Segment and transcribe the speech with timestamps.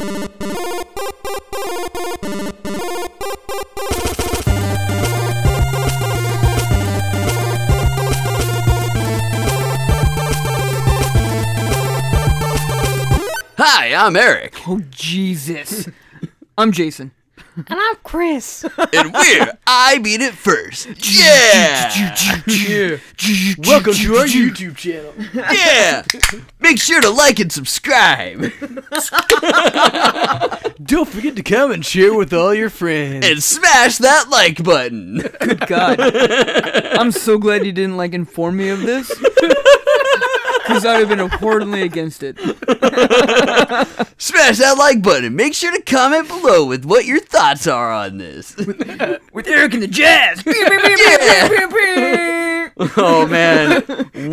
[0.00, 0.06] Hi,
[13.94, 15.86] I'm Eric, Oh Jesus!
[16.56, 17.10] I'm Jason.
[17.56, 18.64] And I'm Chris.
[18.92, 20.86] and we're I Beat It First.
[20.98, 22.14] Yeah!
[22.46, 22.96] Yeah.
[23.58, 25.12] Welcome to our YouTube channel.
[25.34, 26.04] Yeah!
[26.60, 28.40] Make sure to like and subscribe,
[30.82, 33.26] Don't forget to come and share with all your friends.
[33.26, 35.18] and smash that like button.
[35.40, 35.98] Good God!
[36.00, 39.08] I'm so glad you didn't like inform me of this,
[40.70, 42.38] because I would have been abhorrently against it.
[44.18, 45.34] Smash that like button.
[45.34, 48.56] Make sure to comment below with what your thoughts are on this.
[49.32, 50.42] With Eric and the Jazz.
[52.96, 53.82] Oh man,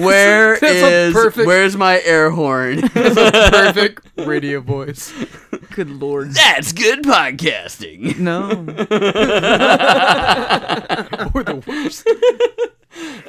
[0.01, 2.79] where That's a is perfect- where's my air horn?
[2.95, 5.11] It's a perfect radio voice.
[5.71, 6.31] Good Lord.
[6.31, 8.19] That's good podcasting.
[8.19, 8.49] No.
[11.33, 12.07] Or the worst.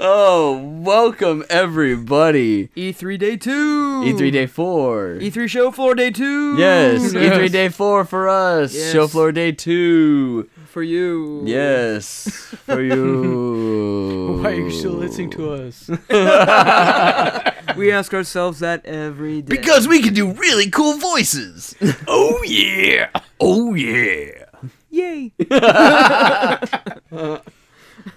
[0.00, 2.68] Oh, welcome everybody.
[2.68, 4.02] E3 Day Two.
[4.04, 5.18] E3 Day 4.
[5.20, 6.56] E3 Show Floor Day Two.
[6.56, 7.36] Yes, Yes.
[7.36, 8.74] E3 Day 4 for us.
[8.74, 8.92] Yes.
[8.92, 10.48] Show floor day 2.
[10.66, 11.42] For you.
[11.44, 12.28] Yes,
[12.64, 14.38] for you.
[14.42, 15.90] Why are you still listening to us?
[17.76, 19.54] We ask ourselves that every day.
[19.56, 21.74] Because we can do really cool voices.
[22.08, 23.10] oh yeah.
[23.38, 24.46] Oh yeah.
[24.90, 25.32] Yay.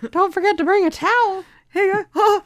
[0.10, 1.44] Don't forget to bring a towel.
[1.70, 2.06] Hey guys.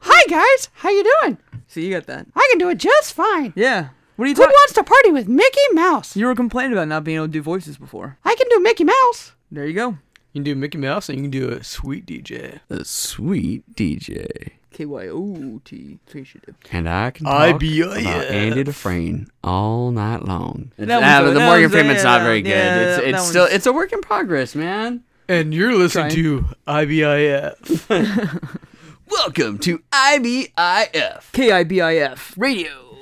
[0.00, 1.38] Hi guys, how you doing?
[1.68, 2.26] See, you got that.
[2.34, 3.52] I can do it just fine.
[3.54, 3.90] Yeah.
[4.16, 4.52] What are you Who talking?
[4.52, 6.16] wants to party with Mickey Mouse?
[6.16, 8.18] You were complaining about not being able to do voices before.
[8.24, 9.32] I can do Mickey Mouse.
[9.52, 9.88] There you go.
[10.32, 12.60] You can do Mickey Mouse and you can do a sweet DJ.
[12.70, 14.52] A sweet DJ.
[14.72, 15.98] K Y O T.
[16.06, 16.54] So you should do.
[16.72, 18.10] And I can I talk be- about yeah.
[18.22, 20.72] Andy Dufresne all night long.
[20.78, 22.50] It's, That was ah, a- but the that Morgan was a- Freeman's not very good.
[22.50, 25.02] yeah, it's that it's one's- still it's a work in progress, man.
[25.30, 26.44] And you're listening Trying.
[26.88, 28.58] to IBIF.
[29.08, 32.34] Welcome to IBIF K I B I F.
[32.36, 32.96] Radio.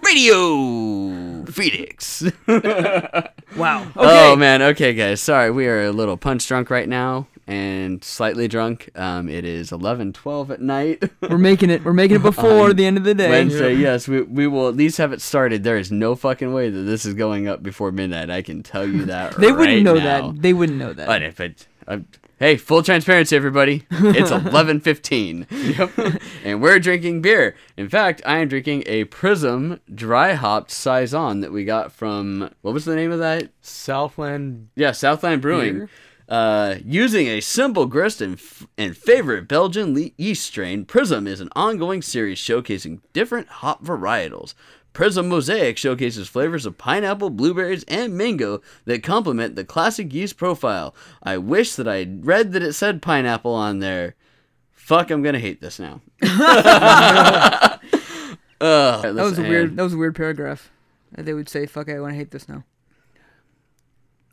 [0.00, 2.22] Radio Phoenix.
[3.56, 3.86] Wow.
[3.96, 4.32] Oh, okay.
[4.32, 8.48] Oh man, okay guys, sorry, we are a little punch drunk right now and slightly
[8.48, 8.90] drunk.
[8.94, 11.10] Um, it is 11:12 at night.
[11.20, 11.84] We're making it.
[11.84, 13.28] We're making it before the end of the day.
[13.28, 15.64] Wednesday, yes, we, we will at least have it started.
[15.64, 18.30] There is no fucking way that this is going up before midnight.
[18.30, 19.34] I can tell you that.
[19.44, 20.30] They wouldn't know now.
[20.30, 20.42] that.
[20.42, 21.06] They wouldn't know that.
[21.06, 21.98] But if it, uh,
[22.38, 25.90] hey, full transparency, everybody, it's eleven fifteen, yep.
[26.44, 27.54] and we're drinking beer.
[27.76, 32.72] In fact, I am drinking a Prism dry hopped saison that we got from what
[32.72, 33.50] was the name of that?
[33.60, 34.68] Southland.
[34.76, 35.74] Yeah, Southland Brewing.
[35.74, 35.90] Beer?
[36.28, 41.40] Uh, using a simple grist and, f- and favorite Belgian le- yeast strain, Prism is
[41.40, 44.54] an ongoing series showcasing different hop varietals.
[44.94, 50.94] Prism Mosaic showcases flavors of pineapple, blueberries, and mango that complement the classic yeast profile.
[51.22, 54.14] I wish that I read that it said pineapple on there.
[54.72, 56.00] Fuck, I'm gonna hate this now.
[56.22, 57.80] Ugh.
[58.60, 59.76] that was a weird.
[59.76, 60.70] That was a weird paragraph.
[61.18, 62.64] Uh, They would say, "Fuck, I want to hate this now."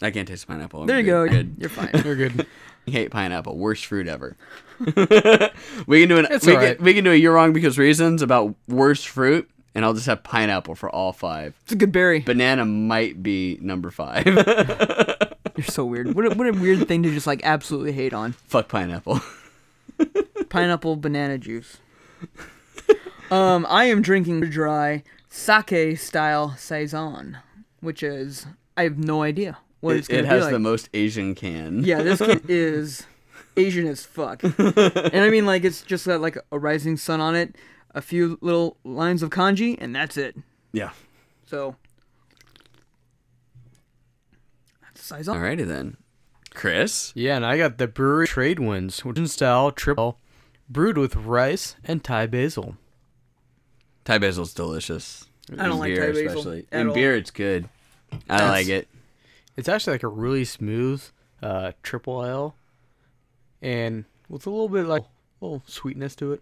[0.03, 0.81] I can't taste pineapple.
[0.81, 1.29] I'm There you good.
[1.29, 1.35] go.
[1.38, 1.56] Good.
[1.59, 1.89] You're fine.
[2.03, 2.45] You're good.
[2.85, 3.57] hate pineapple.
[3.57, 4.35] Worst fruit ever.
[4.79, 6.78] we can do an It's we, alright.
[6.78, 10.07] can, we can do a you're wrong because reasons about worst fruit, and I'll just
[10.07, 11.53] have pineapple for all five.
[11.63, 12.19] It's a good berry.
[12.22, 14.25] Banana might be number five.
[15.57, 16.16] You're so weird.
[16.16, 18.31] What a, what a weird thing to just like absolutely hate on.
[18.33, 19.19] Fuck pineapple.
[20.50, 21.78] Pineapple banana juice.
[23.29, 27.38] Um, I am drinking dry sake style saison,
[27.81, 28.45] which is
[28.75, 30.52] I have no idea what it's It, gonna it be has like.
[30.53, 31.84] the most Asian can.
[31.84, 33.06] Yeah, this kid is
[33.58, 34.42] Asian as fuck.
[34.58, 37.56] and I mean, like, it's just got, like, a rising sun on it,
[37.94, 40.38] a few little lines of kanji, and that's it.
[40.72, 40.92] Yeah.
[41.46, 41.75] So.
[44.81, 45.36] That's Saison.
[45.38, 45.98] Alrighty then.
[46.53, 47.12] Chris.
[47.16, 50.19] Yeah, and I got the Bruery trade winds, which is style triple,
[50.69, 52.75] brewed with rice and Thai basil.
[54.03, 55.25] Thai basil's delicious.
[55.52, 56.68] I don't In like beer, Thai basil especially.
[56.72, 56.94] at In all.
[56.94, 57.69] beer, it's good.
[58.30, 58.88] I That's- like it.
[59.57, 61.03] It's actually like a really smooth
[61.42, 62.56] uh, triple ale,
[63.62, 66.42] and with a little bit like a little sweetness to it.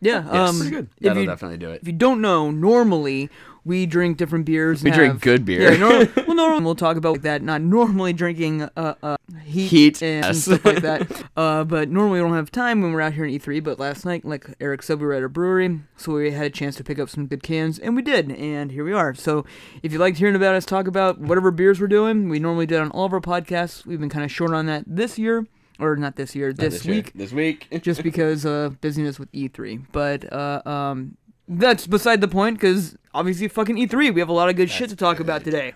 [0.00, 0.48] Yeah, Yes.
[0.50, 0.88] um, Pretty good.
[0.96, 1.82] If That'll you, definitely do it.
[1.82, 3.28] if you don't know, normally
[3.64, 4.82] we drink different beers.
[4.82, 5.72] We drink good beer.
[5.72, 7.42] Yeah, nor- well, normally we'll talk about that.
[7.42, 10.44] Not normally drinking uh, uh, heat, Heat, and yes.
[10.44, 11.24] stuff like that.
[11.36, 13.62] Uh, but normally we don't have time when we're out here in E3.
[13.64, 16.50] But last night, like Eric said, we were at a brewery, so we had a
[16.50, 19.14] chance to pick up some good cans, and we did, and here we are.
[19.14, 19.46] So
[19.82, 22.78] if you liked hearing about us talk about whatever beers we're doing, we normally did
[22.80, 23.86] on all of our podcasts.
[23.86, 25.46] We've been kind of short on that this year,
[25.78, 26.96] or not this year, Not this, year.
[26.96, 27.68] week This week.
[27.82, 29.86] just because uh busyness with E3.
[29.92, 31.16] But uh um
[31.50, 34.14] that's beside the point because obviously fucking E3.
[34.14, 35.74] We have a lot of good shit to talk about today.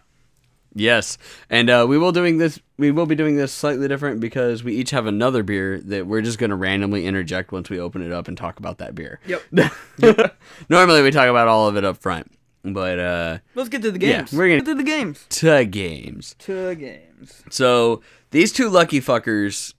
[0.77, 1.19] Yes,
[1.51, 2.59] and uh, we will doing this.
[2.79, 6.21] We will be doing this slightly different because we each have another beer that we're
[6.23, 9.21] just going to randomly interject once we open it up and talk about that beer.
[9.27, 9.73] Yep.
[10.69, 12.33] Normally we talk about all of it up front,
[12.65, 14.33] but uh, Let's get to the Yeah, games.
[14.33, 15.27] we're gonna- get to the games.
[15.29, 16.35] to games.
[16.41, 17.43] To games.
[17.51, 19.75] So these two lucky fuckers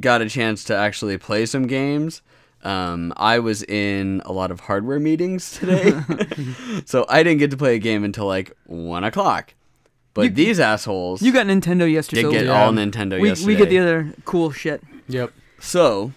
[0.00, 2.22] got a chance to actually play some games.
[2.64, 5.92] Um, I was in a lot of hardware meetings today,
[6.86, 9.54] so I didn't get to play a game until like one o'clock.
[10.14, 12.22] But these assholes You got Nintendo yesterday.
[12.22, 12.64] did so get Yeah.
[12.64, 13.46] all Nintendo we, yesterday.
[13.52, 14.80] we get the other cool shit.
[15.08, 15.32] Yep.
[15.58, 16.12] so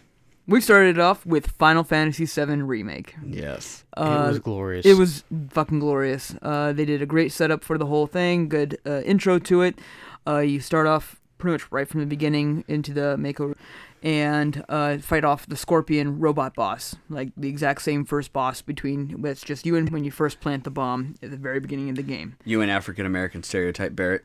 [0.47, 3.15] We started it off with Final Fantasy VII Remake.
[3.25, 4.85] yes, Uh, it was glorious.
[4.85, 6.35] It was fucking glorious.
[6.43, 8.47] Uh, they did a great setup for the whole thing.
[8.49, 9.79] Good uh, intro to it.
[10.27, 13.55] Uh, you start off pretty much right from the beginning into the Mako,
[14.03, 19.25] and uh, fight off the Scorpion robot boss, like the exact same first boss between.
[19.25, 21.95] It's just you and when you first plant the bomb at the very beginning of
[21.95, 22.37] the game.
[22.45, 24.23] you an African American stereotype, Barret,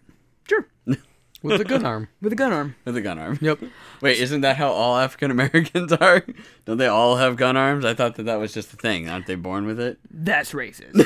[1.43, 2.09] with a gun arm.
[2.21, 2.75] with a gun arm.
[2.85, 3.39] with a gun arm.
[3.41, 3.61] Yep.
[4.01, 6.25] Wait, isn't that how all African Americans are?
[6.65, 7.85] Don't they all have gun arms?
[7.85, 9.09] I thought that that was just a thing.
[9.09, 9.99] Aren't they born with it?
[10.11, 10.93] That's racist.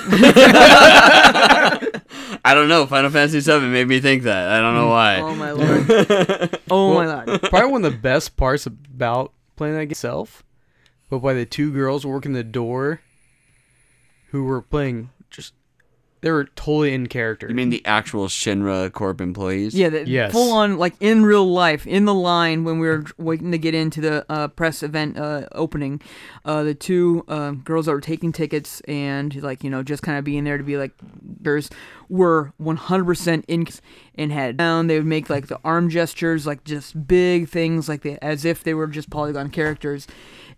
[2.45, 2.87] I don't know.
[2.87, 4.49] Final Fantasy VII made me think that.
[4.49, 5.21] I don't know why.
[5.21, 6.61] oh my lord.
[6.71, 7.43] Oh my lord.
[7.43, 10.45] Probably one of the best parts about playing that game itself,
[11.11, 13.01] but by the two girls working the door,
[14.31, 15.55] who were playing just,
[16.27, 17.47] they were totally in character.
[17.49, 19.75] You mean the actual Shinra Corp employees?
[19.75, 20.33] Yeah, the Yes.
[20.33, 23.77] full on like in real life, in the line when we were waiting to get
[23.77, 26.03] into the uh, press event uh, opening,
[26.45, 30.19] uh, the two uh, girls that were taking tickets and like you know just kind
[30.19, 30.91] of being there to be like
[31.45, 31.71] girls
[32.09, 33.69] were 100% in
[34.17, 34.89] and had down.
[34.89, 38.65] They would make like the arm gestures, like just big things, like they, as if
[38.65, 40.09] they were just polygon characters.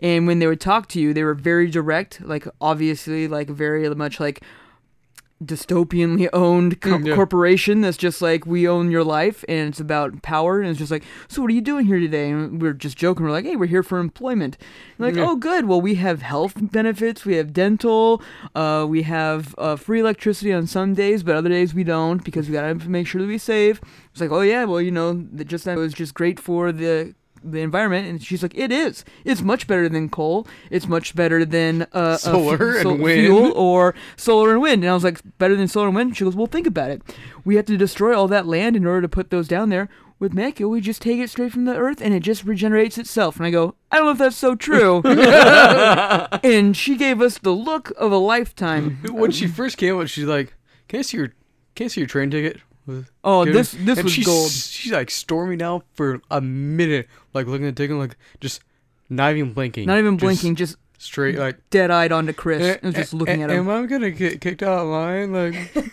[0.00, 3.86] And when they would talk to you, they were very direct, like obviously, like very
[3.94, 4.40] much like
[5.44, 7.14] dystopianly owned Mm, yeah.
[7.14, 10.90] corporation that's just like we own your life and it's about power and it's just
[10.90, 12.30] like so what are you doing here today?
[12.30, 13.24] And we're just joking.
[13.24, 14.56] We're like hey we're here for employment.
[14.98, 15.28] And like Yeah.
[15.30, 15.66] oh good.
[15.66, 17.24] Well we have health benefits.
[17.24, 18.22] We have dental.
[18.54, 22.48] Uh, we have uh, free electricity on some days but other days we don't because
[22.48, 23.80] we gotta make sure that we save.
[24.12, 24.64] It's like oh yeah.
[24.64, 28.42] Well you know that just that was just great for the the environment and she's
[28.42, 32.82] like it is it's much better than coal it's much better than uh, Solar and
[32.82, 33.20] fu- wind.
[33.26, 34.82] fuel or solar and wind.
[34.82, 36.16] And I was like, better than solar and wind?
[36.16, 37.02] She goes, well, think about it.
[37.44, 39.88] We have to destroy all that land in order to put those down there.
[40.18, 43.36] With Mako, we just take it straight from the earth and it just regenerates itself.
[43.36, 45.00] And I go, I don't know if that's so true.
[45.04, 48.98] and she gave us the look of a lifetime.
[49.10, 50.54] when she first came out, she's like,
[50.88, 51.32] "Can I see your,
[51.74, 54.50] can I see your train ticket?" With- Oh, this this and was she's, gold.
[54.50, 58.62] She's like storming out for a minute, like looking at the ticket, like just
[59.10, 59.86] not even blinking.
[59.86, 61.58] Not even blinking, just straight like.
[61.70, 62.62] dead eyed onto Chris.
[62.62, 63.68] "Eh, and just looking eh, at him.
[63.68, 65.32] Am I gonna get kicked out of line?
[65.32, 65.84] Like, I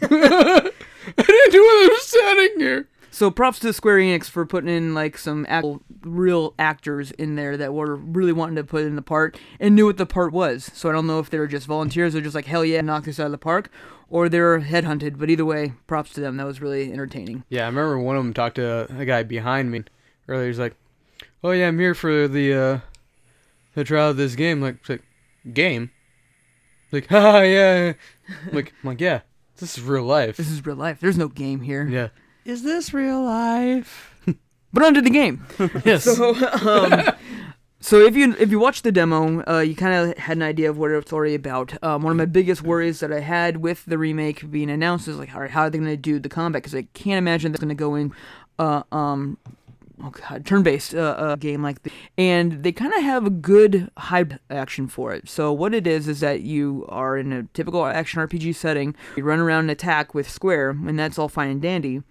[1.18, 2.88] didn't do what I was standing here.
[3.16, 7.56] So props to Square Enix for putting in like some actual real actors in there
[7.56, 10.70] that were really wanting to put in the part and knew what the part was.
[10.74, 13.06] So I don't know if they were just volunteers or just like hell yeah, knock
[13.06, 13.72] this out of the park,
[14.10, 15.18] or they were headhunted.
[15.18, 16.36] But either way, props to them.
[16.36, 17.46] That was really entertaining.
[17.48, 19.86] Yeah, I remember one of them talked to a guy behind me
[20.28, 20.48] earlier.
[20.48, 20.76] He's like,
[21.42, 22.80] "Oh yeah, I'm here for the uh,
[23.76, 25.04] the trial of this game." Like, like
[25.54, 25.90] game.
[26.92, 27.94] Like, haha, yeah.
[28.52, 29.22] Like, I'm like, yeah,
[29.56, 30.36] this is real life.
[30.36, 31.00] This is real life.
[31.00, 31.88] There's no game here.
[31.88, 32.10] Yeah.
[32.46, 34.12] Is this real life?
[34.72, 35.46] But onto the game.
[35.86, 36.04] Yes.
[36.04, 37.14] So, um,
[37.80, 40.70] so if you if you watch the demo, uh, you kind of had an idea
[40.70, 41.82] of what it's already about.
[41.82, 45.18] Um, one of my biggest worries that I had with the remake being announced is
[45.18, 46.62] like, all right, how are they going to do the combat?
[46.62, 48.12] Because I can't imagine they're going to go in,
[48.60, 49.38] uh, um,
[50.04, 51.94] oh god, turn-based uh, uh, game like this.
[52.18, 55.30] And they kind of have a good hybrid action for it.
[55.30, 58.94] So what it is is that you are in a typical action RPG setting.
[59.16, 62.04] You run around and attack with square, and that's all fine and dandy.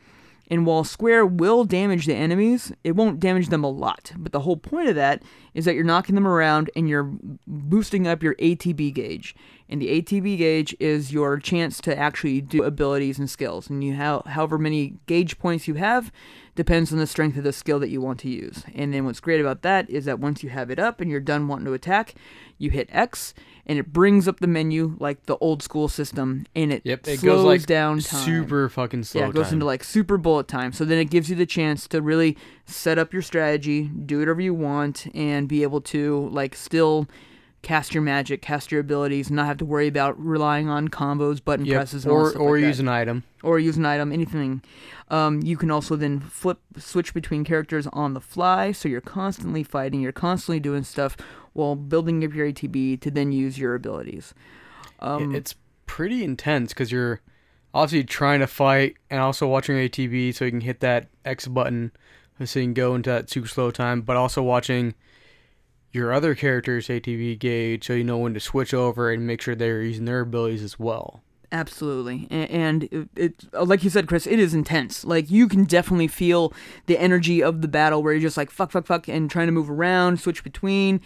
[0.51, 4.13] And while Square will damage the enemies, it won't damage them a lot.
[4.17, 5.23] But the whole point of that
[5.55, 7.11] is that you're knocking them around and you're
[7.47, 9.35] boosting up your ATB gauge.
[9.69, 13.71] And the ATB gauge is your chance to actually do abilities and skills.
[13.71, 16.13] And you have however many gauge points you have
[16.55, 18.65] depends on the strength of the skill that you want to use.
[18.75, 21.21] And then what's great about that is that once you have it up and you're
[21.21, 22.15] done wanting to attack,
[22.59, 23.35] you hit X
[23.67, 27.09] and it brings up the menu like the old school system and it Yep.
[27.09, 28.25] It slows goes like down time.
[28.25, 29.23] super fucking slow.
[29.23, 29.55] Yeah, it goes time.
[29.55, 30.73] into like super bullet time.
[30.73, 34.41] So then it gives you the chance to really set up your strategy, do whatever
[34.41, 37.09] you want, and be able to like still
[37.65, 41.67] cast your magic, cast your abilities, not have to worry about relying on combos, button
[41.67, 43.25] Yep, presses, or or like that use an item.
[43.43, 44.63] or use an item, anything.
[45.09, 49.63] Um, you can also then flip, switch between characters on the fly, so you're constantly
[49.65, 51.17] fighting, you're constantly doing stuff
[51.55, 54.35] while building up your ATB to then use your abilities.
[55.01, 55.55] Um, it's
[55.87, 57.21] pretty intense because you're
[57.73, 61.91] obviously trying to fight and also watching ATB so you can hit that X button
[62.45, 64.95] so you can go into that super slow time, but also watching
[65.95, 69.55] your other character's ATB gauge so you know when to switch over and make sure
[69.55, 71.23] they're using their abilities as well.
[71.53, 75.05] Absolutely, and it, it, like you said, Chris, it is intense.
[75.05, 76.53] Like you can definitely feel
[76.87, 79.53] the energy of the battle, where you're just like fuck, fuck, fuck, and trying to
[79.53, 81.01] move around, switch between.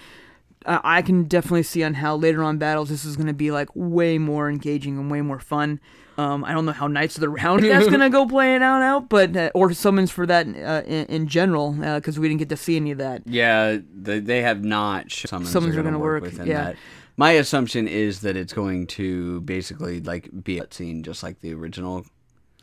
[0.64, 3.50] Uh, I can definitely see on how later on battles this is going to be
[3.50, 5.80] like way more engaging and way more fun.
[6.18, 8.82] Um, I don't know how Knights of the Round that's going to go playing out
[8.82, 12.48] out, but uh, or summons for that uh, in, in general because we didn't get
[12.48, 13.22] to see any of that.
[13.24, 16.64] Yeah, they, they have not summons, Summons are are gonna work, work, within yeah.
[16.64, 16.76] that.
[17.16, 21.54] My assumption is that it's going to basically like be a scene just like the
[21.54, 22.04] original.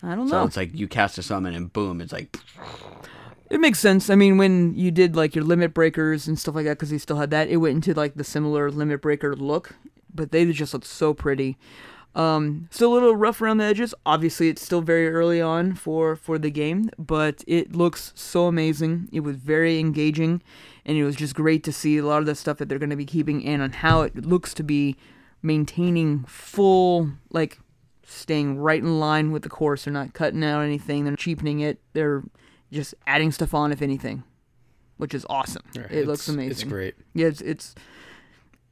[0.03, 0.45] I don't So know.
[0.45, 2.37] it's like you cast a summon and boom, it's like
[3.49, 4.09] It makes sense.
[4.09, 6.97] I mean, when you did like your limit breakers and stuff like that, because he
[6.97, 9.75] still had that, it went into like the similar limit breaker look,
[10.13, 11.57] but they just looked so pretty.
[12.15, 13.93] Um, still a little rough around the edges.
[14.05, 19.09] Obviously, it's still very early on for for the game, but it looks so amazing.
[19.11, 20.41] It was very engaging,
[20.85, 22.89] and it was just great to see a lot of the stuff that they're going
[22.89, 24.95] to be keeping in on how it looks to be
[25.41, 27.59] maintaining full like
[28.05, 29.83] staying right in line with the course.
[29.83, 31.03] They're not cutting out anything.
[31.03, 31.81] They're cheapening it.
[31.93, 32.23] They're
[32.71, 34.23] just adding stuff on, if anything,
[34.97, 35.63] which is awesome.
[35.75, 36.51] it looks amazing.
[36.51, 36.95] It's great.
[37.13, 37.75] Yeah, it's, it's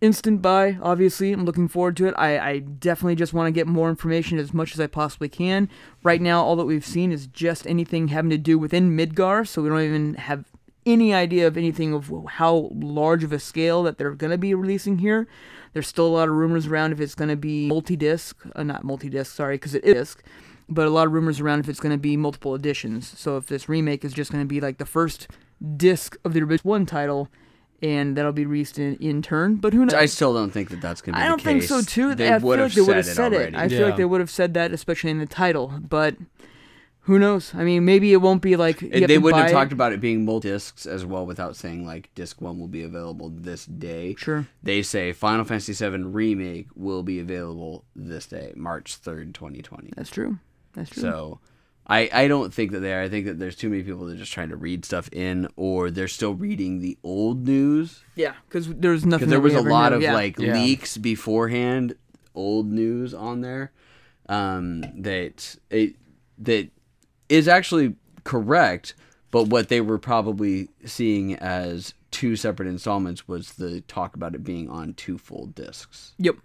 [0.04, 0.78] instant buy.
[0.82, 2.14] Obviously, I'm looking forward to it.
[2.18, 5.70] I, I definitely just want to get more information as much as I possibly can.
[6.04, 9.62] Right now, all that we've seen is just anything having to do within Midgar, so
[9.62, 10.44] we don't even have
[10.86, 14.54] any idea of anything of how large of a scale that they're going to be
[14.54, 15.26] releasing here.
[15.72, 18.84] There's still a lot of rumors around if it's going to be multi-disc, uh, not
[18.84, 20.24] multi-disc, sorry, because it is disc,
[20.68, 23.18] but a lot of rumors around if it's going to be multiple editions.
[23.18, 25.30] So if this remake is just going to be like the first
[25.78, 27.30] disc of the original one title,
[27.84, 29.56] and that'll be released in, in turn.
[29.58, 29.94] But who knows?
[29.94, 31.70] I still don't think that that's going to be I don't think case.
[31.70, 32.16] so too.
[32.16, 33.40] They I would feel have like they would have said said it it.
[33.40, 33.58] already.
[33.58, 35.74] I feel like they would have said that, especially in the title.
[35.88, 36.16] But
[37.02, 37.54] who knows?
[37.54, 39.92] I mean, maybe it won't be like you It- they wouldn't have buy talked about
[39.92, 43.66] it being multi discs as well without saying like disc one will be available this
[43.66, 44.16] day.
[44.18, 44.48] Sure.
[44.64, 49.92] They say Final Fantasy VII Remake will be available this day, March third, twenty twenty.
[49.98, 50.40] That's true.
[50.74, 51.02] That's true.
[51.02, 51.40] So,
[51.86, 53.02] I I don't think that they are.
[53.02, 55.48] I think that there's too many people that are just trying to read stuff in,
[55.56, 58.04] or they're still reading the old news.
[58.16, 59.28] yeah, because there's nothing.
[59.28, 59.98] Because there was a lot knew.
[59.98, 60.14] of Yeah.
[60.14, 60.54] like Yeah.
[60.54, 61.96] leaks beforehand,
[62.36, 63.72] old news on there,
[64.30, 65.96] um, that it
[66.40, 66.70] that
[67.30, 68.96] is actually correct.
[69.32, 74.44] But what they were probably seeing as two separate installments was the talk about it
[74.44, 76.14] being on two full discs.
[76.20, 76.36] Yep.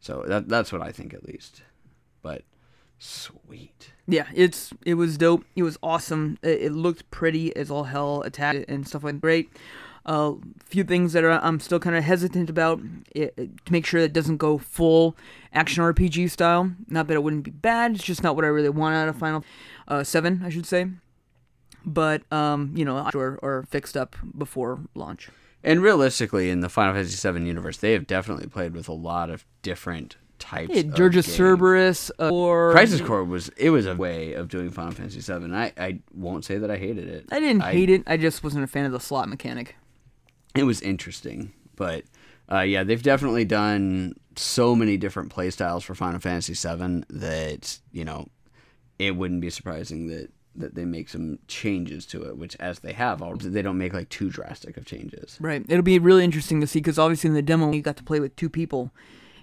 [0.00, 1.62] So that that's what I think at least.
[2.22, 2.42] But
[3.02, 3.90] sweet.
[4.06, 5.44] Yeah, it's it was dope.
[5.56, 6.38] It was awesome.
[6.42, 9.20] It, it looked pretty as all hell, attack and stuff like that.
[9.20, 9.50] great.
[10.04, 10.34] A uh,
[10.66, 12.80] few things that are, I'm still kind of hesitant about
[13.14, 15.16] it, it- to make sure that it doesn't go full
[15.52, 16.72] action RPG style.
[16.88, 17.94] Not that it wouldn't be bad.
[17.94, 19.44] It's just not what I really want out of Final
[19.86, 20.86] uh, Seven, I should say.
[21.84, 25.28] But um, you know, or, or fixed up before launch.
[25.62, 29.30] And realistically, in the Final Fantasy VII universe, they have definitely played with a lot
[29.30, 30.74] of different types.
[30.74, 34.92] Yeah, of Cerberus uh, or Crisis Core was it was a way of doing Final
[34.92, 35.54] Fantasy VII.
[35.54, 37.26] I I won't say that I hated it.
[37.30, 38.02] I didn't I- hate it.
[38.06, 39.76] I just wasn't a fan of the slot mechanic.
[40.54, 42.04] It was interesting, but
[42.50, 48.04] uh, yeah, they've definitely done so many different playstyles for Final Fantasy VII that you
[48.04, 48.28] know
[48.98, 52.36] it wouldn't be surprising that that they make some changes to it.
[52.36, 55.38] Which, as they have, they don't make like too drastic of changes.
[55.40, 55.64] Right.
[55.68, 58.20] It'll be really interesting to see because obviously in the demo you got to play
[58.20, 58.90] with two people.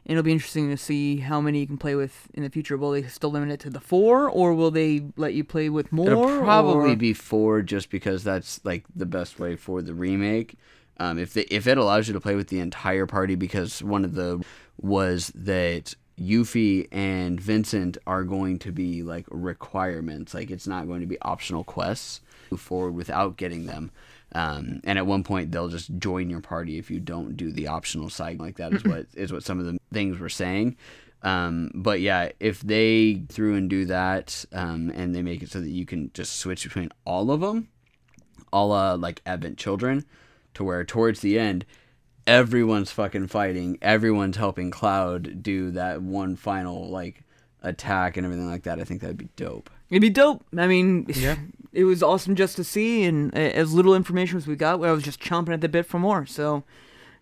[0.09, 2.75] And it'll be interesting to see how many you can play with in the future.
[2.77, 5.91] Will they still limit it to the four, or will they let you play with
[5.91, 6.07] more?
[6.07, 10.55] It'll probably or- be four, just because that's like the best way for the remake.
[10.99, 14.03] Um, if they, if it allows you to play with the entire party, because one
[14.03, 14.43] of the
[14.81, 21.01] was that Yuffie and Vincent are going to be like requirements, like it's not going
[21.01, 22.21] to be optional quests.
[22.49, 23.91] Move forward without getting them.
[24.33, 27.67] Um, and at one point they'll just join your party if you don't do the
[27.67, 30.77] optional side like that is what is what some of the things were saying.
[31.21, 35.59] Um, but yeah, if they through and do that, um, and they make it so
[35.59, 37.69] that you can just switch between all of them,
[38.53, 40.05] a la like Advent Children,
[40.53, 41.65] to where towards the end,
[42.25, 47.23] everyone's fucking fighting, everyone's helping Cloud do that one final like
[47.61, 48.79] attack and everything like that.
[48.79, 49.69] I think that'd be dope.
[49.89, 50.45] It'd be dope.
[50.55, 51.35] I mean, Yeah.
[51.71, 54.91] it was awesome just to see, and uh, as little information as we got, I
[54.91, 56.25] was just chomping at the bit for more.
[56.25, 56.63] So,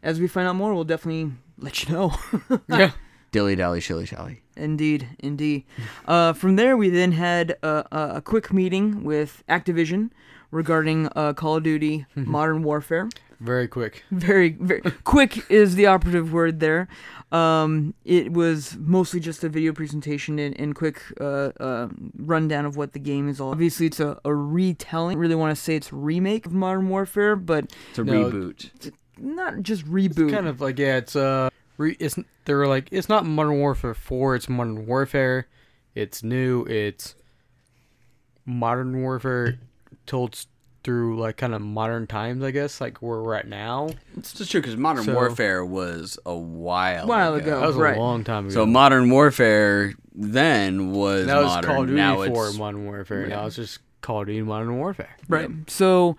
[0.02, 2.14] as we find out more, we'll definitely let you know.
[2.70, 2.92] yeah.
[3.32, 4.42] Dilly dally shilly shally.
[4.56, 5.66] Indeed, indeed.
[6.08, 10.12] Uh, from there, we then had a, a, a quick meeting with Activision
[10.50, 13.10] regarding uh, Call of Duty Modern Warfare.
[13.40, 14.04] Very quick.
[14.12, 16.88] very very quick is the operative word there
[17.32, 22.78] um, it was mostly just a video presentation and, and quick uh, uh, rundown of
[22.78, 25.76] what the game is all obviously it's a, a retelling I really want to say
[25.76, 28.32] it's a remake of modern warfare but It's a No.
[28.32, 28.92] reboot.
[29.18, 33.10] not just reboot It's Kind of like yeah, it's uh, re- it's they're like it's
[33.10, 35.48] not Modern Warfare Four, it's Modern Warfare.
[35.96, 36.64] It's new.
[36.66, 37.14] It's
[38.46, 39.60] Modern Warfare
[40.06, 40.48] told s-
[40.88, 43.90] through like kind of modern times, I guess, like where we're at now.
[44.16, 47.46] It's just true because Modern So- Warfare was a while While ago.
[47.46, 47.60] ago.
[47.60, 47.98] That was right.
[47.98, 48.54] a long time ago.
[48.54, 51.70] So Modern Warfare then was that was modern.
[51.70, 53.24] Call of Duty now for it's Modern Warfare.
[53.24, 53.36] Yeah.
[53.36, 55.14] Now it's just Call of Duty Modern Warfare.
[55.28, 55.50] Right.
[55.68, 56.16] So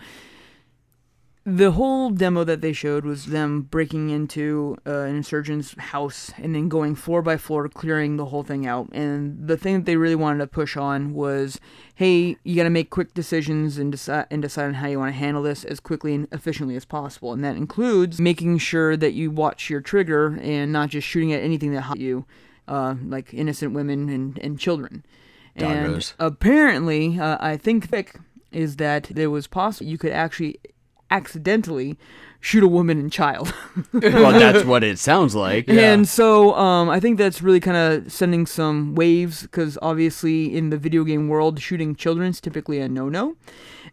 [1.56, 6.54] the whole demo that they showed was them breaking into uh, an insurgent's house and
[6.54, 8.90] then going floor by floor, clearing the whole thing out.
[8.92, 11.58] And the thing that they really wanted to push on was,
[11.94, 15.14] hey, you got to make quick decisions and decide and decide on how you want
[15.14, 17.32] to handle this as quickly and efficiently as possible.
[17.32, 21.42] And that includes making sure that you watch your trigger and not just shooting at
[21.42, 22.26] anything that hits you,
[22.66, 25.02] uh, like innocent women and, and children.
[25.56, 26.12] And Doggos.
[26.18, 28.20] apparently, uh, I think thick
[28.52, 30.58] is that there was possible you could actually
[31.10, 31.98] accidentally
[32.40, 33.52] shoot a woman and child.
[33.92, 35.66] well, that's what it sounds like.
[35.66, 35.92] Yeah.
[35.92, 40.70] And so um, I think that's really kind of sending some waves because obviously in
[40.70, 43.36] the video game world, shooting children is typically a no-no.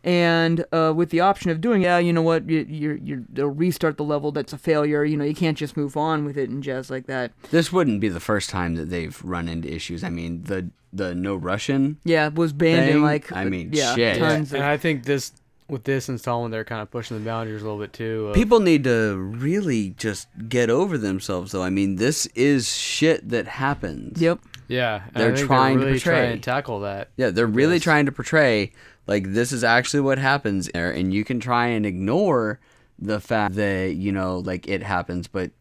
[0.04, 3.48] And uh, with the option of doing, yeah, you know what, you, you're, you're, they'll
[3.48, 4.32] restart the level.
[4.32, 5.04] That's a failure.
[5.04, 7.32] You know, you can't just move on with it and jazz like that.
[7.50, 10.04] This wouldn't be the first time that they've run into issues.
[10.04, 11.98] I mean, the the no Russian.
[12.04, 14.18] Yeah, was banned in like I mean, yeah, shit.
[14.20, 15.34] tons and of I think this
[15.68, 18.28] with this installment, they're kind of pushing the boundaries a little bit too.
[18.28, 21.64] of- People need to really just get over themselves, though.
[21.64, 24.22] I mean, this is shit that happens.
[24.22, 24.40] Yep.
[24.68, 26.14] yeah, They're I think trying to really portray.
[26.28, 27.10] trying to tackle that.
[27.18, 27.84] Yeah, they're really Yes.
[27.84, 28.72] trying to portray
[29.08, 32.60] like this is actually what happens there, and you can try and ignore
[32.98, 35.52] the fact that you know like it happens, but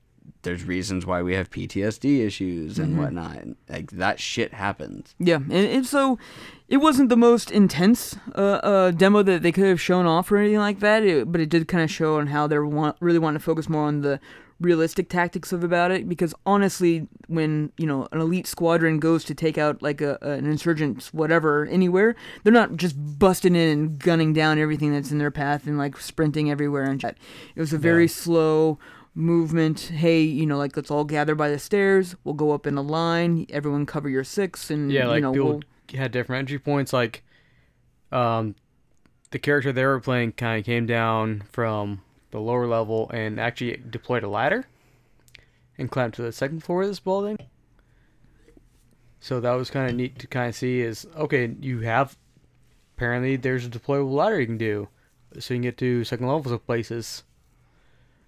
[0.43, 3.03] there's reasons why we have PTSD issues and mm-hmm.
[3.03, 3.39] whatnot.
[3.69, 5.15] Like that shit happens.
[5.19, 6.19] Yeah, and, and so
[6.69, 10.39] it wasn't the most intense uh, uh, demo that they could have shown off or
[10.39, 13.19] anything like that, it, but it did kind of show on how they want really
[13.19, 14.19] wanting to focus more on the
[14.61, 16.09] realistic tactics of about it.
[16.09, 20.47] Because honestly, when you know an elite squadron goes to take out like a, an
[20.47, 25.31] insurgent whatever anywhere, they're not just busting in and gunning down everything that's in their
[25.31, 27.19] path and like sprinting everywhere and shit.
[27.55, 28.09] It was a very Yeah.
[28.13, 28.79] slow
[29.17, 32.77] movement hey you know like let's all gather by the stairs we'll go up in
[32.77, 36.41] a line everyone cover your six and Yeah, like you know people we'll, had different
[36.41, 36.93] entry points.
[36.93, 37.23] Like,
[38.13, 38.55] um,
[39.31, 43.81] the character they were playing kind of came down from the lower level and actually
[43.91, 44.67] deployed a ladder
[45.79, 47.39] and climbed to the second floor of this building.
[49.21, 50.81] So that was kind of neat to kind of see.
[50.81, 52.17] Is okay, you have
[52.97, 54.89] apparently there's a deployable ladder you can do,
[55.39, 57.25] so you can get to second levels of places.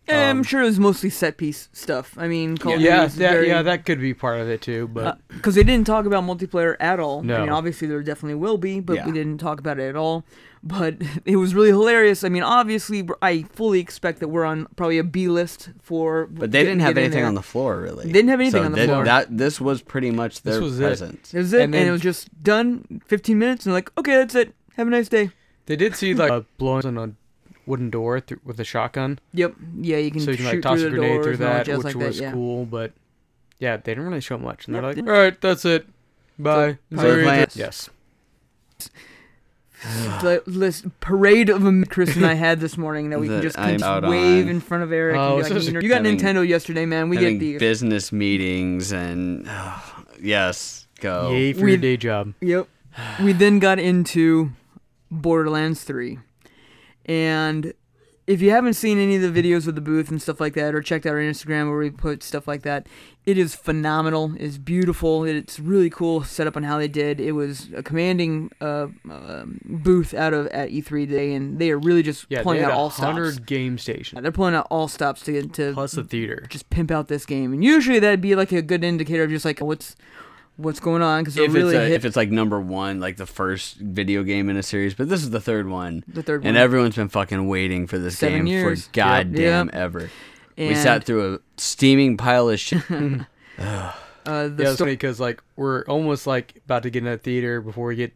[0.08, 2.14] Eh, I'm Um, sure it was mostly set piece stuff.
[2.16, 4.48] I mean, Call of yeah, Duty is that, very, yeah, that could be part of
[4.48, 4.88] it too.
[4.88, 7.20] But because they didn't talk about multiplayer at all.
[7.20, 7.40] I No.
[7.40, 9.06] mean, obviously there definitely will be, but Yeah.
[9.06, 10.24] we didn't talk about it at all.
[10.62, 12.22] But it was really hilarious.
[12.22, 16.26] I mean, obviously I fully expect that we're on probably a B list for.
[16.26, 18.06] But they didn't have anything on the floor, really.
[18.06, 19.04] They didn't have anything So on the that- floor.
[19.04, 20.82] That this was pretty much This their was it.
[20.84, 21.30] present.
[21.34, 23.00] It was it, and, and then- it was just done.
[23.06, 24.54] 15 minutes, and like, okay, that's it.
[24.76, 25.30] Have a nice day.
[25.66, 27.10] they did see like uh, blowing on a
[27.66, 29.18] wooden door through, with a shotgun.
[29.34, 29.54] Yep.
[29.80, 31.32] Yeah, you can so you shoot can like toss through a the grenade doors through
[31.32, 32.22] and that, jazz which like was that.
[32.24, 32.32] Yeah.
[32.32, 32.64] cool.
[32.66, 32.92] But
[33.58, 35.86] yeah, they didn't really show much, and they're like, "All right, that's it,
[36.38, 37.90] bye." So, So Sorry, playing- yes,
[40.22, 43.42] the list parade of them Chris and I had this morning that we can That
[43.42, 44.50] just, can just out wave on.
[44.50, 45.16] in front of Eric.
[45.16, 47.08] Oh, and be like, you, you got having- Nintendo yesterday, man.
[47.08, 49.48] We get the business meetings and
[50.20, 51.30] yes, go.
[51.32, 52.34] yay for We- your day job.
[52.40, 52.68] Yep.
[53.22, 54.52] We then got into
[55.10, 56.18] Borderlands 3.
[57.06, 57.72] And
[58.26, 60.74] if you haven't seen any of the videos with the booth and stuff like that,
[60.74, 62.88] or checked out our Instagram where we put stuff like that,
[63.24, 64.34] it is phenomenal.
[64.36, 65.22] It's beautiful.
[65.24, 67.20] It's really cool setup on how they did.
[67.20, 71.78] It was a commanding uh, um booth out of at E3 today, and they are
[71.78, 73.06] really just Yeah, pulling out all stops.
[73.12, 76.46] hundred game stations They're pulling out all stops to get to plus the theater.
[76.50, 77.52] just pimp out this game.
[77.52, 79.94] And usually that'd be like a good indicator of just like what's
[80.56, 82.98] what's going on because they're If really it's a, hit if it's like number one,
[83.00, 86.22] like the first video game in a series, but this is the third one, the
[86.22, 86.48] third one.
[86.48, 88.86] and everyone's been fucking waiting for this Seven game years.
[88.86, 89.74] for goddamn Yep.
[89.74, 90.10] ever.
[90.56, 92.82] We sat through a steaming pile of shit.
[92.90, 93.22] uh,
[93.58, 93.92] Yeah,
[94.26, 97.88] it's sto- funny because like we're almost like about to get in that theater before
[97.88, 98.12] we get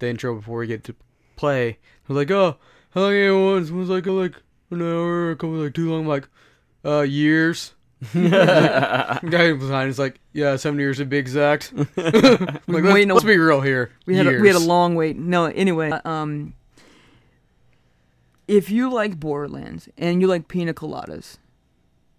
[0.00, 0.94] the intro before we get to
[1.36, 1.78] play.
[2.08, 2.56] We're like, oh,
[2.90, 3.70] how long it was?
[3.70, 4.34] It was like like
[4.70, 6.28] an hour, a couple like too long, like
[6.84, 7.74] uh years.
[8.12, 11.72] The guy behind is like, yeah, seven years to be exact.
[11.96, 11.96] like,
[12.66, 13.90] let's, let's be real here.
[14.06, 15.16] we had a, we had a long wait.
[15.16, 16.54] No, anyway, uh, um,
[18.48, 21.38] if you like Borderlands and you like pina coladas,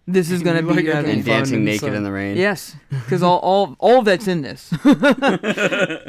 [0.07, 1.25] this is gonna You be like your having And game.
[1.25, 1.93] fun dancing in the naked sun.
[1.95, 2.37] in the rain.
[2.37, 4.71] Yes, because all, all all of that's in this.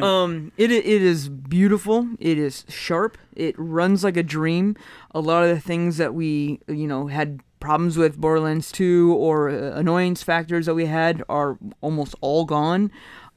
[0.02, 2.09] um, it it is beautiful.
[2.18, 3.18] It is sharp.
[3.35, 4.76] It runs like a dream.
[5.12, 9.51] A lot of the things that we you know had problems with Borderlands 2 or
[9.51, 12.90] uh, annoyance factors that we had are almost all gone.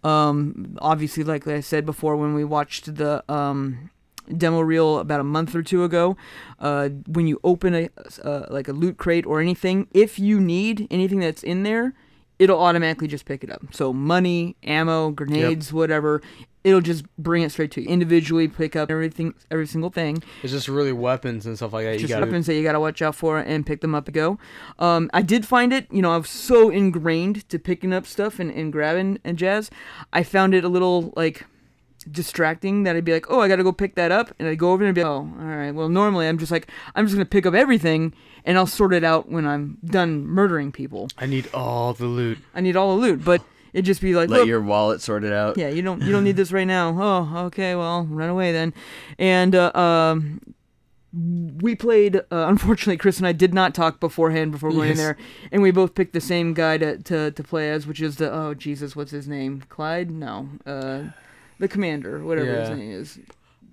[0.04, 3.92] Um, obviously, like I said before, when we watched the um,
[4.36, 6.18] demo reel about a month or two ago,
[6.60, 7.90] uh, when you open a
[8.24, 11.94] uh, like a loot crate or anything, if you need anything that's in there,
[12.40, 13.62] it'll automatically just pick it up.
[13.72, 16.22] So money, ammo, grenades, whatever,
[16.63, 17.88] it'll just bring it straight to you.
[17.88, 20.24] Individually pick up everything, every single thing.
[20.43, 21.93] It's just really weapons and stuff like that.
[21.93, 24.15] You Just gotta weapons that you gotta watch out for and pick them up and
[24.15, 24.38] go.
[24.80, 28.39] Um, I did find it, you know, I was so ingrained to picking up stuff
[28.39, 29.69] and, and grabbing and jazz.
[30.13, 31.45] I found it a little like
[32.10, 34.71] distracting that I'd be like, oh, I gotta go pick that up, and I'd go
[34.71, 35.71] over and be like, oh, all right.
[35.71, 38.13] Well, normally I'm just like, I'm just gonna pick up everything
[38.45, 41.10] and I'll sort it out when I'm done murdering people.
[41.17, 42.39] I need all the loot.
[42.56, 43.43] I need all the loot, but
[43.74, 45.58] it'd just be like, Let your wallet sort it out.
[45.58, 46.92] yeah, you don't you don't need this right now.
[47.02, 48.74] Oh, okay, well, run away then.
[49.18, 50.40] And uh, um,
[51.14, 52.16] we played.
[52.18, 55.18] Uh, unfortunately, Chris and I did not talk beforehand before going in there,
[55.52, 58.32] and we both picked the same guy to, to to play as, which is the
[58.32, 59.64] oh Jesus, what's his name?
[59.70, 60.10] Clyde?
[60.12, 61.04] No, uh,
[61.60, 63.20] the commander, whatever his name is.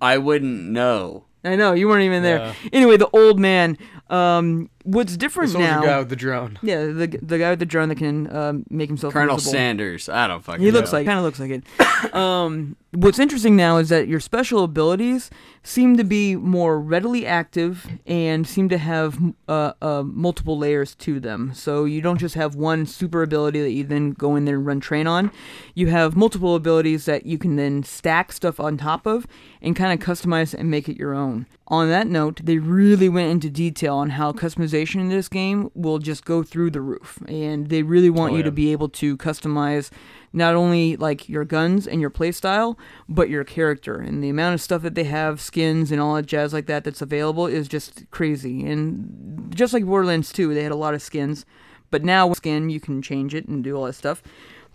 [0.01, 1.25] I wouldn't know.
[1.43, 2.39] I know you weren't even there.
[2.39, 2.53] Yeah.
[2.73, 3.77] Anyway, the old man.
[4.09, 5.81] Um, what's different This now?
[5.81, 6.59] the guy with the drone.
[6.61, 9.51] yeah, the the guy with the drone that can um, make himself Colonel invisible.
[9.53, 10.09] Sanders.
[10.09, 10.77] I don't fucking He know.
[10.77, 12.13] looks like kind of looks like it.
[12.15, 15.29] um, what's interesting now is that your special abilities
[15.63, 21.19] seem to be more readily active and seem to have uh, uh, multiple layers to
[21.19, 21.51] them.
[21.53, 24.65] So you don't just have one super ability that you then go in there and
[24.65, 25.31] run train on.
[25.75, 29.27] You have multiple abilities that you can then stack stuff on top of
[29.61, 31.45] and kind of customize and make it your own.
[31.67, 35.99] On that note, they really went into detail on how customization in this game will
[35.99, 39.17] just go through the roof, and they really want Oh, you to be able to
[39.17, 39.89] customize
[40.31, 43.95] not only like your guns and your playstyle, but your character.
[43.95, 46.83] And the amount of stuff that they have, skins and all that jazz like that
[46.83, 48.65] that's available is just crazy.
[48.65, 51.45] And just like Borderlands 2, they had a lot of skins,
[51.91, 54.21] but now with skin you can change it and do all that stuff.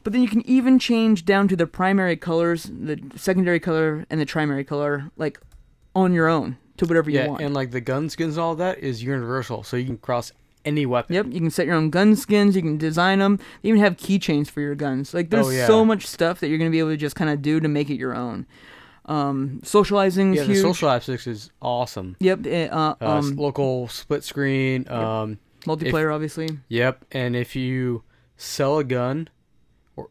[0.03, 4.21] But then you can even change down to the primary colors, the secondary color, and
[4.21, 5.41] the primary color, like
[5.95, 7.43] on your own to whatever you Yeah, want.
[7.43, 10.33] and like the gun skins and all that is universal, so you can cross
[10.65, 11.15] any weapon.
[11.15, 12.57] Yep, you can set your own gun skins.
[12.57, 13.39] You can design them.
[13.63, 15.13] They even have keychains for your guns.
[15.15, 15.67] Like there's Oh, yeah.
[15.67, 17.91] so much stuff that you're gonna be able to just kind of do to make
[17.91, 18.47] it your own.
[19.07, 20.63] Um, socializing is Yeah, the huge.
[20.63, 22.17] social aspects is awesome.
[22.21, 22.47] Yep.
[22.47, 24.89] eh, Uh, Uh, um, local split screen.
[24.89, 26.49] Um, multiplayer, obviously.
[26.69, 28.03] Yep, and if you
[28.39, 29.29] sell a gun
[29.97, 30.09] or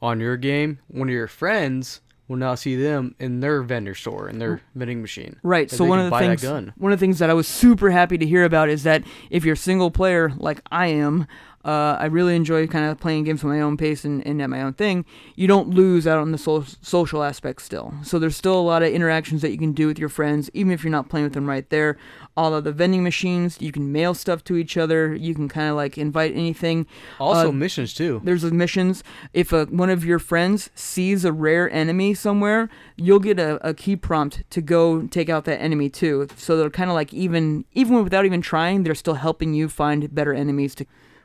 [0.00, 4.28] on your game, one of your friends will now see them in their vendor store
[4.28, 5.34] in their vending machine.
[5.42, 5.68] Right.
[5.68, 6.72] So one of the things, gun.
[6.78, 9.44] one of the things that I was super happy to hear about is that if
[9.44, 11.26] you're a single player like I am,
[11.64, 14.48] uh, I really enjoy kind of playing games at my own pace and, and at
[14.48, 15.04] my own thing.
[15.34, 17.92] You don't lose out on the so- social aspect still.
[18.04, 20.72] So there's still a lot of interactions that you can do with your friends, even
[20.72, 21.98] if you're not playing with them right there.
[22.40, 25.14] All of the vending machines, you can mail stuff to each other.
[25.26, 26.86] You can kind of like invite anything.
[27.18, 28.20] Also Uh, missions too.
[28.24, 28.96] There's missions.
[29.42, 32.62] If uh one of your friends sees a rare enemy somewhere,
[32.96, 34.82] you'll get a, a key prompt to go
[35.16, 36.14] take out that enemy too.
[36.36, 40.00] So they're kind of like even even without even trying, they're still helping you find
[40.14, 40.84] better enemies to,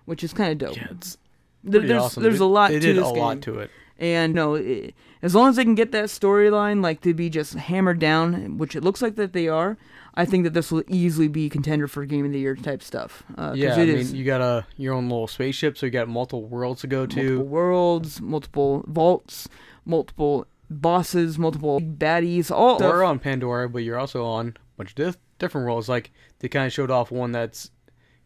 [0.10, 0.76] which is kind of dope.
[0.76, 1.18] Yeah, it's
[1.64, 2.24] pretty there's awesome.
[2.24, 3.24] there's a lot They to did this a game.
[3.24, 3.70] lot to it.
[3.98, 7.54] And no, i as long as they can get that storyline like to be just
[7.70, 9.78] hammered down, which it looks like that they are,
[10.18, 13.24] I think that this will easily be contender for game of the year type stuff.
[13.38, 15.92] Uh, yeah, it I is mean, you got a your own little spaceship, so you
[15.92, 19.50] got multiple worlds to go to, multiple worlds, multiple vaults,
[19.86, 24.96] multiple bosses, multiple baddies, all We're on Pandora, but you're also on a bunch of
[24.96, 25.90] dif- different worlds.
[25.90, 27.72] Like they kind of showed off one that's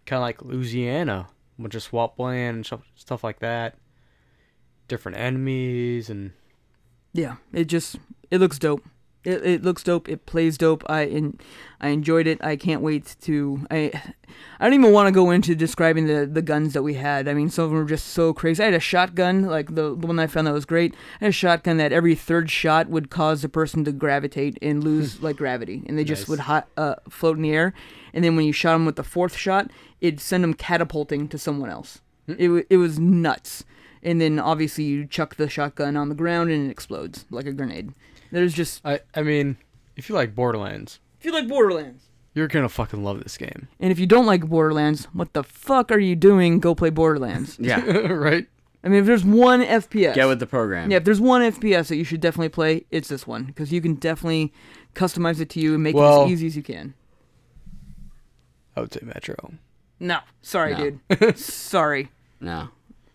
[0.06, 3.76] kind of like Louisiana, a bunch of swamp land and stuff, stuff like that.
[4.88, 6.32] Different enemies and
[7.14, 7.98] Yeah, it just
[8.32, 8.84] it looks dope.
[9.26, 10.08] It, it looks dope.
[10.08, 10.84] It plays dope.
[10.90, 11.38] I in,
[11.82, 12.42] I enjoyed it.
[12.44, 13.66] I can't wait to.
[13.70, 13.92] I
[14.60, 17.28] I don't even want to go into describing the the guns that we had.
[17.28, 18.64] I mean, some of them were just so crazy.
[18.64, 20.96] I had a shotgun, like the, the one I found that was great.
[21.20, 24.84] I had a shotgun that every third shot would cause the person to gravitate and
[24.84, 26.30] lose like gravity, and they just Nice.
[26.30, 27.74] would hot, uh, float in the air.
[28.14, 31.38] And then when you shot them with the fourth shot, it'd send them catapulting to
[31.38, 32.00] someone else.
[32.28, 33.66] It it was nuts.
[34.02, 37.52] And then obviously you chuck the shotgun on the ground and it explodes like a
[37.52, 37.94] grenade.
[38.32, 39.58] There's just I I mean,
[39.96, 42.04] if you like Borderlands, if you like Borderlands.
[42.34, 45.92] you're gonna fucking love this game, And if you don't like Borderlands, what the fuck
[45.92, 46.60] are you doing?
[46.60, 47.58] Go play Borderlands.
[47.60, 47.80] Yeah.
[48.12, 48.48] right?
[48.84, 50.90] I mean, if there's one FPS, Get with the program.
[50.90, 53.82] yeah, if there's one FPS that you should definitely play, it's this one because you
[53.82, 54.54] can definitely
[54.96, 56.94] customize it to you and make it Well- as easy as you can.
[58.76, 59.36] I would say Metro.
[60.00, 60.98] No, sorry, No.
[61.20, 61.38] dude.
[61.38, 62.10] sorry.
[62.40, 62.70] No.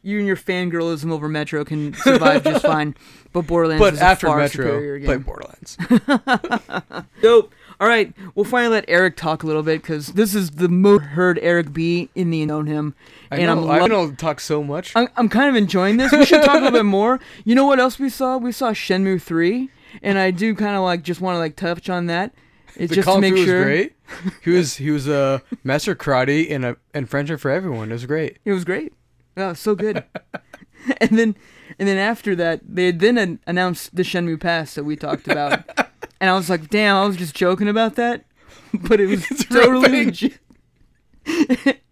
[0.04, 2.94] You and your fangirlism over Metro can survive just fine,
[3.32, 5.16] but Borderlands But is a after far Metro, superior play.
[5.16, 5.78] Borderlands.
[7.22, 7.52] Dope.
[7.80, 11.02] All right, we'll finally let Eric talk a little bit because this is the most
[11.02, 12.94] heard Eric be in the known him,
[13.32, 13.64] I and know.
[13.64, 14.94] I'm I lo- don't talk so much.
[14.94, 16.12] I'm, I'm kind of enjoying this.
[16.12, 17.18] We should talk a little bit more.
[17.44, 18.36] You know what else we saw?
[18.36, 19.68] We saw Shenmue 3,
[20.02, 22.32] and I do kind of like just want to like touch on that.
[22.76, 23.92] It's the just Kung to make Fu sure was great.
[24.42, 27.90] He was he was a master karate and a and friendship for everyone.
[27.90, 28.38] It was great.
[28.44, 28.92] it was great.
[29.36, 30.04] Oh, so good.
[31.00, 31.36] and then
[31.78, 35.26] and then after that, they had then an- announced the Shenmue Pass that we talked
[35.28, 35.62] about,
[36.20, 38.24] and I was like, damn, I was just joking about that,
[38.74, 40.06] but it was It's a real totally thing.
[40.06, 40.38] legit.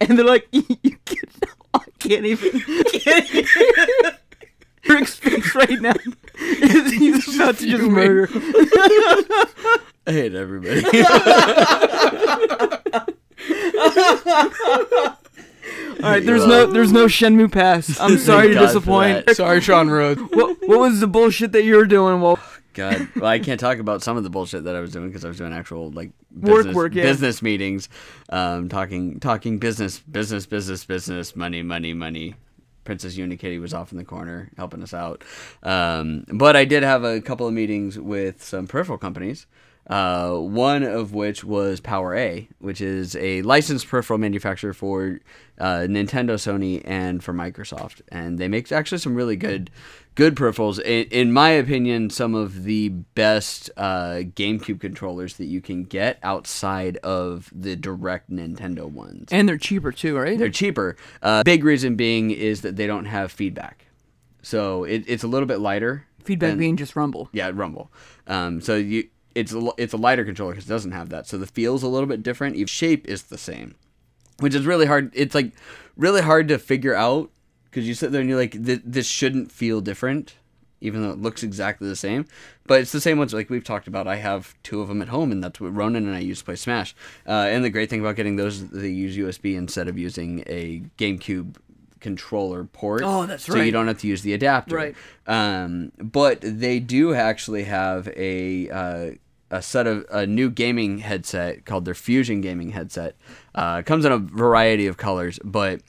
[0.00, 0.62] and they're like, you
[1.04, 2.60] can't, I can't even.
[2.60, 4.12] Can't even.
[4.84, 5.94] Face right now
[6.38, 7.92] is he's about to just fuming.
[7.94, 8.28] murder.
[10.06, 10.82] I hate everybody.
[16.02, 17.98] All right, there's no there's no Shenmue Pass.
[18.00, 19.26] I'm sorry to God for disappoint.
[19.26, 19.36] that.
[19.36, 20.20] Sorry, Sean Rhodes.
[20.32, 22.20] What what was the bullshit that you were doing?
[22.20, 22.38] Well,
[22.74, 25.24] God, well, I can't talk about some of the bullshit that I was doing because
[25.24, 27.02] I was doing actual like Work, business, work, yeah.
[27.02, 27.88] business meetings,
[28.30, 32.34] um, talking, talking business, business, business, business, money, money, money.
[32.84, 35.22] Princess Unikitty was off in the corner helping us out,
[35.62, 39.46] um, but I did have a couple of meetings with some peripheral companies.
[39.88, 45.18] Uh, one of which was PowerA, which is a licensed peripheral manufacturer for
[45.58, 49.70] uh, Nintendo, Sony, and for Microsoft, and they make actually some really good,
[50.14, 50.80] good peripherals.
[50.80, 56.18] In, in my opinion, some of the best uh, GameCube controllers that you can get
[56.22, 59.28] outside of the direct Nintendo ones.
[59.32, 60.38] and they're cheaper too, right?
[60.38, 60.96] They're cheaper.
[61.22, 63.86] Uh, big reason being is that they don't have feedback,
[64.42, 66.06] so it, it's a little bit lighter.
[66.22, 67.28] Feedback than- being just rumble.
[67.32, 67.90] yeah, Rumble.
[68.28, 71.26] Um, so you it's a, it's a lighter controller because it doesn't have that.
[71.26, 72.56] So the feel's a little bit different.
[72.56, 73.74] Even shape is the same,
[74.38, 75.10] which is really hard.
[75.14, 75.52] It's like
[75.96, 77.30] really hard to figure out
[77.64, 80.34] because you sit there and you're like, "Th- this shouldn't feel different,
[80.80, 82.26] even though it looks exactly the same.
[82.66, 84.06] But it's the same ones like we've talked about.
[84.06, 86.44] I have two of them at home, and that's what Ronan and I use to
[86.44, 86.94] play Smash.
[87.26, 90.82] Uh, and the great thing about getting those, they use USB instead of using a
[90.98, 91.56] GameCube
[92.00, 93.02] controller port.
[93.04, 94.76] Oh, that's So you don't have to use the adapter.
[94.76, 94.96] Right.
[95.26, 99.10] Um, but they do actually have a uh,
[99.52, 103.14] a set of a new gaming headset called their Fusion gaming headset.
[103.54, 105.80] Uh, it comes in a variety of colors, but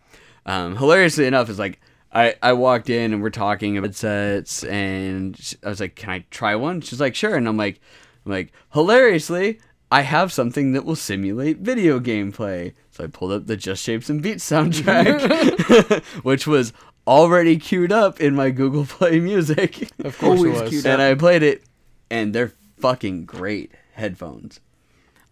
[0.46, 1.80] um, hilariously enough, is like.
[2.16, 6.26] I, I walked in and we're talking about headsets and I was like, "Can I
[6.30, 7.82] try one?" She's like, "Sure." And I'm like,
[8.24, 9.60] I'm like, hilariously,
[9.92, 12.74] I have something that will simulate video gameplay.
[12.92, 16.72] So I pulled up the Just Shapes and Beats soundtrack, which was
[17.08, 19.90] already queued up in my Google Play Music.
[20.04, 20.70] Of course Always it was.
[20.70, 20.86] cute.
[20.86, 21.64] and I played it,
[22.12, 24.60] and they're fucking great headphones.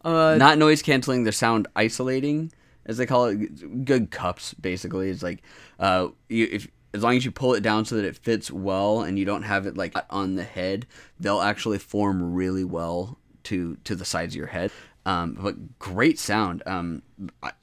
[0.05, 2.53] Uh, Not noise canceling, they're sound isolating,
[2.85, 3.83] as they call it.
[3.83, 5.09] Good cups, basically.
[5.09, 5.41] It's like,
[5.77, 9.01] uh, you if as long as you pull it down so that it fits well
[9.01, 10.87] and you don't have it like on the head,
[11.19, 14.71] they'll actually form really well to to the sides of your head.
[15.05, 16.61] Um, but great sound.
[16.67, 17.01] Um,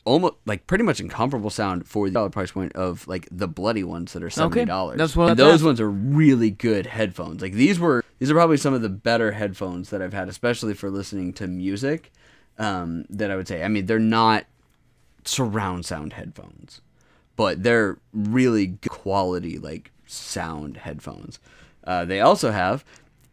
[0.04, 3.84] almost like pretty much incomparable sound for the dollar price point of like the bloody
[3.84, 4.98] ones that are seventy dollars.
[4.98, 7.40] that's what And those ones are really good headphones.
[7.40, 10.74] Like these were these are probably some of the better headphones that I've had, especially
[10.74, 12.12] for listening to music.
[12.58, 13.62] Um, that I would say.
[13.62, 14.46] I mean, they're not
[15.24, 16.80] surround sound headphones,
[17.36, 21.38] but they're really good quality like sound headphones.
[21.84, 22.84] Uh, they also have,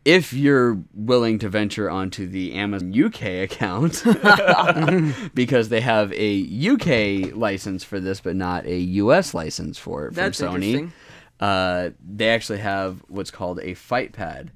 [0.05, 4.03] if you're willing to venture onto the Amazon UK account,
[5.33, 10.09] because they have a UK license for this, but not a US license for it
[10.09, 10.91] from That's Sony.
[11.39, 14.51] Uh, they actually have what's called a fight pad,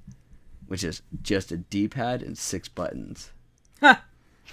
[0.67, 3.31] which is just a D-pad and six buttons.
[3.81, 4.03] Ha!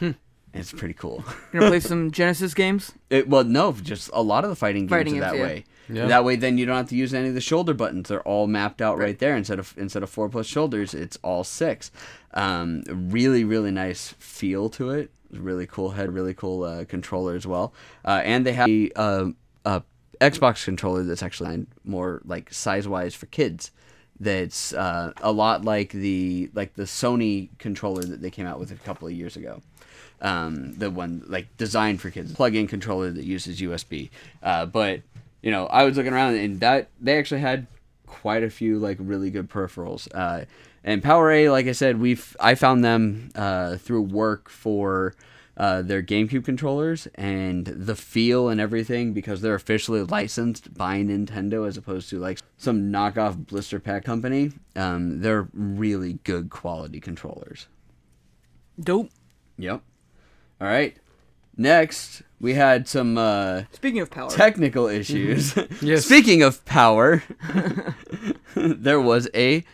[0.01, 0.17] And
[0.59, 1.25] it's pretty cool.
[1.53, 2.93] you gonna play some Genesis games?
[3.11, 5.47] It, well, no, just a lot of the fighting games Fighting are that games, yeah.
[5.47, 5.65] way.
[5.89, 6.07] Yeah.
[6.07, 8.09] That way, then you don't have to use any of the shoulder buttons.
[8.09, 9.37] They're all mapped out right, there.
[9.37, 11.91] Instead of instead of four plus shoulders, it's all six.
[12.35, 15.11] Um, really, really nice feel to it.
[15.31, 16.13] Really cool head.
[16.13, 17.73] Really cool uh, controller as well.
[18.05, 19.31] Uh, and they have a, uh,
[19.65, 19.83] a
[20.21, 23.71] Xbox controller that's actually more like size wise for kids.
[24.19, 28.73] That's uh, a lot like the like the Sony controller that they came out with
[28.73, 29.63] a couple of years ago
[30.21, 34.11] um, the one like designed for kids, plug-in controller that uses USB.
[34.43, 35.03] Uh, but
[35.43, 37.67] you know, I was looking around and that they actually had
[38.07, 40.09] quite a few like really good peripherals.
[40.15, 40.45] Uh,
[40.83, 45.15] and PowerA, like I said, we've I found them uh, through work for.
[45.59, 51.67] Uh, their GameCube controllers and the feel and everything because they're officially licensed by Nintendo
[51.67, 54.53] as opposed to like some knockoff blister pack company.
[54.75, 57.69] Um, they're really good quality controllers.
[58.79, 59.09] Dope.
[59.57, 59.81] Yep.
[60.61, 60.97] All right.
[61.57, 65.55] Next, we had some uh, Speaking of power, technical issues.
[65.83, 66.05] Yes.
[66.05, 67.23] Speaking of power,
[68.55, 69.65] there was a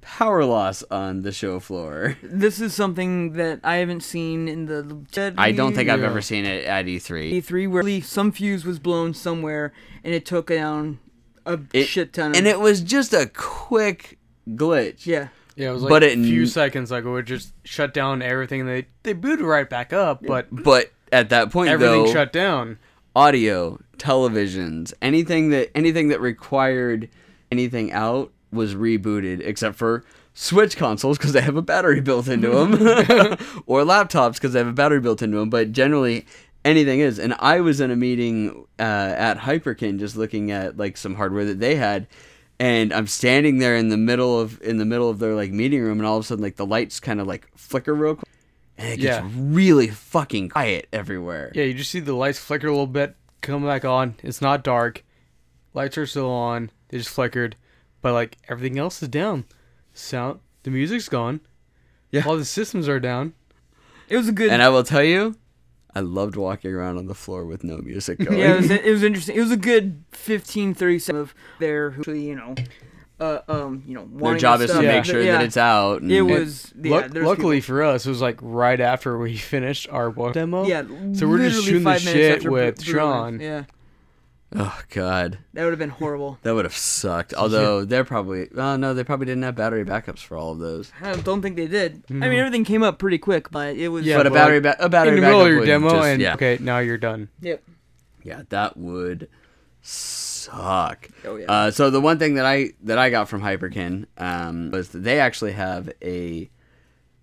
[0.00, 2.16] power loss on the show floor.
[2.22, 5.34] this is something that I haven't seen in the.
[5.36, 7.34] I don't think I've ever seen it at E E3.
[7.34, 9.72] E3 where really some fuse was blown somewhere
[10.02, 10.98] and it took down
[11.46, 12.32] a It- shit ton.
[12.32, 15.06] Of, And it was just a quick glitch.
[15.06, 18.22] yeah, Yeah, it was like But a few seconds like it would just shut down
[18.22, 18.64] everything.
[18.64, 22.78] They they booted right back up, but But at that point, everything though, shut down.
[23.16, 27.08] audio, televisions, anything that anything that required
[27.50, 32.50] anything out was rebooted, except for Switch consoles because they have a battery built into
[32.50, 32.74] them,
[33.66, 35.50] or laptops because they have a battery built into them.
[35.50, 36.24] But generally,
[36.64, 37.18] anything is.
[37.18, 41.46] And I was in a meeting uh, at Hyperkin just looking at like some hardware
[41.46, 42.06] that they had.
[42.60, 45.80] And I'm standing there in the middle of in the middle of their like meeting
[45.82, 48.28] room, and all of a sudden like the lights kind of like flicker real quick,
[48.76, 49.30] and it gets Yeah.
[49.36, 51.52] really fucking quiet everywhere.
[51.54, 54.16] Yeah, you just see the lights flicker a little bit, come back on.
[54.24, 55.04] It's not dark.
[55.72, 56.70] Lights are still on.
[56.88, 57.54] They just flickered,
[58.02, 59.44] but like everything else is down.
[59.94, 61.40] Sound, the music's gone.
[62.10, 62.24] Yeah.
[62.26, 63.34] All the systems are down.
[64.08, 64.50] it was a good.
[64.50, 65.36] And I will tell you,
[65.94, 68.38] I loved walking around on the floor with no music going.
[68.38, 69.36] yeah, it was, it was interesting.
[69.36, 72.54] It was a good 15, 30 seconds of their, who you know,
[73.20, 74.84] uh, um, you know, Their job is to stuff.
[74.84, 75.32] make sure yeah.
[75.32, 76.02] that it's out.
[76.02, 76.72] and- It was.
[76.80, 80.34] Yeah, Luck- there's luckily for us, it was like right after we finished our book
[80.34, 80.64] demo.
[80.66, 80.82] yeah.
[81.14, 83.40] So we're just shooting the shit with Sean.
[83.40, 83.64] Yeah,
[84.56, 86.38] Oh God, that would have been horrible.
[86.42, 87.34] that would have sucked.
[87.34, 90.90] Although they're probably, oh no, they probably didn't have battery backups for all of those.
[91.02, 92.02] I don't think they did.
[92.08, 94.06] I mean, everything came up pretty quick, but it was.
[94.06, 95.90] Yeah, but a but, battery, ba- a battery in the middle of backup your demo,
[95.90, 97.28] just- and yeah, okay, now you're done.
[97.42, 97.62] Yep.
[98.22, 99.28] yeah, that would
[99.82, 101.08] suck.
[101.26, 101.46] Oh yeah.
[101.46, 105.00] Uh, so the one thing that I that I got from Hyperkin um, was that
[105.00, 106.48] they actually have a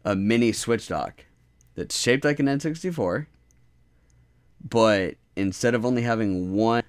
[0.03, 1.25] a mini switch dock
[1.73, 3.25] that's shaped like an N64,
[4.69, 6.83] but instead of only having one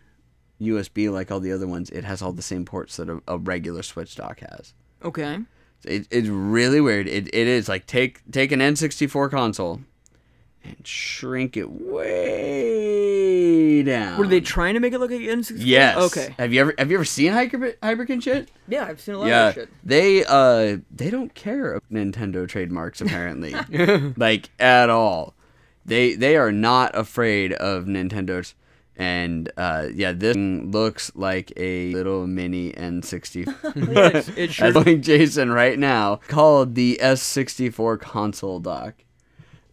[0.61, 3.39] USB like all the other ones, it has all the same ports that a, a
[3.39, 4.75] regular switch dock has.
[5.03, 5.41] okay.
[5.85, 7.07] It, it's really weird.
[7.07, 9.83] It, it is like take take an N64 console
[10.65, 13.17] and shrink it way
[13.83, 14.19] down.
[14.19, 15.55] Were they trying to make it look like N64?
[15.59, 15.97] Yes.
[15.97, 16.35] Okay.
[16.39, 18.51] Have you ever have you ever seen Hyper Hyperkin shit?
[18.69, 19.49] Yeah, I've seen a lot yeah.
[19.49, 19.69] of shit.
[19.85, 23.55] They uh they don't care about Nintendo trademarks apparently.
[24.17, 25.35] like at all.
[25.85, 28.55] They they are not afraid of Nintendo's
[28.97, 33.95] and uh yeah, this thing looks like a little mini N64.
[33.95, 38.95] Yes, it sure I'm showing Jason right now called the S64 console dock.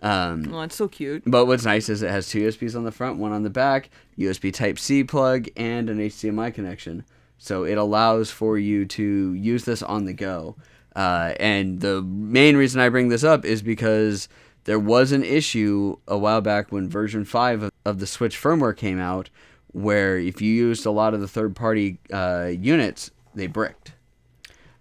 [0.02, 1.24] Um Oh, it's so cute.
[1.26, 3.90] but what's nice is it has two USBs on the front, one on the back,
[4.18, 7.06] USB Type C plug, and an HDMI connection.
[7.38, 10.56] So it allows for you to use this on the go.
[10.96, 14.30] Uh, and the main reason I bring this up is because
[14.66, 18.76] there was an issue a while back when version 5 of, of the Switch firmware
[18.76, 19.30] came out
[19.72, 23.94] where if you used a lot of the third party uh, units, they bricked.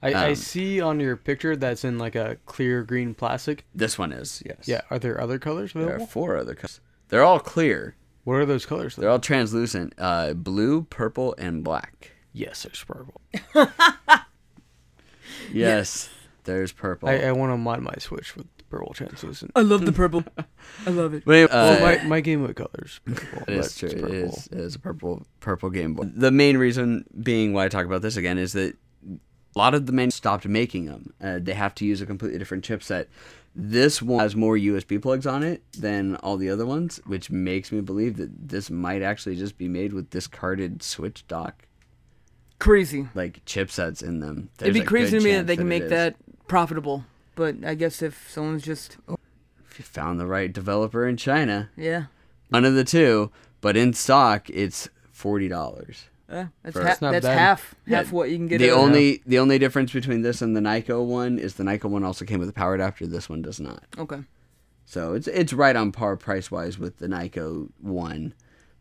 [0.03, 3.65] I, I Um, see on your picture that's in like a clear green plastic.
[3.75, 4.67] This one is, yes.
[4.69, 5.97] Yeah, are there other colors available?
[5.97, 6.81] There are four other colors.
[7.09, 7.95] They're all clear.
[8.25, 8.97] What are those colors?
[8.97, 9.95] They're all translucent.
[9.99, 12.13] Uh, blue, purple, and black.
[12.33, 13.21] yes, there's purple.
[15.53, 16.09] Yes,
[16.45, 17.09] there's purple.
[17.09, 19.53] I, I want to mod my Switch with purple translucent.
[19.55, 20.25] I love the purple.
[20.87, 21.25] I love it.
[21.27, 23.45] But anyway, well, uh, my, my Game Boy color's purple.
[23.47, 23.89] it is true.
[23.91, 24.15] it's purple.
[24.17, 26.05] is, it is a purple purple Game Boy.
[26.05, 28.75] The main reason being why I talk about this again is that
[29.07, 31.13] a lot of the men stopped making them.
[31.23, 33.07] Uh, they have to use a completely different chipset.
[33.55, 37.71] This one has more USB plugs on it than all the other ones, which makes
[37.71, 41.67] me believe that this might actually just be made with discarded Switch dock
[42.59, 43.09] Crazy.
[43.15, 44.49] like chipsets in them.
[44.59, 46.17] It'd be crazy to me that they can it make that
[46.49, 47.05] profitable.
[47.35, 48.97] But I guess if someone's just
[49.71, 52.05] If you found the right developer in China, yeah,
[52.51, 56.05] one of the two, but in stock it's forty dollars.
[56.29, 57.39] uh, that's For- ha- It's that's bad.
[57.39, 58.59] half Yeah, half what you can get.
[58.59, 61.87] The at- only the only difference between this and the Nyko one is the Nyko
[61.89, 63.07] one also came with a power adapter.
[63.07, 63.83] This one does not.
[63.99, 64.23] okay.
[64.85, 68.35] So it's it's right on par price wise with the Nyko one,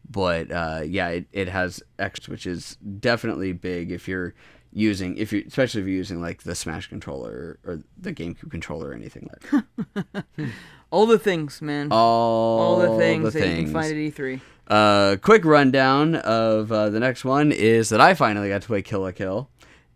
[0.10, 4.34] but uh, yeah, it, it has X, which is definitely big if you're
[4.74, 8.90] using if you especially if you're using like the Smash controller or, the GameCube controller
[8.90, 9.66] or anything like
[10.14, 10.26] that.
[10.92, 11.88] All the things, man.
[11.92, 13.72] All, All the things the that you can things.
[13.72, 14.42] find at E E3.
[14.68, 18.82] Uh, quick rundown of uh, the next one is that I finally got to play
[18.82, 19.50] Kill la Kill,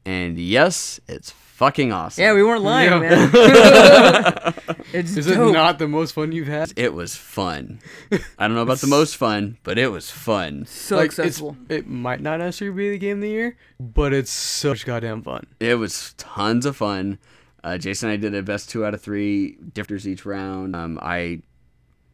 [0.06, 2.22] and yes, it's fucking awesome.
[2.22, 3.00] Yeah, we weren't lying, Yeah.
[3.00, 4.54] man.
[4.94, 6.74] it's Is it not the most fun you've had?
[6.76, 7.80] It was fun.
[8.38, 10.66] I don't know about the most fun, but it was fun.
[10.66, 11.58] so like, it's, accessible.
[11.70, 15.48] it might not necessarily be the game of the year, but it's such goddamn fun.
[15.60, 17.20] It was tons of fun.
[17.64, 20.76] Uh, Jason and I did a best two out of three difters each round.
[20.76, 21.42] Um, I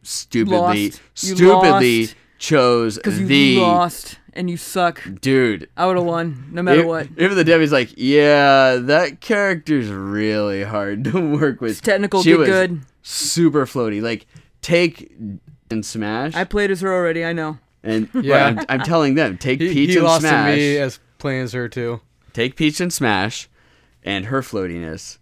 [0.02, 0.56] stupidly,
[0.90, 1.00] Lost.
[1.22, 2.14] You stupidly lost.
[2.38, 5.02] chose Because you the lost and you suck.
[5.20, 5.68] dude.
[5.76, 7.08] I would have won, no matter If- what.
[7.16, 11.72] Even the Debbie's like, yeah, that character's really hard to work with.
[11.72, 12.80] It's technical, She get was good.
[13.02, 14.00] super floaty.
[14.02, 14.26] Like,
[14.62, 15.12] take
[15.70, 17.24] and Smash, I played as her already.
[17.24, 17.58] I know.
[17.82, 18.44] and Yeah.
[18.46, 21.42] I'm, I'm telling them, take He, Peach he and lost Smash, to me as playing
[21.42, 22.00] as her too.
[22.32, 23.48] take Peach and Smash,
[24.04, 25.18] and her floatiness,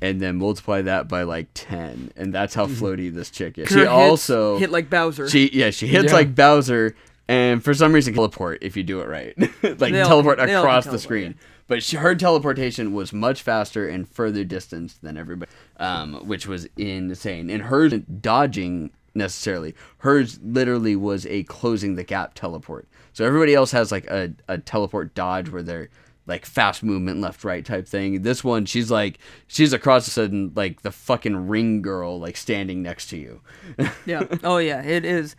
[0.00, 2.82] and then multiply that by like ten, and that's how mm-hmm.
[2.84, 3.68] floaty this chick is.
[3.68, 5.28] She hits also hit like Bowser.
[5.28, 6.12] She yeah, she hits Yeah.
[6.12, 6.94] like Bowser,
[7.30, 10.42] and for some reason teleport if you do it right, like They all- teleport they
[10.42, 11.34] all can across the teleport, screen.
[11.68, 16.66] But she, her teleportation was much faster and further distance than everybody, um, which was
[16.76, 17.48] insane.
[17.48, 19.76] And hers dodging necessarily.
[19.98, 22.88] Hers literally was a closing the gap teleport.
[23.12, 25.90] So everybody else has like a, a teleport dodge where they're
[26.26, 28.22] like fast movement left right type thing.
[28.22, 32.82] This one she's like she's across the sudden like the fucking ring girl like standing
[32.82, 33.40] next to you.
[34.06, 34.24] yeah.
[34.42, 35.36] Oh yeah, it is.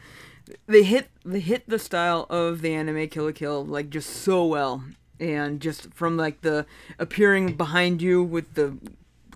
[0.68, 4.45] They hit they hit the style of the anime Kill la Kill like just so
[4.45, 4.84] well,
[5.20, 6.66] and just from like the
[6.99, 8.78] appearing behind you with the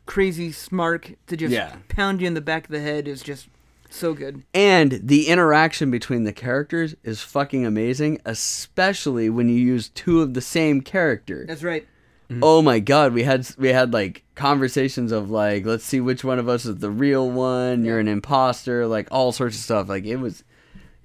[0.05, 1.77] crazy smark to just Yeah.
[1.87, 3.47] pound you in the back of the head is just
[3.89, 4.43] so good.
[4.53, 10.33] And the interaction between the characters is fucking amazing, especially when you use two of
[10.33, 11.45] the same character.
[11.47, 11.87] That's right.
[12.29, 12.39] Mm-hmm.
[12.43, 16.39] Oh my god, we had we had like conversations of like, let's see which one
[16.39, 17.85] of us is the real one.
[17.85, 19.87] You're an imposter, like all sorts of stuff.
[19.87, 20.43] Like it was,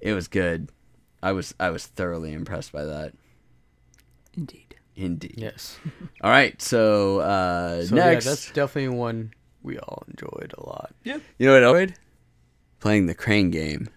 [0.01, 0.69] it was good.
[1.23, 3.13] I was I was thoroughly impressed by that.
[4.35, 4.75] Indeed.
[4.95, 5.35] Indeed.
[5.37, 5.77] Yes.
[6.21, 9.33] All right, so uh, So next, yeah, that's definitely one
[9.63, 10.91] we all enjoyed a lot.
[11.03, 11.21] Yep.
[11.37, 11.95] You know what I enjoyed?
[12.79, 13.89] Playing the crane game.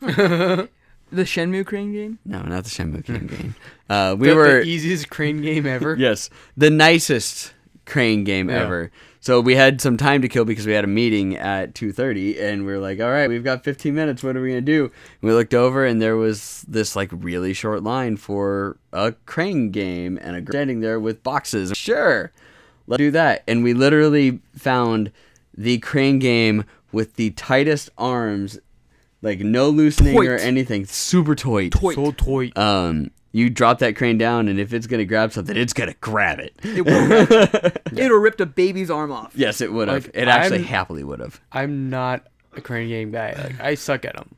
[1.12, 2.18] The Shenmue Crane game.
[2.24, 3.54] No, not the Shenmue crane game.
[3.90, 5.94] Uh, we the, were the easiest crane game ever.
[5.94, 7.52] yes, the nicest
[7.84, 8.62] crane game Yeah.
[8.62, 8.90] ever.
[9.22, 12.66] So we had some time to kill because we had a meeting at 2:30 and
[12.66, 14.24] we were like, "All right, we've got 15 minutes.
[14.24, 17.08] What are we going to do?" And we looked over and there was this like
[17.12, 21.72] really short line for a crane game and a girl standing there with boxes.
[21.76, 22.32] Sure.
[22.88, 23.44] Let's do that.
[23.46, 25.12] And we literally found
[25.56, 28.58] the crane game with the tightest arms
[29.22, 30.84] like no loosening or anything.
[30.84, 31.68] Super toy.
[31.68, 31.94] Toit.
[31.94, 32.50] So toy.
[32.56, 35.88] Um you drop that crane down and if it's going to grab something, it's going
[35.90, 36.54] to grab it.
[36.62, 39.32] It would It'll rip a baby's arm off.
[39.34, 40.04] Yes, it would have.
[40.06, 41.40] Like, it actually I'm- happily would have.
[41.50, 43.32] I'm not a crane game guy.
[43.32, 44.34] Like I suck at them.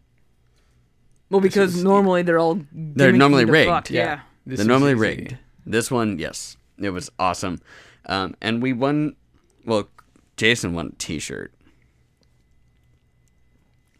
[1.30, 3.68] Well, because normally they're all They're normally to rigged.
[3.70, 4.20] fuck, Yeah.
[4.47, 5.01] This They're is normally easy.
[5.01, 5.38] rigged.
[5.66, 7.61] This one, yes, it was awesome,
[8.07, 9.16] um, and we won.
[9.64, 9.88] Well,
[10.36, 11.53] Jason won a T-shirt,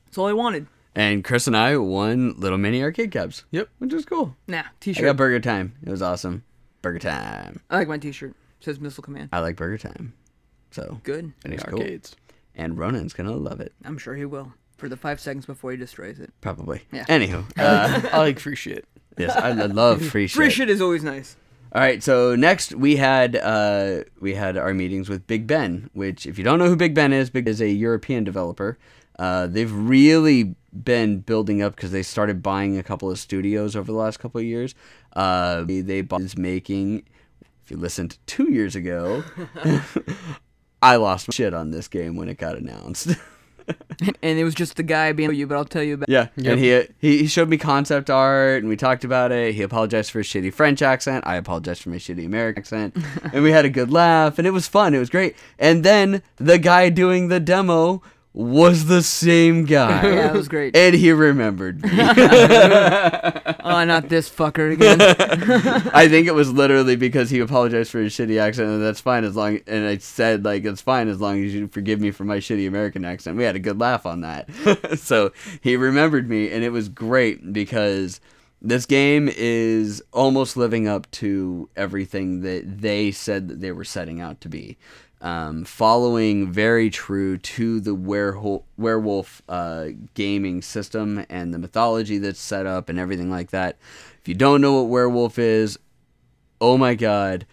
[0.05, 0.67] That's all I wanted.
[0.95, 3.45] And Chris and I won little mini arcade cabs.
[3.51, 3.69] Yep.
[3.79, 4.37] which was cool.
[4.47, 5.05] Nah, t-shirt.
[5.05, 5.75] got Burger Time.
[5.83, 6.45] It was awesome.
[6.83, 7.61] Burger Time.
[7.71, 8.35] I like my T-shirt.
[8.61, 9.31] says Missile Command.
[9.33, 10.13] I like Burger Time.
[10.71, 11.25] So Good.
[11.45, 11.81] and The it's cool.
[11.81, 12.17] arcades.
[12.55, 14.53] And Ronan's gonna love it I'm sure he will.
[14.77, 16.33] For the five seconds before he destroys it.
[16.41, 16.83] probably.
[16.93, 17.05] Yeah.
[17.07, 18.85] Anywho, uh, I like free shit.
[19.17, 20.37] yes, I love free shit.
[20.37, 21.37] Free shit is always nice.
[21.73, 26.27] All right, so next we had uh, we had our meetings with Big Ben, which
[26.27, 28.79] if you don't know who Big Ben is, Big is a European developer.
[29.19, 33.91] Uh, they've really been building up because they started buying a couple of studios over
[33.93, 34.75] the last couple of years.
[35.15, 37.05] Uh, they, they bought is making.
[37.65, 39.23] If you listened two years ago,
[40.83, 43.09] I lost my shit on this game when it got announced.
[44.23, 46.11] And it was just the guy being you, but I'll tell you about.
[46.11, 46.53] Yeah, Yep.
[46.53, 49.55] and he, he he showed me concept art, and we talked about it.
[49.55, 51.27] He apologized for his shitty French accent.
[51.27, 52.95] I apologized for my shitty American accent,
[53.33, 54.93] and we had a good laugh, and it was fun.
[54.95, 55.35] It was great.
[55.59, 58.03] And then the guy doing the demo
[58.35, 60.77] was the same guy, Yeah, it was great.
[60.77, 61.89] and he remembered me.
[63.67, 65.01] Oh, not this fucker again.
[65.95, 69.25] I think it was literally because he apologized for his shitty accent, and that's fine
[69.25, 69.61] as long.
[69.67, 72.69] And I said like it's fine as long as you forgive me for my shitty
[72.69, 73.39] American accent.
[73.39, 74.51] We had a good laugh on that,
[74.99, 75.33] so
[75.63, 78.21] he remembered me, and it was great because
[78.61, 84.21] this game is almost living up to everything that they said that they were setting
[84.21, 84.77] out to be.
[85.25, 92.39] Um, following very true to the werewolf, werewolf uh, gaming system and the mythology that's
[92.39, 93.79] set up and everything like that.
[94.21, 95.79] If you don't know what werewolf is,
[96.61, 97.47] oh my god,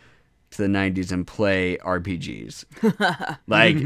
[0.51, 3.37] to the 90s and play RPGs.
[3.47, 3.77] like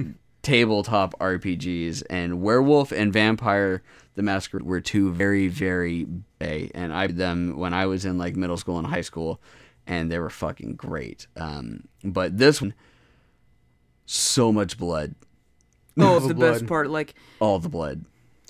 [0.42, 2.04] tabletop RPGs.
[2.10, 3.84] And Werewolf and Vampire
[4.16, 6.06] the Masquerade were two very, very
[6.40, 6.72] big.
[6.74, 9.42] And I did them when I was in like middle school and high school,
[9.86, 11.28] and they were fucking great.
[11.36, 12.74] Um, but this one,
[14.06, 15.16] so much blood.
[16.00, 16.52] oh, it's the Blood.
[16.54, 16.90] best part.
[16.90, 18.06] Like All the blood.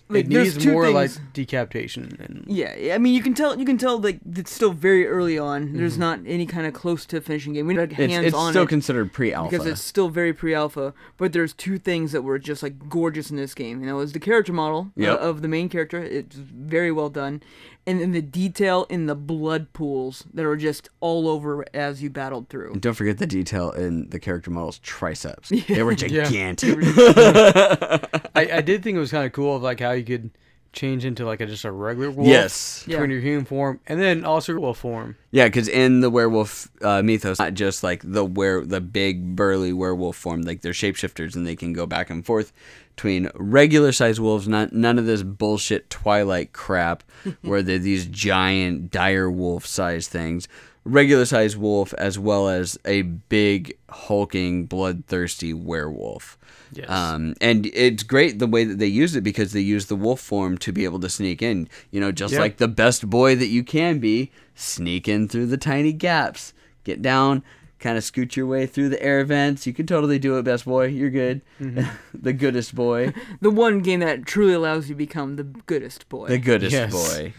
[0.10, 0.96] like it there's needs two more things.
[1.18, 4.72] like decapitation and Yeah, I mean you can tell you can tell like it's still
[4.74, 5.68] very early on.
[5.68, 5.78] Mm-hmm.
[5.78, 7.66] There's not any kind of close to finishing game.
[7.68, 9.50] We don't have It's, hands it's on still it considered pre-alpha.
[9.52, 10.94] because it's still very pre-alpha.
[11.18, 14.14] But there's two things that were just like gorgeous in this game, and that was
[14.14, 16.02] the character model uh, of the main character.
[16.04, 17.42] It's very well done,
[17.88, 22.10] and then the detail in the blood pools that are just all over as you
[22.10, 22.74] battled through.
[22.74, 25.52] And don't forget the detail in the character model's triceps.
[25.68, 26.78] They were gigantic.
[26.82, 30.32] I, I did think it was kind of cool of like how you could
[30.76, 32.84] change into like a just a regular wolf Yes.
[32.86, 37.02] between your human form and then also wolf form Yeah, because in the werewolf uh,
[37.02, 41.48] mythos, not just like the where the big burly werewolf form, like they're shapeshifters and
[41.48, 42.52] they can go back and forth
[42.96, 47.04] between regular sized wolves, not none of this bullshit Twilight crap
[47.42, 50.48] where they're these giant dire wolf sized things.
[50.88, 56.38] Regular sized wolf as well as a big hulking bloodthirsty werewolf.
[56.74, 56.90] Yes.
[56.90, 60.20] Um, and it's great the way that they use it because they use the wolf
[60.20, 61.68] form to be able to sneak in.
[61.90, 62.40] You know, just Yeah.
[62.42, 67.02] like the best boy that you can be, sneak in through the tiny gaps, get
[67.02, 67.44] down,
[67.80, 69.66] kind of scoot your way through the air vents.
[69.66, 70.86] You can totally do it, best boy.
[70.88, 71.42] You're good.
[72.14, 73.12] the goodest boy.
[73.42, 76.28] The one game that truly allows you to become the goodest boy.
[76.28, 76.92] The goodest Yes.
[76.92, 77.34] boy.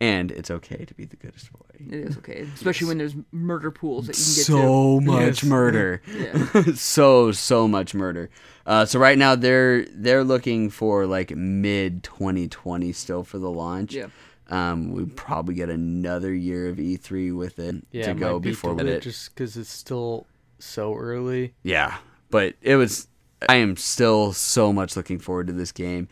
[0.00, 1.58] And it's okay to be the goodest boy.
[1.90, 5.42] It is okay, especially when there's murder pools that you can get to so much
[5.42, 5.44] Yes.
[5.44, 6.02] murder.
[6.16, 6.62] Yeah.
[6.74, 8.30] so so much murder
[8.66, 13.94] uh, so right now they're they're looking for like mid 2020 still for the launch
[13.94, 14.06] Yeah.
[14.48, 18.42] um we probably get another year of e3 with it yeah to it go might
[18.42, 20.26] be before we it just because it's still
[20.60, 21.96] so early yeah
[22.30, 23.08] but it was
[23.48, 26.06] i am still so much looking forward to this game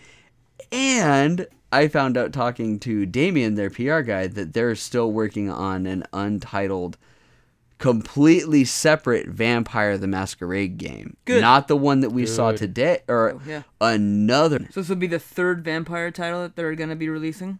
[0.72, 5.86] and i found out talking to damien their pr guy that they're still working on
[5.86, 6.96] an untitled
[7.78, 11.40] completely separate vampire the masquerade game Good.
[11.40, 13.62] not the one that we saw today or Oh, yeah.
[13.80, 17.58] another So this will be the third vampire title that they're gonna be releasing.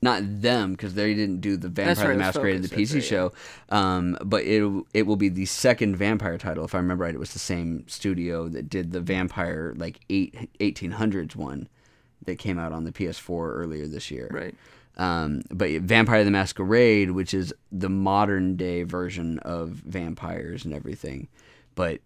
[0.00, 2.92] not them because they didn't do the Vampire right, the it was Masquerade the PC
[2.94, 3.32] that's show.
[3.68, 7.14] Um, but it it will be the second vampire title if I remember right.
[7.14, 11.68] It was the same studio that did the vampire like eight 1800s one
[12.28, 14.28] that came out on the PS4 earlier this year.
[14.30, 14.54] Right.
[14.96, 21.28] Um, but Vampire the Masquerade, which is the modern day version of vampires and everything,
[21.74, 22.00] but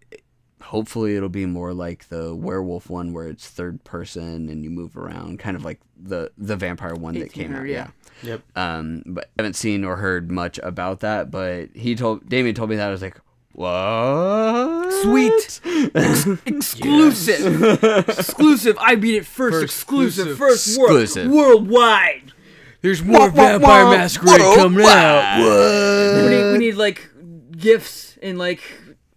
[0.61, 4.95] hopefully it'll be more like the werewolf one where it's third person and you move
[4.95, 7.65] around, kind of like the the vampire one that came out.
[7.65, 7.89] Yeah.
[8.21, 8.29] yeah.
[8.29, 11.31] yep Um, but I haven't seen or heard much about that.
[11.31, 13.19] But he told Damien told me that I was like,
[13.53, 14.91] what?
[15.03, 15.61] Sweet.
[16.45, 17.83] exclusive.
[18.09, 18.77] exclusive.
[18.79, 19.53] I beat it first.
[19.53, 20.27] First exclusive.
[20.27, 20.37] exclusive.
[20.37, 21.01] First world.
[21.01, 21.31] Exclusive.
[21.31, 22.33] Worldwide.
[22.81, 27.09] there's more vampire masquerade coming out We need, we need like
[27.51, 28.61] gifts and like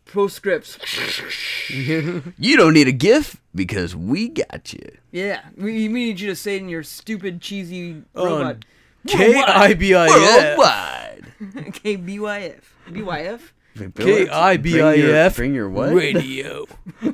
[0.07, 0.79] postscripts.
[2.39, 4.87] You don't need a gift because we got you.
[5.11, 5.41] Yeah.
[5.57, 8.65] We, we need you to say it in your stupid cheesy robot.
[9.07, 11.73] k-i-b-i-f Worldwide.
[11.83, 12.75] K B Y F.
[12.93, 13.53] B Y F.
[13.95, 15.93] K-I-B-I-F Bring your, what?
[15.93, 16.67] radio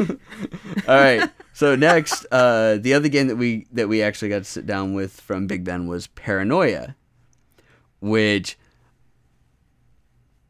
[0.00, 0.06] All
[0.88, 1.30] right.
[1.52, 4.94] So next, uh, the other game that we that we actually got to sit down
[4.94, 6.94] with from Big Ben was Paranoia,
[8.00, 8.56] which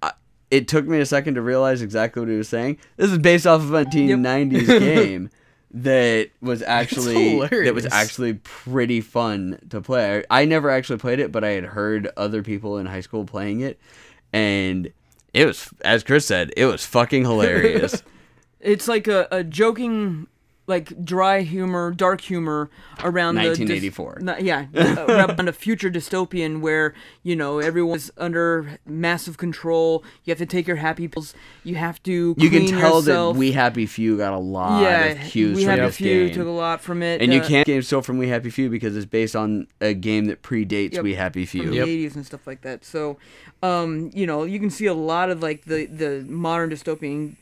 [0.02, 0.12] I,
[0.50, 2.78] it took me a second to realize exactly what he was saying.
[2.96, 5.30] This is based off of a 1990s game
[5.70, 10.24] that was actually that was actually pretty fun to play.
[10.30, 13.24] I, I never actually played it, but I had heard other people in high school
[13.24, 13.80] playing it,
[14.32, 14.92] and
[15.38, 18.02] it was, as Chris said, it was fucking hilarious.
[18.60, 20.26] It's like a, a joking,
[20.68, 22.70] like dry humor, dark humor
[23.02, 24.18] around the dys- 1984.
[24.20, 26.94] not- yeah, uh, around a future dystopian where
[27.24, 30.04] you know everyone's under massive control.
[30.24, 31.34] You have to take your happy pills.
[31.64, 32.34] You have to.
[32.38, 33.34] You can tell yourself.
[33.34, 35.96] that We Happy Few got a lot yeah, of cues we from had a this
[35.96, 36.34] few game.
[36.34, 38.68] took a lot from it, and you uh, can't game still from We Happy Few
[38.70, 41.02] because it's based on a game that predates Yep.
[41.02, 41.70] We Happy from Few.
[41.70, 42.84] the 80s and stuff like that.
[42.84, 43.16] So,
[43.62, 47.36] um, you know, you can see a lot of like the the modern dystopian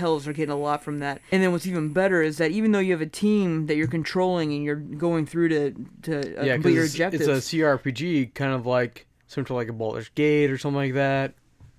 [0.00, 1.20] tells are getting a lot from that.
[1.30, 3.86] And then what's even better is that even though you have a team that you're
[3.86, 8.34] controlling and you're going through to to uh, yeah complete your objectives, it's a crpg
[8.34, 11.34] kind of like something like a Baldur's Gate or something like that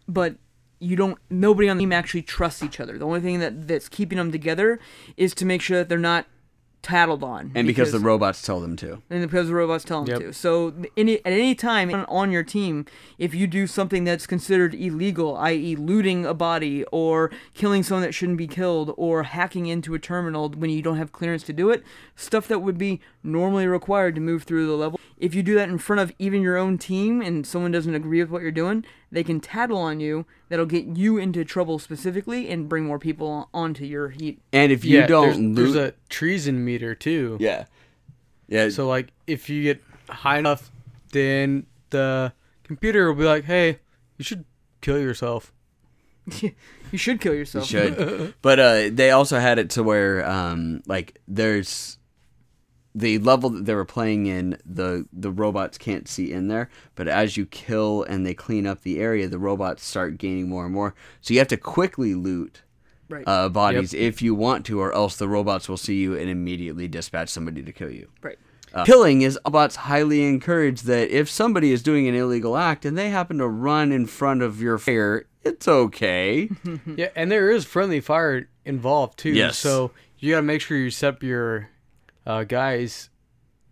[0.08, 0.36] but
[0.80, 2.98] you don't nobody on the team actually trusts each other.
[2.98, 4.80] The only thing that that's keeping them together
[5.16, 6.26] is to make sure that they're not
[6.82, 7.52] tattled on.
[7.56, 9.02] And because, the robots tell them to.
[9.10, 10.20] and because the robots tell them Yep.
[10.20, 10.34] to.
[10.34, 12.86] So any, at any time on, on your team,
[13.18, 18.14] if you do something that's considered illegal, i.e., looting a body or killing someone that
[18.14, 21.70] shouldn't be killed or hacking into a terminal when you don't have clearance to do
[21.70, 21.84] it,
[22.16, 25.00] stuff that would be normally required to move through the level.
[25.18, 28.20] If you do that in front of even your own team and someone doesn't agree
[28.22, 30.26] with what you're doing, they can tattle on you.
[30.50, 34.42] That'll get you into trouble specifically and bring more people onto your heat.
[34.52, 37.66] And if you yeah don't there's, there's a treason meter too yeah,
[38.48, 38.70] Yeah.
[38.70, 40.72] So like if you get high enough,
[41.12, 43.80] then the computer will be like, "Hey,
[44.18, 44.46] you should
[44.82, 45.54] kill yourself."
[46.92, 47.68] You should kill You yourself.
[47.68, 48.34] should.
[48.42, 51.98] but uh, they also had it to where um, like there's
[52.94, 57.08] the level that they were playing in the the robots can't see in there but
[57.08, 60.74] as you kill and they clean up the area the robots start gaining more and
[60.74, 62.62] more so you have to quickly loot
[63.10, 63.28] Right.
[63.28, 66.88] uh, bodies if you want to or else the robots will see you and immediately
[66.88, 68.40] dispatch somebody to kill you right.
[68.74, 72.98] uh, killing is bots highly encouraged that if somebody is doing an illegal act and
[72.98, 76.50] they happen to run in front of your fire it's okay
[76.86, 79.32] Yeah, and there is friendly fire involved too.
[79.32, 79.58] Yes.
[79.58, 81.68] So you gotta make sure you set up your
[82.26, 83.10] uh, guys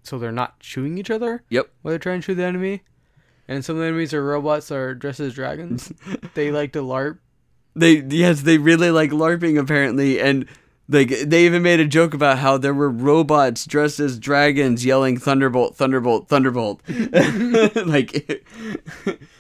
[0.04, 2.84] so they're not chewing each other yep while they're trying to chew the enemy.
[3.48, 5.92] And some of the enemies are robots that are dressed as dragons.
[6.36, 7.18] they like to LARP.
[7.76, 10.46] They yes, they really like LARPing apparently, and
[10.88, 15.18] like they even made a joke about how there were robots dressed as dragons yelling
[15.18, 18.46] "Thunderbolt, Thunderbolt, Thunderbolt." like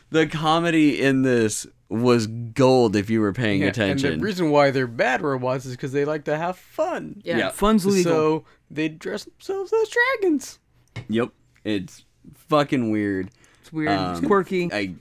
[0.09, 4.13] the comedy in this was gold if you were paying Yeah, attention.
[4.13, 7.21] And the reason why they're bad robots is because they like to have fun.
[7.23, 7.37] Yeah.
[7.37, 7.49] Yeah.
[7.49, 8.03] Fun's legal.
[8.03, 10.59] So they dress themselves as dragons.
[11.07, 11.29] yep,
[11.63, 12.05] it's
[12.47, 13.29] fucking weird.
[13.61, 13.91] it's weird.
[13.91, 14.69] it's um, quirky.
[14.71, 14.95] I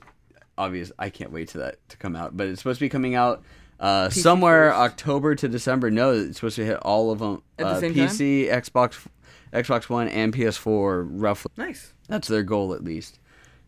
[0.57, 3.15] obvious I can't wait to that to come out, but it's supposed to be coming
[3.15, 3.43] out
[3.81, 4.81] uh, somewhere first.
[4.81, 5.91] October to December.
[5.91, 7.43] No, it's supposed to hit all of them.
[7.59, 8.09] At the uh, same time?
[8.09, 9.07] PC, Xbox,
[9.53, 11.07] Xbox One, and PS4.
[11.11, 11.95] Roughly, nice.
[12.09, 13.21] that's their goal at least.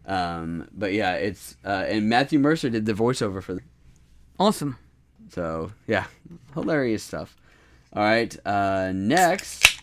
[0.07, 3.55] Um, but yeah, it's uh, and Matthew Mercer did the voiceover for.
[3.55, 3.62] The,
[4.38, 4.78] Awesome.
[5.28, 6.07] so yeah,
[6.55, 7.36] hilarious stuff.
[7.92, 9.80] All right, uh, next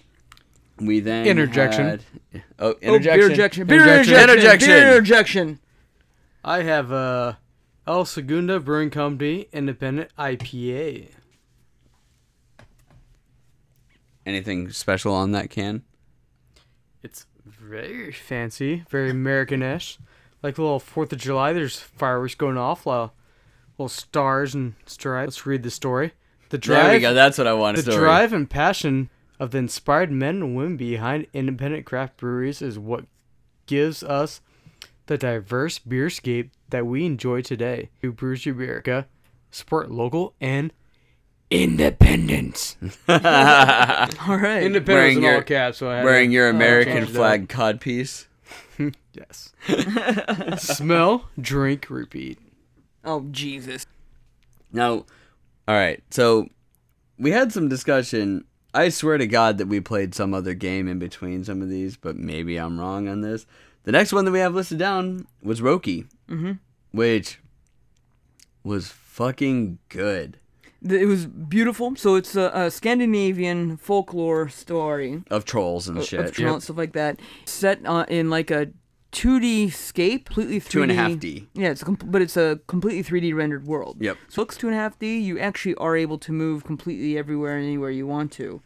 [0.80, 1.86] we then Interjection.
[1.88, 2.04] had-
[2.34, 3.20] oh, Oh, interjection.
[3.20, 3.68] beer ejection.
[3.68, 4.14] Beer Interjection.
[4.14, 4.30] ejection.
[4.38, 4.70] Interjection.
[4.70, 5.60] Beer ejection.
[6.44, 7.34] I have uh,
[7.86, 11.10] El Segundo Brewing Company Independent IPA.
[14.26, 15.84] Anything special on that can?
[17.02, 19.98] It's very fancy, very American-ish.
[20.44, 23.14] Like a little Fourth of July, there's fireworks going off, little,
[23.78, 25.28] little stars and stripes.
[25.28, 26.12] Let's read the story.
[26.50, 27.14] The drive, there we go.
[27.14, 27.86] That's what I wanted.
[27.86, 29.10] the drive and passion
[29.40, 33.06] of the inspired men and women behind independent craft breweries is what
[33.66, 34.42] gives us
[35.08, 37.90] the diverse beerscape that we enjoy today.
[38.02, 39.08] To Brews America,
[39.52, 40.74] support local and
[41.50, 42.76] independence.
[43.08, 44.64] All right.
[44.64, 45.78] Independence Wearing in your- all caps.
[45.78, 47.16] So I Wearing your uh, American change it up.
[47.16, 48.26] flag codpiece.
[49.14, 49.52] Yes.
[50.62, 52.38] Smell, drink, repeat.
[53.04, 53.84] oh Jesus.
[54.72, 54.92] Now,
[55.68, 56.04] all right.
[56.12, 56.48] So
[57.18, 58.46] we had some discussion.
[58.74, 61.98] I swear to God that we played some other game in between some of these,
[61.98, 63.46] but maybe I'm wrong on this.
[63.84, 66.54] The next one that we have listed down was Roki, Mm-hmm.
[66.92, 67.40] which
[68.64, 70.38] was fucking good.
[70.88, 71.96] It was beautiful.
[71.96, 75.24] So it's a, a Scandinavian folklore story.
[75.32, 76.20] Of trolls and shit.
[76.20, 77.20] of trail and stuff like that.
[77.46, 78.68] Set uh, in like a
[79.18, 80.70] 2D scape, completely 3D.
[80.70, 81.48] Two and a half D.
[81.56, 83.98] Yeah, it's a com- but it's a completely 3D rendered world.
[84.00, 84.16] Yep.
[84.30, 85.18] So it looks two and a half D.
[85.18, 88.62] You actually are able to move completely everywhere and anywhere you want to.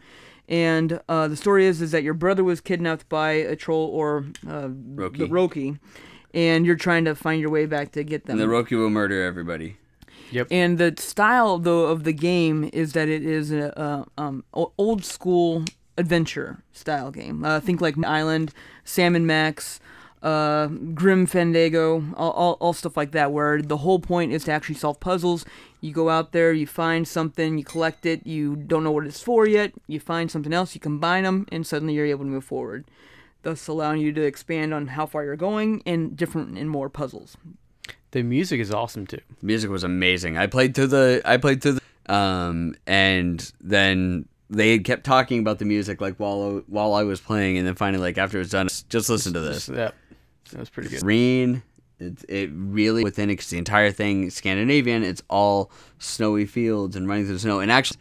[0.50, 4.26] And uh, the story is is that your brother was kidnapped by a troll or
[4.46, 5.18] uh, Roki.
[5.20, 5.80] the Roki,
[6.34, 8.38] and you're trying to find your way back to get them.
[8.38, 9.78] And the Roki will murder everybody.
[10.32, 10.48] Yep.
[10.52, 15.06] And the style though of the game is that it is a, a um, old
[15.06, 15.64] school
[15.98, 17.46] adventure style game.
[17.46, 19.80] Uh, think like Island, Sam and Max,
[20.24, 23.32] uh, Grim Fandango, all, all, all stuff like that.
[23.32, 25.46] Where the whole point is to actually solve puzzles.
[25.82, 28.26] You go out there, you find something, you collect it.
[28.28, 29.74] You don't know what it's for yet.
[29.88, 32.86] You find something else, you combine them, and suddenly you're able to move forward.
[33.44, 37.36] Thus allowing you to expand on how far you're going and different and more puzzles.
[38.12, 39.22] The music is awesome too.
[39.40, 40.38] The music was amazing.
[40.38, 45.60] I played through the I played through the um and then they kept talking about
[45.60, 48.42] the music like while I- while I was playing and then finally like after it
[48.42, 49.70] was done just listen to this.
[49.70, 49.92] Yeah,
[50.52, 51.02] that was pretty good.
[51.02, 51.64] Green
[52.00, 57.08] it, it really within it 'cause the entire thing Scandinavian it's all snowy fields and
[57.08, 58.00] running through the snow and actually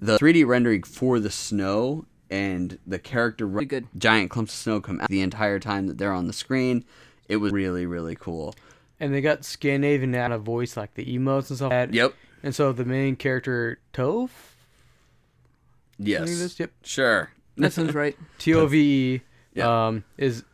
[0.00, 3.86] the 3D rendering for the snow and the character Pretty good.
[3.96, 6.84] giant clumps of snow come out the entire time that they're on the screen
[7.28, 8.54] it was really really cool.
[9.00, 11.70] And they got Scandinavian out of voice like the emotes and stuff.
[11.70, 11.94] like that.
[11.94, 12.14] Yep.
[12.42, 14.28] And so the main character Tove,
[15.98, 16.60] I think it Yes.
[16.60, 17.30] yep, Sure.
[17.56, 18.16] That sounds right.
[18.38, 19.22] T O V
[19.56, 20.44] E, um, is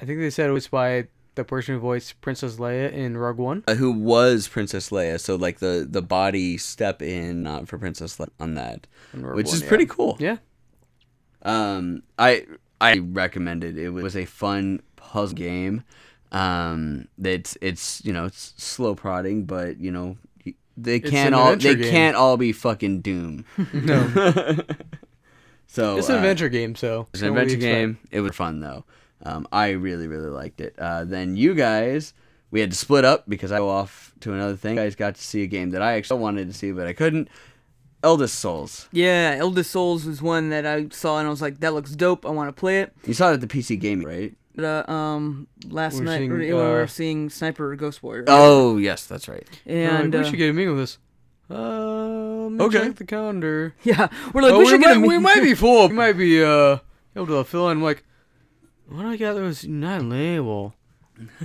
[0.00, 3.38] I think they said it was by the person who voiced Princess Leia in Rogue
[3.38, 3.62] One.
[3.68, 5.20] uh, who was Princess Leia.
[5.20, 9.54] So like the the body step in uh, for Princess Leia on that, which One,
[9.54, 9.68] is yeah.
[9.68, 10.16] pretty cool.
[10.18, 10.36] Yeah,
[11.42, 12.46] Um, I
[12.80, 13.78] I recommend it.
[13.78, 15.82] It was a fun puzzle game.
[16.32, 20.16] Um, it's it's you know it's slow prodding, but you know
[20.76, 21.90] they can't all they game.
[21.90, 23.44] can't all be fucking Doom.
[23.72, 24.06] no,
[25.66, 27.98] So It's an uh, adventure game, so It's an know what we adventure game.
[28.10, 28.84] It was fun though.
[29.22, 30.74] Um, I really really liked it.
[30.78, 32.14] Uh, then you guys,
[32.50, 34.76] we had to split up because I go off to another thing.
[34.76, 36.92] You guys got to see a game that I actually wanted to see, but I
[36.92, 37.28] couldn't.
[38.02, 38.88] Eldest Souls.
[38.92, 42.24] Yeah, Eldest Souls was one that I saw and I was like, that looks dope.
[42.24, 42.94] I want to play it.
[43.04, 44.34] You saw it at the PC Gaming, right?
[44.54, 48.24] But, uh, um, last We're night seeing, we were uh, seeing Sniper Ghost Warrior.
[48.26, 49.46] Oh yes, that's right.
[49.66, 50.98] and Like, we uh, should get a meeting with this.
[51.50, 51.90] Uh,
[52.60, 52.80] Okay.
[52.80, 53.74] check the calendar.
[53.84, 55.88] yeah, we're like, oh, we we, should might, get a we might be full.
[55.90, 56.78] We might be uh
[57.14, 57.80] able to fill in.
[57.80, 58.04] Like,
[58.90, 59.34] what do I got?
[59.34, 60.74] That was not label.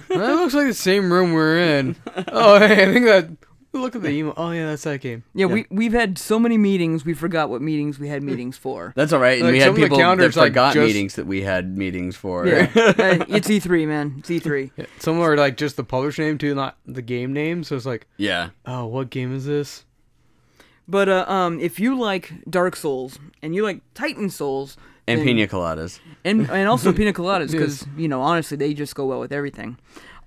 [0.09, 1.95] that looks like the same room we're in.
[2.31, 3.29] Oh, hey, I think that.
[3.73, 4.33] Look at the email.
[4.37, 5.25] Oh yeah, that's that game.
[5.33, 8.93] Yeah, we we've had so many meetings, we forgot what meetings we had meetings for.
[8.95, 9.33] That's all right.
[9.39, 11.27] And Like, we some had of the people that calendars, like, forgot just- meetings that
[11.27, 12.47] we had meetings for.
[12.47, 14.15] Yeah, uh, it's E3, man.
[14.19, 14.71] It's E E3.
[14.77, 17.65] Yeah, some are like just the publisher name too, not the game name.
[17.65, 18.51] So it's like, yeah.
[18.65, 19.83] oh, what game is this?
[20.87, 24.77] But uh, um, if you like Dark Souls and you like Titan Souls,
[25.07, 25.99] And pina coladas.
[26.23, 27.51] and and also pina coladas Yes.
[27.51, 29.77] because you know honestly they just go well with everything.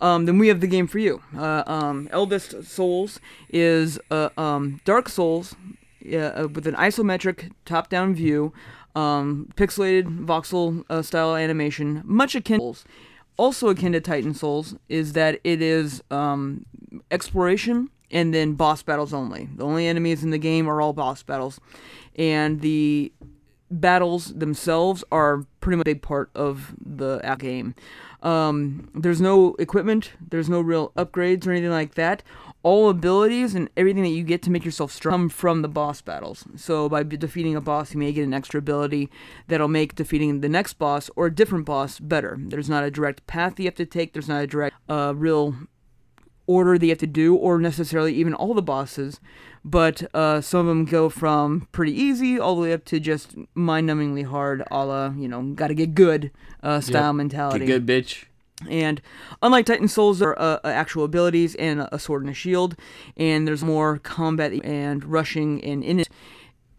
[0.00, 1.20] Um, then we have the game for you.
[1.36, 3.18] Uh, um, Eldest Souls
[3.50, 5.56] is uh, um, Dark Souls
[6.06, 8.52] uh, with an isometric top-down view,
[8.94, 12.60] um, pixelated voxel uh, style animation, much akin.
[12.60, 12.74] To
[13.36, 16.64] also akin to Titan Souls is that it is um,
[17.10, 19.48] exploration and then boss battles only.
[19.56, 21.60] The only enemies in the game are all boss battles,
[22.16, 23.12] and the
[23.70, 27.74] battles themselves are pretty much a part of the game.
[28.22, 32.22] Um, there's no equipment, there's no real upgrades or anything like that.
[32.64, 36.00] All abilities and everything that you get to make yourself strong come from the boss
[36.00, 36.44] battles.
[36.56, 39.10] So by defeating a boss, you may get an extra ability
[39.48, 42.36] that'll make defeating the next boss or a different boss better.
[42.38, 44.12] There's not a direct path you have to take.
[44.12, 45.54] There's not a direct, uh, real
[46.48, 49.20] order that you have to do, or necessarily even all the bosses.
[49.64, 53.36] But uh, some of them go from pretty easy all the way up to just
[53.54, 56.32] mind-numbingly hard, a la you know, gotta get good
[56.62, 57.66] uh, style mentality.
[57.66, 58.24] Get good, bitch.
[58.68, 59.00] And
[59.40, 62.74] unlike Titan Souls, there are uh, actual abilities and a sword and a shield,
[63.16, 66.08] and there's more combat and rushing and in it.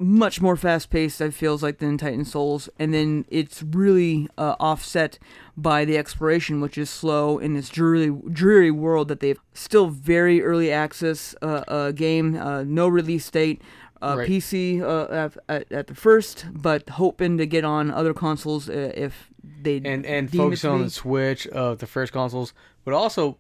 [0.02, 2.70] Much more fast paced, it feels like, than Titan Souls.
[2.80, 5.20] And then it's really uh, offset
[5.58, 10.42] by the exploration, which is slow in this dreary, dreary world that they've still very
[10.42, 13.62] early access uh, uh, game, uh, no release date.
[14.02, 14.30] Uh, Right.
[14.30, 19.30] PC uh, at, at, the first, but hoping to get on other consoles uh, if
[19.62, 22.54] they and and focus on the Switch of the first consoles,
[22.86, 23.38] but also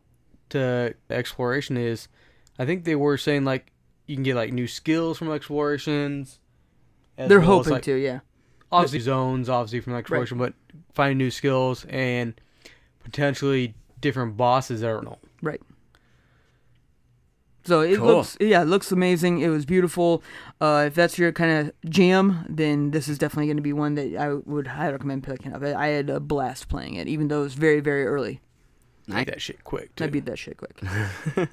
[0.50, 2.10] to exploration is,
[2.58, 3.72] I think they were saying like
[4.06, 6.39] you can get like new skills from explorations.
[7.20, 8.20] As They're well hoping like, to, yeah.
[8.72, 10.54] Obviously zones, obviously from that exploration, but
[10.94, 12.40] finding new skills and
[13.04, 14.84] potentially different bosses.
[14.84, 15.18] I don't know.
[15.42, 15.62] Right.
[17.66, 18.08] So it Cool.
[18.08, 19.42] looks, yeah, it looks amazing.
[19.42, 20.24] It was beautiful.
[20.62, 23.96] Uh, if that's your kind of jam, then this is definitely going to be one
[23.96, 25.62] that I would highly recommend picking up.
[25.62, 28.40] I I had a blast playing it, even though it was very, very early.
[29.12, 29.92] I Beat that shit quick.
[30.00, 30.80] I beat that shit quick.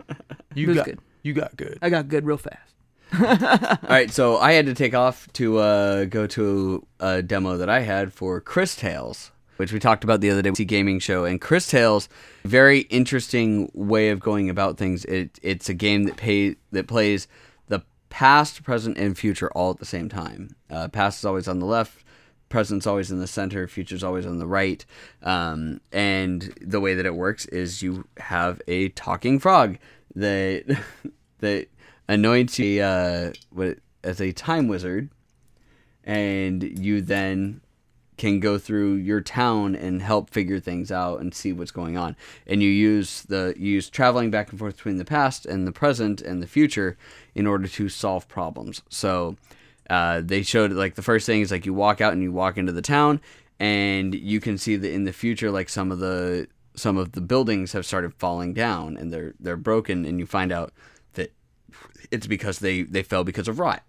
[0.54, 0.98] you it was got good.
[1.22, 1.78] you got good.
[1.82, 2.74] I got good real fast.
[3.20, 7.68] All right, so I had to take off to uh, go to a demo that
[7.68, 10.98] I had for Cris Tales, which we talked about the other day with the gaming
[10.98, 11.24] show.
[11.24, 12.08] And Cris Tales,
[12.44, 15.04] very interesting way of going about things.
[15.04, 17.28] It it's a game that pay that plays
[17.68, 20.56] the past, present, and future all at the same time.
[20.68, 22.02] Uh, past is always on the left.
[22.48, 24.84] Present's always in the center, future's always on the right.
[25.22, 29.78] Um, and the way that it works is you have a talking frog
[30.14, 30.80] that
[31.38, 31.68] that
[32.08, 33.32] anoints you uh,
[34.04, 35.10] as a time wizard,
[36.04, 37.60] and you then
[38.16, 42.16] can go through your town and help figure things out and see what's going on.
[42.46, 45.72] And you use the you use traveling back and forth between the past and the
[45.72, 46.96] present and the future
[47.34, 48.82] in order to solve problems.
[48.88, 49.36] So
[49.90, 52.56] uh, they showed like the first thing is like you walk out and you walk
[52.56, 53.20] into the town
[53.58, 57.20] and you can see that in the future like some of the some of the
[57.20, 60.72] buildings have started falling down and they're they're broken and you find out
[62.10, 63.82] it's because they they fell because of rot.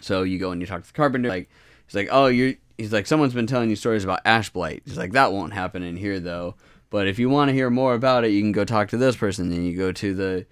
[0.00, 1.28] So you go and you talk to the carpenter.
[1.28, 1.48] Like
[1.86, 2.56] he's like, oh, you.
[2.76, 4.82] He's like, someone's been telling you stories about ash blight.
[4.84, 6.56] He's like, that won't happen in here though.
[6.90, 9.16] But if you want to hear more about it, you can go talk to this
[9.16, 9.50] person.
[9.50, 10.46] Then you go to the,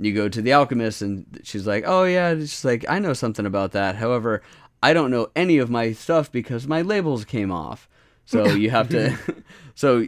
[0.00, 3.44] you go to the alchemist, and she's like, oh yeah, she's like, I know something
[3.44, 3.96] about that.
[3.96, 4.42] However,
[4.82, 7.88] I don't know any of my stuff because my labels came off.
[8.24, 9.16] So you have to,
[9.74, 10.06] so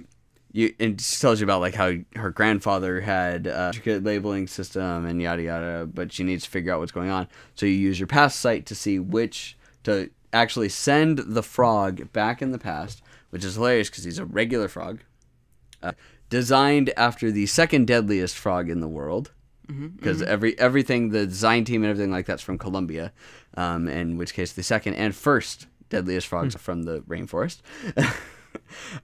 [0.52, 5.06] you and she tells you about like how her grandfather had a good labeling system
[5.06, 7.28] and yada yada, but she needs to figure out what's going on.
[7.54, 12.42] So you use your past sight to see which to actually send the frog back
[12.42, 15.00] in the past, which is hilarious because he's a regular frog,
[15.82, 15.92] uh,
[16.28, 19.32] designed after the second deadliest frog in the world.
[19.96, 23.12] Because every everything the design team and everything like that's from Colombia,
[23.56, 27.60] um, in which case the second and first deadliest frogs from the rainforest.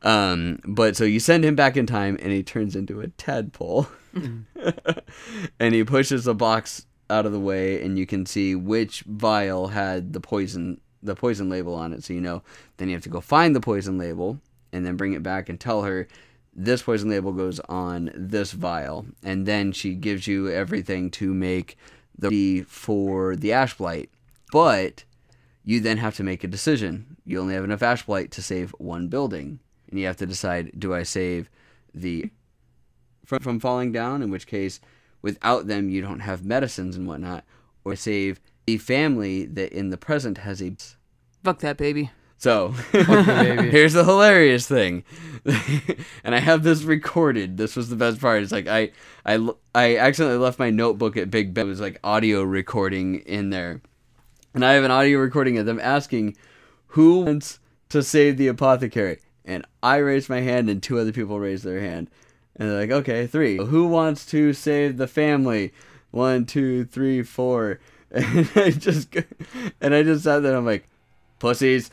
[0.02, 3.88] um, but so you send him back in time, and he turns into a tadpole,
[5.60, 9.68] and he pushes the box out of the way, and you can see which vial
[9.68, 12.42] had the poison the poison label on it, so you know.
[12.76, 14.40] Then you have to go find the poison label,
[14.72, 16.08] and then bring it back and tell her
[16.58, 21.76] this poison label goes on this vial, and then she gives you everything to make
[22.18, 24.10] the for the ash blight.
[24.50, 25.04] But
[25.66, 27.18] you then have to make a decision.
[27.26, 29.58] You only have enough ash blight to save one building,
[29.90, 31.50] and you have to decide: do I save
[31.92, 32.30] the
[33.26, 34.22] from from falling down?
[34.22, 34.80] In which case,
[35.20, 37.44] without them, you don't have medicines and whatnot,
[37.84, 40.74] or save the family that in the present has a
[41.44, 42.10] Fuck that baby.
[42.38, 43.70] so baby.
[43.70, 45.04] here's the hilarious thing,
[46.24, 47.56] and I have this recorded.
[47.56, 48.42] This was the best part.
[48.42, 48.90] It's like I
[49.24, 51.66] I I accidentally left my notebook at Big Ben.
[51.66, 53.80] It was like audio recording in there,
[54.56, 56.34] and I have an audio recording of them asking
[56.88, 57.58] who wants
[57.90, 61.80] to save the apothecary, and I raised my hand, and two other people raised their
[61.80, 62.08] hand,
[62.56, 63.58] and they're like, okay, three.
[63.58, 65.74] Who wants to save the family?
[66.10, 67.80] One, two, three, four.
[68.10, 69.14] And I just
[69.80, 70.56] and I just sat there.
[70.56, 70.88] I'm like
[71.38, 71.90] pussies.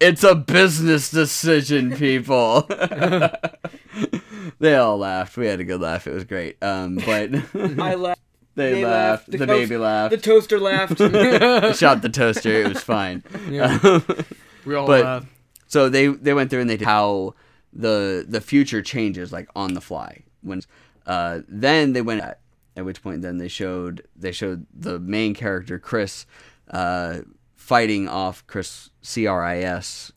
[0.00, 2.62] it's a business decision, people.
[4.58, 5.36] they all laughed.
[5.36, 6.06] We had a good laugh.
[6.06, 6.56] It was great.
[6.62, 8.20] Um, but I laughed.
[8.56, 9.28] They, They laughed.
[9.28, 9.30] laughed.
[9.32, 10.10] The, The baby laughed.
[10.12, 10.98] The toaster laughed.
[11.78, 12.50] Shot the toaster.
[12.62, 13.22] It was fine.
[13.50, 14.00] Yeah.
[14.64, 15.26] We all But- laugh.
[15.66, 17.34] So they they went through and they did how
[17.72, 20.22] the the future changes like on the fly.
[20.42, 20.62] When
[21.06, 22.40] uh, then they went at
[22.76, 26.24] at which point then they showed they showed the main character Cris
[26.70, 27.18] uh,
[27.56, 30.12] fighting off Cris C R I S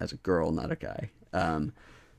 [0.00, 1.10] as a girl, not a guy.
[1.32, 1.72] Um,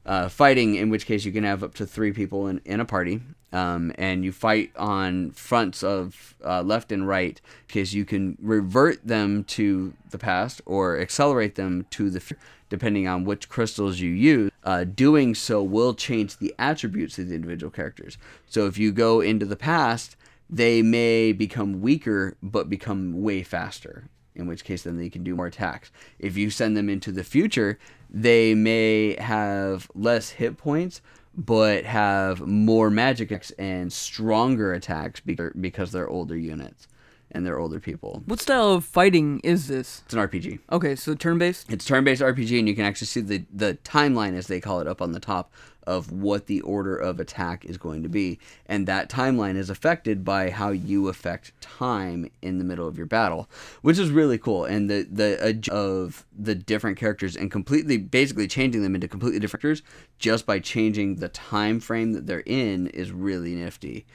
[0.06, 2.86] uh, fighting, in which case you can have up to three people in, in a
[2.86, 3.22] party,
[3.56, 9.08] um, and you fight on fronts of uh, left and right, because you can revert
[9.08, 14.12] them to the past or accelerate them to the future, depending on which crystals you
[14.12, 14.52] use.
[14.66, 18.18] Uh, doing so will change the attributes of the individual characters.
[18.46, 20.18] So if you go into the past,
[20.50, 25.34] they may become weaker but become way faster in which case then they can do
[25.34, 25.92] more attacks.
[26.20, 27.80] If you send them into the future,
[28.10, 31.00] they may have less hit points
[31.38, 36.88] but have more magic attacks and stronger attacks because they're older units
[37.32, 38.24] and they're older people.
[38.26, 40.02] what style of fighting is this?
[40.06, 40.60] It's an RPG.
[40.72, 41.72] Okay, so turn based.
[41.72, 44.88] It's turn-based RPG, and you can actually see the the timeline, as they call it,
[44.88, 45.52] up on the top
[45.88, 50.24] of what the order of attack is going to be, and that timeline is affected
[50.24, 53.50] by how you affect time in the middle of your battle,
[53.82, 54.66] which is really cool.
[54.66, 59.62] And the the of the different characters and completely, basically changing them into completely different
[59.62, 59.86] characters
[60.20, 64.06] just by changing the time frame that they're in is really nifty.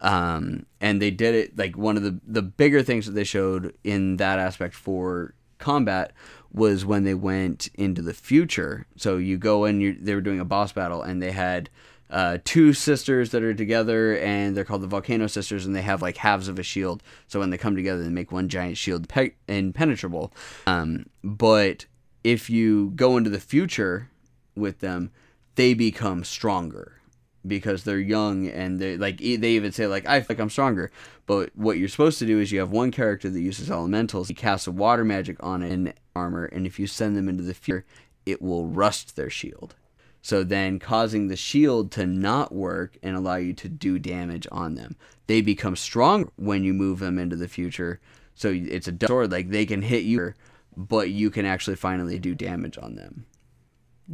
[0.00, 3.74] Um, and they did it like one of the the bigger things that they showed
[3.84, 6.12] in that aspect for combat
[6.52, 8.86] was when they went into the future.
[8.96, 11.70] So you go in, they were doing a boss battle, and they had
[12.10, 16.02] uh, two sisters that are together, and they're called the Volcano Sisters, and they have
[16.02, 17.02] like halves of a shield.
[17.28, 20.32] So when they come together, they make one giant shield, pe- impenetrable.
[20.66, 21.86] Um, but
[22.24, 24.10] if you go into the future
[24.56, 25.10] with them,
[25.54, 26.99] they become stronger
[27.46, 30.90] because they're young and they like they even say like I feel like I'm stronger.
[31.26, 34.28] But what you're supposed to do is you have one character that uses elementals.
[34.28, 37.54] he casts a water magic on an armor, and if you send them into the
[37.54, 37.84] future,
[38.26, 39.74] it will rust their shield.
[40.22, 44.74] So then causing the shield to not work and allow you to do damage on
[44.74, 44.96] them.
[45.26, 48.00] They become strong when you move them into the future.
[48.34, 50.34] So it's a sword like they can hit you,
[50.76, 53.24] but you can actually finally do damage on them.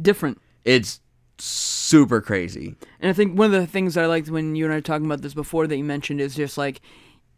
[0.01, 0.39] Different.
[0.63, 1.01] It's
[1.39, 2.75] super crazy.
[2.99, 5.05] And I think one of the things I liked when you and I were talking
[5.05, 6.81] about this before that you mentioned is just like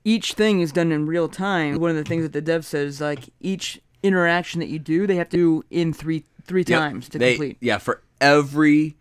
[0.05, 1.79] each thing is done in real time.
[1.79, 5.05] One of the things that the dev says is like each interaction that you do,
[5.05, 6.79] they have to do in three three Yep.
[6.79, 7.57] times to They- complete.
[7.61, 8.95] Yeah, for every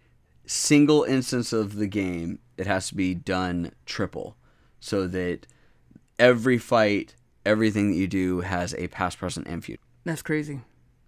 [0.46, 4.36] single instance of the game, it has to be done triple,
[4.80, 5.46] so that
[6.18, 7.14] every fight,
[7.46, 9.80] everything that you do has a past, present, and future.
[10.05, 10.61] That's crazy.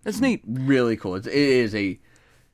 [0.03, 0.43] That's neat.
[0.47, 1.15] Really cool.
[1.17, 1.99] It's, it is a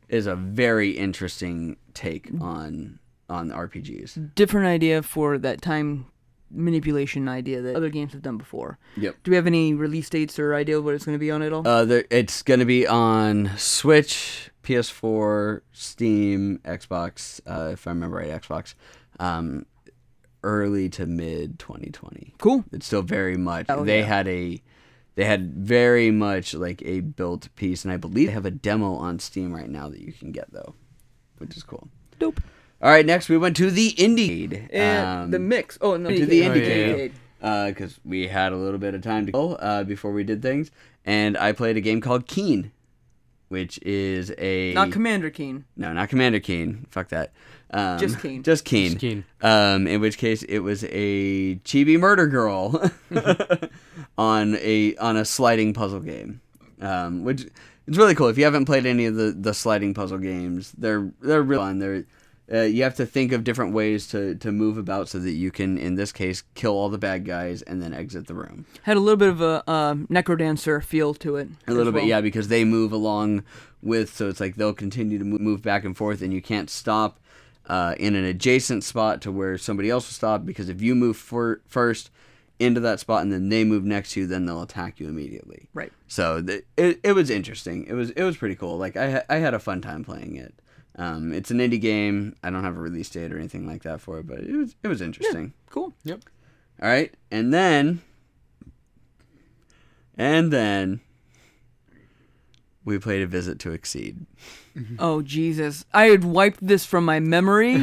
[0.09, 2.99] is a very interesting take on
[3.29, 4.35] on RPGs.
[4.35, 6.07] Different idea for that time
[6.51, 8.79] manipulation idea that other games have done before.
[8.97, 9.17] Yep.
[9.25, 11.53] Do we have any release dates or idea what it's going to be on at
[11.53, 11.67] all?
[11.67, 17.41] Uh, there, it's going to be on Switch, PS4, Steam, Xbox.
[17.47, 18.75] Uh, if I remember right, Xbox.
[19.19, 19.67] Um,
[20.43, 22.35] early to mid 2020.
[22.39, 22.65] cool.
[22.73, 23.67] It's still very much.
[23.69, 24.07] Oh, they yeah.
[24.07, 24.63] had a,
[25.17, 28.95] they had very much like a built piece, and I believe they have a demo
[28.95, 30.75] on Steam right now that you can get though,
[31.39, 31.89] which is cool.
[32.19, 32.41] Dope.
[32.81, 34.69] All right, next we went to the Indie.
[34.71, 35.79] And Um, the mix.
[35.81, 36.55] Oh no, to the Indiecade.
[36.55, 37.13] Indiecade.
[37.43, 37.67] Indiecade.
[37.69, 40.71] because we had a little bit of time to go uh, before we did things,
[41.05, 42.71] and I played a game called Keen,
[43.49, 45.65] which is a Not Commander Keen.
[45.77, 46.87] no, not Commander Keen.
[46.91, 47.33] Fuck that.
[47.71, 48.43] Um, Just Keen.
[48.43, 48.91] Just Keen.
[48.93, 49.25] Just Keen.
[49.43, 52.91] Um, in which case it was a chibi murder girl
[54.19, 56.41] on a on a sliding puzzle game,
[56.81, 57.47] um, which
[57.87, 58.29] it's really cool.
[58.29, 61.79] If you haven't played any of the, the sliding puzzle games, they're they're real fun.
[61.79, 62.05] They're
[62.53, 65.51] uh, you have to think of different ways to, to move about so that you
[65.51, 68.67] can, in this case, kill all the bad guys and then exit the room.
[68.83, 71.49] Had a little bit of a um, necrodancer feel to it.
[71.67, 73.43] A little bit, yeah, because they move along
[73.83, 77.19] with, so it's like they'll continue to move back and forth, and you can't stop
[77.69, 81.17] uh, in an adjacent spot to where somebody else will stop because if you move
[81.17, 82.11] for, first
[82.59, 85.69] into that spot and then they move next to you, then they'll attack you immediately.
[85.75, 85.93] Right.
[86.07, 87.85] So th- it, it was interesting.
[87.87, 88.79] It was it was pretty cool.
[88.79, 90.55] Like I ha- I had a fun time playing it.
[90.99, 92.35] Um, it's an indie game.
[92.43, 94.75] I don't have a release date or anything like that for it, but it was
[94.83, 95.53] it was interesting.
[95.71, 95.93] Cool.
[96.05, 96.23] Yep.
[96.83, 98.03] All right, and then,
[100.17, 101.01] and then,
[102.85, 104.27] we played a visit to XSEED.
[104.99, 105.87] Oh Jesus!
[105.95, 107.77] I had wiped this from my memory.
[107.77, 107.79] I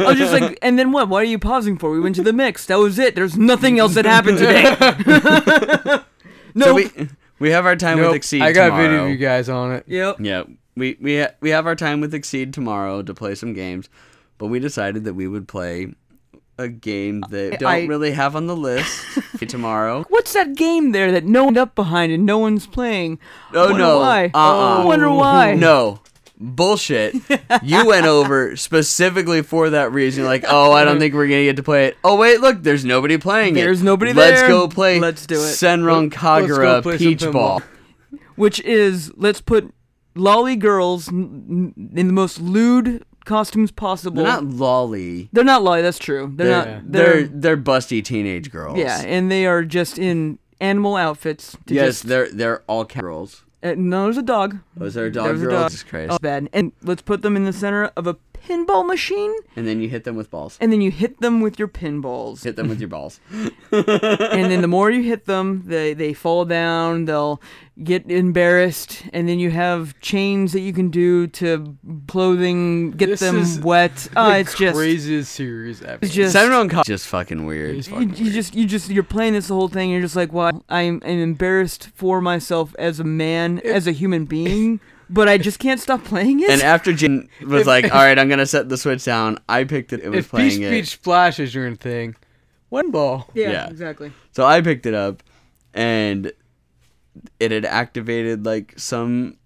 [0.00, 1.08] was just like, and then what?
[1.08, 1.92] What are you pausing for?
[1.92, 2.66] We went to the mix.
[2.66, 3.14] That was it.
[3.14, 4.64] There's nothing else that happened today.
[6.56, 6.64] no.
[6.66, 6.90] So we
[7.38, 8.84] we have our time Nope, with XSEED I got tomorrow.
[8.84, 9.84] a video of you guys on it.
[9.86, 10.16] Yep.
[10.18, 10.42] Yeah,
[10.76, 13.88] we we ha- we have our time with XSEED tomorrow to play some games,
[14.38, 15.94] but we decided that we would play
[16.58, 19.04] a game that don't I- really have on the list
[19.48, 20.04] tomorrow.
[20.08, 23.18] What's that game there that no one's up behind and no one's playing?
[23.52, 23.98] Oh no!
[24.00, 24.30] Why?
[24.34, 24.82] Uh-uh.
[24.82, 25.54] I wonder why.
[25.54, 26.00] No.
[26.36, 27.14] Bullshit.
[27.62, 30.22] you went over specifically for that reason.
[30.22, 31.96] You're like, oh, I don't think we're gonna get to play it.
[32.02, 33.60] Oh wait, look, there's nobody playing it.
[33.60, 34.48] There's nobody Let's there.
[34.48, 34.98] go play.
[34.98, 35.38] Let's do it.
[35.38, 37.30] Senran Kagura Peach.
[37.30, 37.62] Ball.
[38.34, 39.72] Which is let's put
[40.14, 44.22] lolly girls n- n- in the most lewd costumes possible.
[44.22, 45.28] They're not lolly.
[45.32, 45.82] They're not lolly.
[45.82, 46.32] That's true.
[46.34, 46.92] They're, They're, not.
[46.92, 48.78] they're They're, they're busty teenage girls.
[48.78, 51.56] yeah, and they are just in animal outfits.
[51.66, 53.42] To Yes, just, they're they're all cat girls.
[53.62, 54.58] uh, no, there's a dog.
[54.76, 55.70] Was there a dog There's a dog.
[55.70, 56.12] Jesus Christ.
[56.12, 56.48] Oh, bad.
[56.52, 58.16] And let's put them in the center of a
[58.46, 60.58] pinball machine, And then you hit them with balls.
[60.60, 62.44] and then you hit them with your pinballs.
[62.44, 63.20] Hit them with your balls.
[63.72, 67.06] and then the more you hit them, they they fall down.
[67.06, 67.40] They'll
[67.82, 71.76] get embarrassed, and then you have chains that you can do to
[72.06, 74.08] clothing, get This them is wet.
[74.16, 75.98] Oh, the ah, it's just craziest series ever.
[76.02, 77.76] it's just Senran Kagura just fucking weird.
[77.76, 79.90] It's you, fucking you just you just you're playing this whole thing.
[79.90, 84.24] You're just like, well, I'm, I'm embarrassed for myself as a man, as a human
[84.24, 84.80] being,
[85.10, 86.50] but I just can't stop playing it.
[86.50, 89.64] And after Jin was If- like, "All right, I'm gonna set the switch down," I
[89.64, 90.00] picked it.
[90.00, 90.70] It was if playing Peach it.
[90.70, 92.14] Peach Splash is your thing,
[92.68, 93.28] one ball.
[93.34, 93.68] yeah, yeah.
[93.68, 94.12] exactly.
[94.32, 95.22] So I picked it up,
[95.72, 96.32] and
[97.40, 99.36] it had activated like some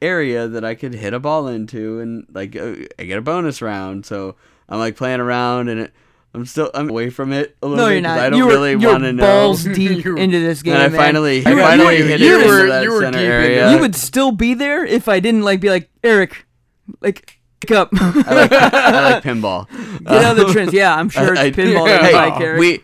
[0.00, 3.62] area that I could hit a ball into, and like uh, I get a bonus
[3.62, 4.04] round.
[4.06, 4.36] So
[4.68, 5.92] I'm like playing around, and it,
[6.34, 8.18] I'm still I'm away from it a little No, bit you're 'cause not.
[8.26, 9.22] I don't you were, really want to know.
[9.22, 10.74] balls deep You- into this game.
[10.74, 10.98] and I man.
[10.98, 13.00] finally, You I were- finally you were- hit you it into were- that you were
[13.02, 13.70] center deep area.
[13.72, 16.46] You would still be there if I didn't like be like Eric,
[17.00, 19.68] like pick up, I like, I like pinball.
[20.04, 20.72] get out of the uh, trends.
[20.72, 21.86] Yeah, I'm sure I- it's pinball.
[21.86, 21.98] yeah.
[21.98, 22.58] Hey, like, Eric.
[22.60, 22.80] we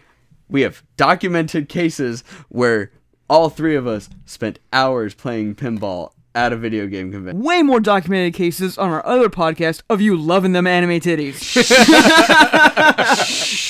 [0.51, 2.91] we have documented cases where
[3.31, 7.43] all three of us spent hours playing pinball at a video game convention.
[7.43, 11.39] way more documented cases on our other podcast of you loving them anime titties.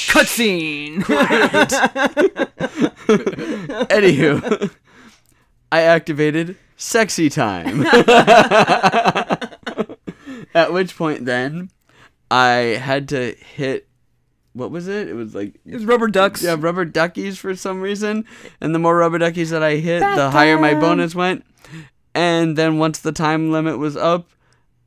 [0.09, 1.03] Cutscene.
[3.89, 4.71] Anywho,
[5.73, 7.87] I activated sexy time.
[10.55, 11.71] At which point, then
[12.31, 13.87] I had to hit.
[14.55, 15.09] What was it?
[15.09, 16.43] It was like It was rubber ducks.
[16.43, 18.25] yeah, rubber duckies for some reason.
[18.61, 21.45] And the more rubber duckies that I hit, the higher my bonus went.
[22.19, 24.29] And then once the time limit was up,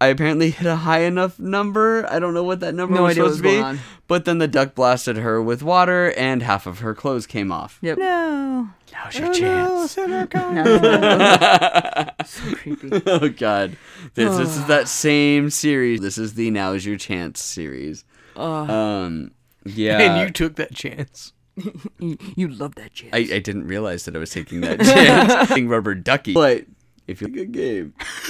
[0.01, 2.05] I apparently hit a high enough number.
[2.11, 3.61] I don't know what that number No was idea what supposed was to be.
[3.61, 3.79] going on.
[4.07, 7.77] But then the duck blasted her with water, and half of her clothes came off.
[7.82, 7.99] Yep.
[7.99, 8.69] No.
[8.91, 9.95] Now's your chance.
[9.97, 10.25] No, no,
[10.63, 12.07] no.
[12.25, 13.01] so creepy.
[13.05, 13.77] oh God,
[14.15, 16.01] this, this is that same series.
[16.01, 18.03] This is the Now's Your Chance series.
[18.36, 19.32] Uh, Um,
[19.65, 19.99] yeah.
[19.99, 21.32] and you took that chance.
[21.99, 23.11] you, you love that chance.
[23.13, 25.53] I, I didn't realize that I was taking that chance.
[25.53, 26.34] Being rubber ducky.
[26.34, 26.65] But
[27.08, 27.93] if you like a game,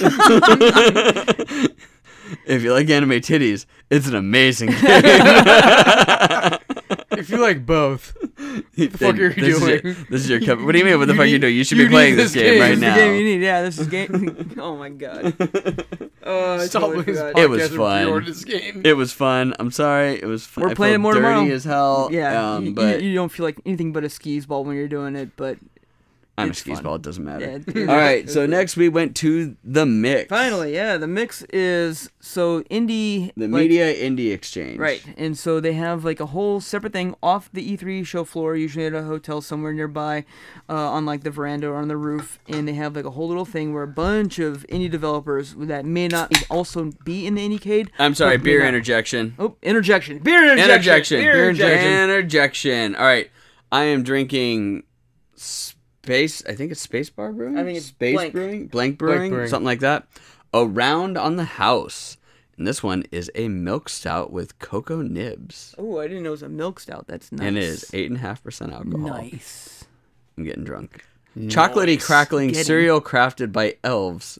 [2.46, 5.02] if you like anime titties, it's an amazing game.
[7.14, 8.16] If you like both,
[8.74, 9.80] the fuck are you this Is doing?
[9.84, 10.60] your, this is your cup.
[10.60, 10.98] What do you mean?
[10.98, 11.56] What the You fuck are you need- doing?
[11.56, 12.60] You should you be playing this this game, game.
[12.60, 12.94] right this now.
[12.94, 13.42] the game you need.
[13.44, 14.54] Yeah, this is game.
[14.58, 15.34] oh my god.
[16.24, 17.20] Oh, I stop totally this.
[17.36, 18.24] It was fun.
[18.24, 18.80] this game.
[18.84, 19.54] It was fun.
[19.60, 20.14] I'm sorry.
[20.20, 20.64] It was fun.
[20.64, 21.50] We're I playing felt more dirty tomorrow.
[21.54, 22.08] as hell.
[22.10, 24.74] Yeah, Um, you, but you, you don't feel like anything but a skis ball when
[24.76, 25.58] you're doing it, but
[26.38, 26.84] I'm It's a skis fun.
[26.84, 26.94] ball.
[26.94, 27.62] It doesn't matter.
[27.74, 28.28] Yeah, All right.
[28.28, 30.30] So next we went to the mix.
[30.30, 33.30] Finally, yeah, the mix is so indie.
[33.36, 34.78] the like- Media Indie Exchange.
[34.78, 38.56] Right, and so they have like a whole separate thing off the E3 show floor,
[38.56, 40.24] usually at a hotel somewhere nearby,
[40.70, 43.28] uh, on like the veranda or on the roof, and they have like a whole
[43.28, 47.46] little thing where a bunch of indie developers that may not also be in the
[47.46, 47.90] IndieCade.
[47.98, 48.38] I'm sorry.
[48.38, 49.34] Beer not- interjection.
[49.38, 50.18] Oh, interjection!
[50.20, 50.72] Beer interjection!
[50.72, 51.18] Interjection.
[51.20, 51.92] Beer interjection!
[52.10, 52.96] Interjection.
[52.96, 53.30] All right.
[53.70, 54.84] I am drinking
[56.02, 56.42] space.
[56.46, 57.58] I think it's Space Bar Brewing.
[57.58, 58.32] I think it's Space Blank.
[58.32, 58.66] Brewing.
[58.66, 59.30] Blank Brewing.
[59.30, 59.48] Brewing.
[59.48, 60.06] Something like that.
[60.52, 62.16] Around on the house.
[62.58, 65.74] And this one is a milk stout with cocoa nibs.
[65.78, 67.06] Oh, I didn't know it was a milk stout.
[67.06, 67.46] That's nice.
[67.46, 68.98] And it is eight and a half percent alcohol.
[69.08, 69.84] nice.
[70.36, 71.04] I'm getting drunk.
[71.36, 74.38] Chocolatey crackling Getting- cereal crafted by elves.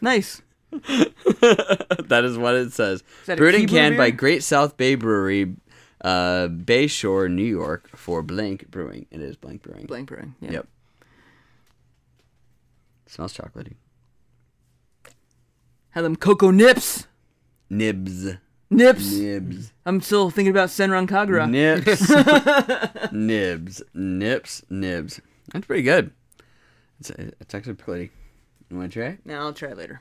[0.00, 0.40] Nice.
[0.70, 3.02] that is what it says.
[3.26, 4.10] Brewed and canned by?
[4.10, 5.54] Great South Bay Brewery,
[6.02, 9.06] uh, Bay Shore, New York, for Blank Brewing.
[9.10, 9.86] It is Blank Brewing.
[9.86, 10.34] Blank brewing.
[10.40, 10.50] Yeah.
[10.52, 10.68] Yep.
[13.06, 13.74] Smells chocolatey.
[15.90, 17.06] Have them cocoa nips.
[17.68, 18.34] Nibs.
[18.70, 19.12] Nips.
[19.12, 19.72] Nibs.
[19.84, 21.48] I'm still thinking about Senran Kagura.
[21.48, 22.08] Nips.
[23.12, 23.82] nibs.
[23.92, 24.62] Nips.
[24.70, 25.20] Nibs.
[25.52, 26.10] That's pretty good.
[27.00, 28.10] It's, it's actually pretty.
[28.70, 29.08] You want to try?
[29.08, 29.26] it?
[29.26, 30.00] Now I'll try it later.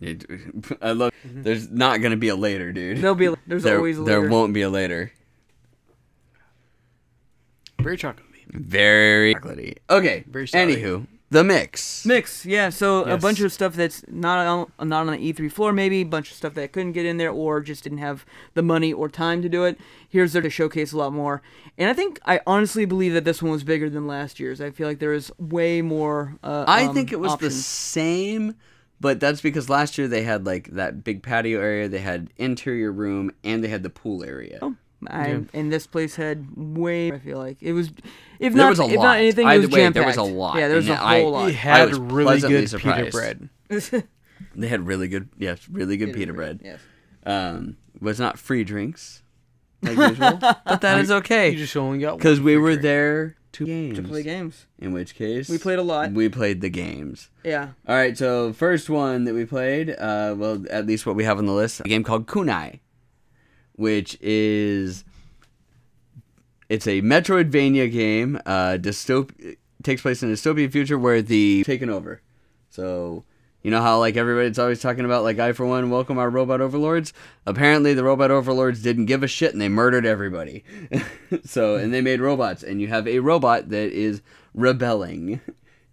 [0.82, 1.12] I love.
[1.24, 2.98] There's not gonna be a later, dude.
[2.98, 3.26] There'll be.
[3.26, 5.12] A, there's there, always a there won't be a later.
[7.80, 8.46] Very chocolatey.
[8.48, 9.78] Very chocolatey.
[9.90, 10.24] Okay.
[10.28, 10.74] Very sorry.
[10.74, 12.06] Anywho, the mix.
[12.06, 12.70] Mix, yeah.
[12.70, 16.04] So a bunch of stuff that's not on not on the E3 floor, maybe a
[16.04, 18.24] bunch of stuff that couldn't get in there or just didn't have
[18.54, 19.78] the money or time to do it.
[20.08, 21.42] Here's there to showcase a lot more,
[21.76, 24.60] and I think I honestly believe that this one was bigger than last year's.
[24.60, 26.38] I feel like there is way more.
[26.42, 28.54] Uh, I um, think it was the same,
[29.00, 32.90] but that's because last year they had like that big patio area, they had interior
[32.92, 34.58] room, and they had the pool area.
[34.62, 34.74] Oh,
[35.06, 35.40] I, Yeah.
[35.54, 37.12] and this place had way.
[37.12, 37.88] I feel like it was,
[38.40, 39.02] if There not, was a if lot.
[39.04, 41.00] not anything, it was way, jam there was a lot, Yeah, there was a and
[41.00, 41.48] I- whole lot.
[41.50, 43.12] It had really good surprised.
[43.12, 43.48] pita bread.
[44.54, 46.60] They had really good, yes, really good pita bread.
[46.64, 46.80] Yes.
[47.26, 49.22] Um, was not free drinks
[49.82, 52.82] like usual, but that is You okay just only got because we were drink.
[52.82, 53.96] there to games.
[53.96, 56.12] To play games, In which case, we played a lot.
[56.12, 57.30] We played the games.
[57.44, 57.70] Yeah.
[57.86, 61.38] All right, so first one that we played, uh, well, at least what we have
[61.38, 62.80] on the list, a game called Kunai,
[63.74, 65.04] which is
[66.68, 68.40] it's a Metroidvania game.
[68.44, 72.20] Uh, dystop takes place in a dystopian future where the taken over.
[72.70, 73.24] So
[73.68, 76.62] you know how like everybody's always talking about like I for one welcome our robot
[76.62, 77.12] overlords.
[77.44, 80.64] Apparently the robot overlords didn't give a shit and they murdered everybody.
[81.44, 84.22] so and they made robots and you have a robot that is
[84.54, 85.42] rebelling.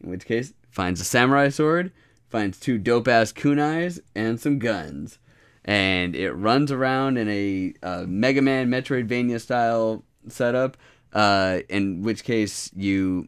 [0.02, 1.92] In which case finds a samurai sword,
[2.30, 5.20] finds two dope ass kunais and some guns.
[5.66, 10.78] And it runs around in a uh, Mega Man Metroidvania style setup.
[11.12, 13.28] Uh, in which case you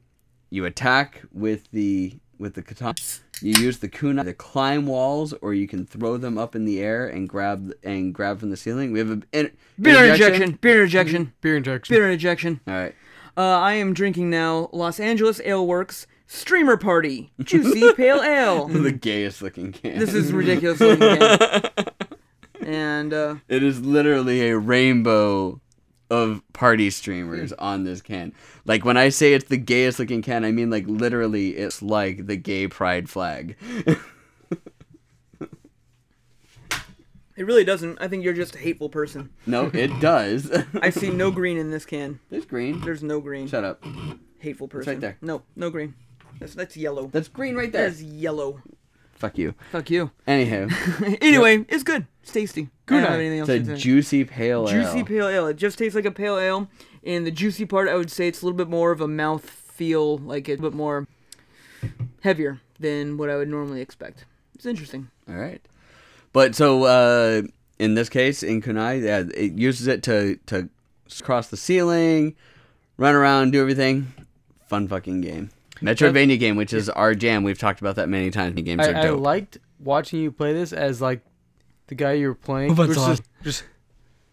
[0.50, 2.96] you attack with the with the katana.
[3.42, 6.80] You use the kunai to climb walls, or you can throw them up in the
[6.82, 8.92] air and grab and grab from the ceiling.
[8.92, 10.58] We have a in, Beer injection.
[10.62, 11.34] Beer injection.
[11.42, 11.96] beer injection.
[11.96, 12.60] Beer injection.
[12.68, 12.96] All right.
[13.38, 18.68] Uh, I am drinking now Los Angeles Ale Works Streamer Party Juicy Pale Ale.
[18.68, 20.00] the gayest looking can.
[20.00, 21.62] This is ridiculous looking can.
[22.60, 25.62] And uh, It is literally a rainbow
[26.10, 26.92] of party hmm.
[26.92, 28.34] streamers on this can.
[28.66, 32.28] Like when I say it's the gayest looking can, I mean like literally it's like
[32.28, 33.58] the gay pride flag.
[37.38, 38.02] it really doesn't.
[38.02, 39.32] I think you're just a hateful person.
[39.46, 40.52] no, it does.
[40.82, 42.20] I see no green in this can.
[42.30, 42.82] There's green.
[42.82, 43.48] There's no green.
[43.48, 43.84] Shut up.
[44.40, 44.94] Hateful person.
[44.94, 45.18] right there.
[45.22, 45.96] No, no green.
[46.40, 47.08] That's that's yellow.
[47.08, 47.90] That's green right there.
[47.90, 48.62] That's yellow.
[49.18, 49.56] Fuck you.
[49.72, 50.12] Fuck you.
[50.28, 50.68] Anyhow,
[51.22, 52.06] anyway, it's good.
[52.22, 52.64] It's tasty.
[52.64, 53.10] I don't Good.
[53.10, 53.82] have anything else it's to a say.
[53.82, 54.84] juicy pale ale.
[54.84, 55.48] Juicy pale ale.
[55.48, 56.68] It just tastes like a pale ale.
[57.04, 59.50] And the juicy part, I would say it's a little bit more of a mouth
[59.50, 61.08] feel, like it's a bit more
[62.22, 64.26] heavier than what I would normally expect.
[64.56, 65.10] It's interesting.
[65.28, 65.62] All right.
[66.34, 67.42] But so uh,
[67.80, 70.70] in this case, in Kunai, yeah, it uses it to to
[71.24, 72.36] cross the ceiling,
[72.98, 74.14] run around, do everything.
[74.68, 75.50] Fun fucking game.
[75.82, 77.44] Metroidvania game, which is our jam.
[77.44, 78.56] We've talked about that many times.
[78.56, 81.22] The games I, are I liked watching you play this as like
[81.88, 82.72] the guy you were playing.
[82.72, 83.26] Oh, that's was just, awesome.
[83.44, 83.64] just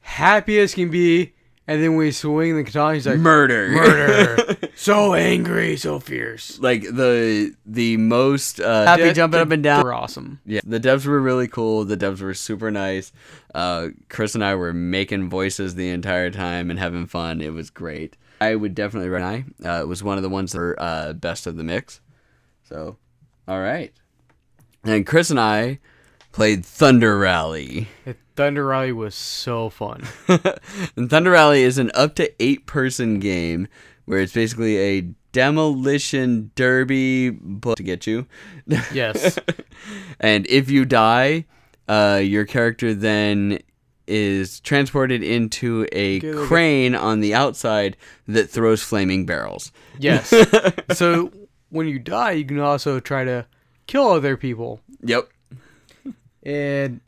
[0.01, 1.33] happy as can be,
[1.67, 3.69] and then when he's swinging the katana, he's like murder.
[3.71, 6.59] murder, so angry, so fierce.
[6.61, 9.81] like the the most uh, happy Yeah, jumping they- up and down.
[9.81, 10.41] They were awesome.
[10.45, 11.85] Yeah, the devs were really cool.
[11.85, 13.13] The devs were super nice.
[13.55, 17.41] Uh, Chris and I were making voices the entire time and having fun.
[17.41, 18.17] It was great.
[18.41, 19.55] I would definitely recommend.
[19.65, 22.01] Uh, it was one of the ones that were uh, best of the mix.
[22.69, 22.97] So,
[23.47, 23.93] all right.
[24.85, 25.79] And Chris and I
[26.33, 27.89] played Thunder Rally.
[28.37, 30.03] Thunder Rally was so fun.
[30.97, 33.69] and Thunder Rally is an up to eight person game
[34.05, 35.01] where it's basically a
[35.33, 38.27] demolition derby book to get you.
[38.93, 39.39] Yes.
[40.21, 41.45] and if you die,
[41.89, 43.61] uh, your character then
[44.07, 47.97] is transported into a a- crane on the outside
[48.29, 49.73] that throws flaming barrels.
[49.99, 50.33] yes.
[50.93, 51.33] so
[51.71, 53.47] when you die, you can also try to
[53.87, 54.81] kill other people.
[55.03, 55.29] Yep.
[56.43, 57.01] And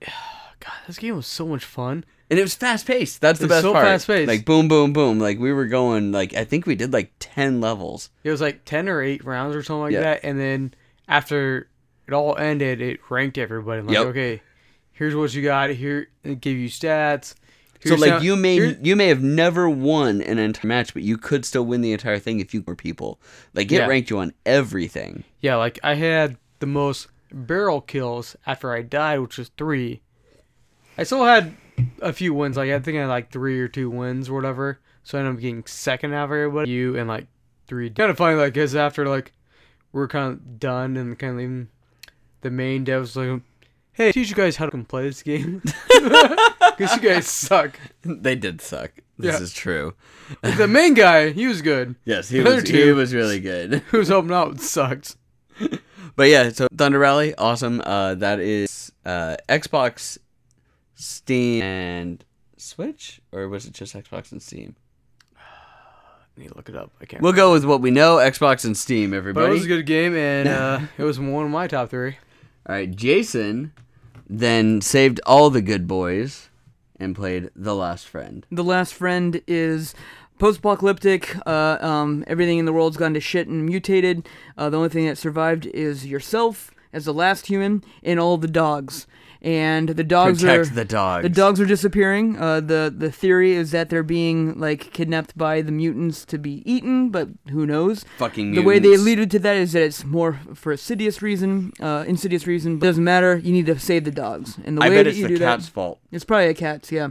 [0.00, 2.04] God, this game was so much fun.
[2.30, 3.20] And it was fast paced.
[3.20, 3.84] That's the It was best so part.
[3.84, 4.28] fast-paced.
[4.28, 5.18] Like boom, boom, boom.
[5.20, 6.10] Like we were going.
[6.10, 8.10] Like I think we did like ten levels.
[8.24, 10.00] It was like ten or eight rounds or something like Yeah.
[10.00, 10.74] that, and then
[11.06, 11.68] after
[12.08, 13.82] it all ended, it ranked everybody.
[13.82, 14.06] Like, Yep.
[14.06, 14.42] okay,
[14.94, 15.70] here's what you got.
[15.70, 17.34] Here, uh, it gave you stats.
[17.84, 21.02] So Here's like how- you may you may have never won an entire match, but
[21.02, 23.20] you could still win the entire thing if you were people.
[23.52, 23.86] Like it Yeah.
[23.86, 25.22] ranked you on everything.
[25.40, 30.00] Yeah, like I had the most barrel kills after I died, which was three.
[30.96, 31.54] I still had
[32.00, 32.56] a few wins.
[32.56, 34.78] Like I think I had like three or two wins or whatever.
[35.02, 36.70] So I ended up getting second out of everybody.
[36.70, 37.26] You and like
[37.66, 37.90] three.
[37.90, 39.32] Kind of funny, like, cause after like
[39.92, 41.68] we are kind of done and kind of leaving,
[42.40, 43.42] the main devs like,
[43.94, 48.60] "Hey, teach you guys how to play this game, cause you guys suck." they did
[48.60, 48.92] suck.
[49.18, 49.42] This Yeah.
[49.42, 49.94] is true.
[50.42, 51.94] The main guy, he was good.
[52.04, 53.74] Yes, he The other was he two- was really good.
[53.90, 55.16] Who was helping out sucked.
[56.16, 57.80] But yeah, so Thunder Rally, awesome.
[57.84, 60.18] Uh, that is uh, Xbox,
[60.94, 62.24] Steam, and
[62.56, 64.76] Switch, or was it just Xbox and Steam?
[65.36, 66.90] I need to look it up.
[67.00, 67.22] I can't.
[67.22, 69.10] We'll go with what we know: Xbox and Steam.
[69.10, 69.46] But Everybody.
[69.46, 72.16] it was a good game, and uh, it was one of my top three.
[72.68, 73.72] All right, Jason
[74.38, 76.48] then saved all the good boys
[76.98, 78.46] and played The Last Friend.
[78.50, 79.94] The Last Friend is
[80.38, 81.36] post-apocalyptic.
[81.46, 84.28] Uh, um, everything in the world's gone to shit and mutated.
[84.56, 88.48] Uh, the only thing that survived is yourself as the last human and all the
[88.48, 89.06] dogs.
[89.44, 91.22] And the dogs Protect are the dogs.
[91.22, 92.38] the dogs are disappearing.
[92.38, 96.62] Uh, the the theory is that they're being like kidnapped by the mutants to be
[96.64, 98.06] eaten, but who knows?
[98.16, 98.62] Fucking mutants.
[98.64, 102.46] The way they alluded to that is that it's more for insidious reason, uh, insidious
[102.46, 102.78] reason.
[102.78, 103.36] But it doesn't matter.
[103.36, 105.34] You need to save the dogs, and the I way bet that it's you the
[105.34, 105.98] do cat's that, fault.
[106.10, 107.08] it's probably a cat's, yeah.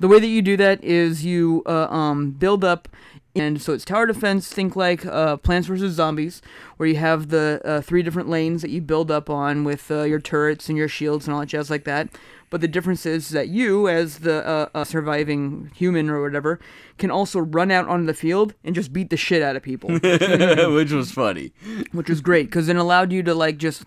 [0.00, 2.88] The way that you do that is you uh, um, build up,
[3.34, 4.48] and so it's tower defense.
[4.48, 6.42] Think like uh, Plants vs Zombies,
[6.76, 10.02] where you have the uh, three different lanes that you build up on with uh,
[10.02, 12.08] your turrets and your shields and all that jazz like that.
[12.50, 16.58] But the difference is that you, as the uh, uh, surviving human or whatever,
[16.98, 19.90] can also run out onto the field and just beat the shit out of people,
[20.02, 21.52] Which was funny.
[21.92, 23.84] which was great because it allowed you to like just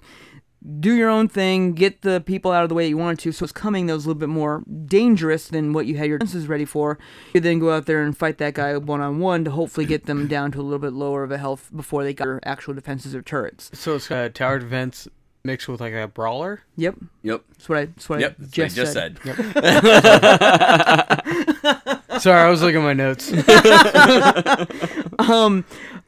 [0.80, 3.31] do your own thing, get the people out of the way that you wanted to.
[3.31, 6.18] So it's coming that was a little bit more dangerous than what you had your
[6.19, 6.98] defenses ready for.
[7.34, 10.06] You then go out there and fight that guy one on one to hopefully get
[10.06, 12.73] them down to a little bit lower of a health before they got their actual
[12.73, 13.69] defenses or turrets.
[13.73, 15.07] So it's uh, tower defense
[15.45, 16.61] mixed with like a brawler.
[16.77, 17.41] Yep, Yep.
[17.49, 17.85] that's what I.
[17.85, 18.31] That's what Yep.
[18.31, 19.19] I That's what just, I just said.
[22.03, 22.03] said.
[22.22, 23.31] Sorry, I was looking at my notes.
[25.19, 25.64] Um,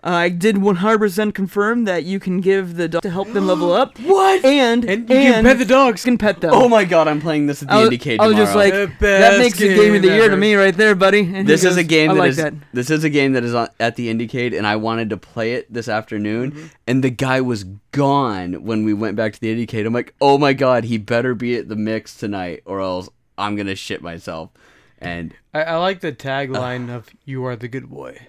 [0.07, 3.97] I did 100% confirm that you can give the dog to help them level up.
[4.05, 4.45] What?
[4.45, 6.03] And And you can pet the dogs.
[6.03, 6.51] can pet them.
[6.53, 8.71] Oh my god, I'm playing this at the I was, IndieCade I was just like,
[8.73, 10.37] The that best makes the game of the game year to ever.
[10.37, 11.21] me right there, buddy.
[11.21, 12.53] And he this is a game I that like is that.
[12.71, 15.53] this is a game that is on, at the IndieCade, and I wanted to play
[15.53, 16.65] it this afternoon, Mm-hmm.
[16.85, 19.87] and the guy was gone when we went back to the IndieCade.
[19.87, 23.09] I'm like, oh my god, he better be at the mix tonight, or else
[23.39, 24.51] I'm gonna shit myself.
[24.99, 28.27] And I, I like the tagline of "You are the good boy."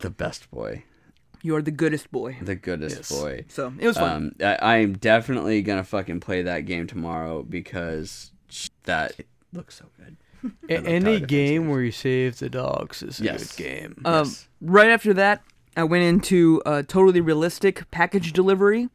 [0.00, 0.84] the best boy,
[1.42, 2.36] You are the goodest boy.
[2.42, 3.08] the goodest Yes.
[3.10, 3.44] boy.
[3.48, 4.34] So it was fun.
[4.40, 8.32] Um, I, I'm definitely gonna fucking play that game tomorrow because
[8.84, 10.16] that it looks so good.
[10.68, 13.54] A- any game where you save the dogs is a Yes.
[13.56, 14.02] good game.
[14.04, 14.48] Um, yes.
[14.60, 15.42] right after that,
[15.76, 18.88] I went into uh, totally realistic package delivery,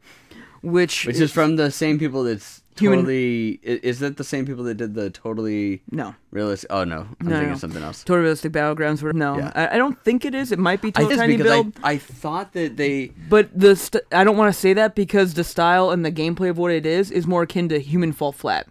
[0.62, 3.60] which Which is from the same people that's Human- totally.
[3.62, 6.70] Is that the same people that did the totally no realistic?
[6.72, 7.52] Oh no, I'm No, thinking no.
[7.54, 8.02] of something else.
[8.02, 9.02] totally realistic battlegrounds.
[9.02, 9.52] Were, no, Yeah.
[9.54, 10.52] I, I don't think it is.
[10.52, 11.74] It might be total tinyBuild.
[11.82, 15.34] I, I thought that they But the st- I don't want to say that because
[15.34, 18.32] the style and the gameplay of what it is is more akin to Human Fall
[18.32, 18.66] Flat,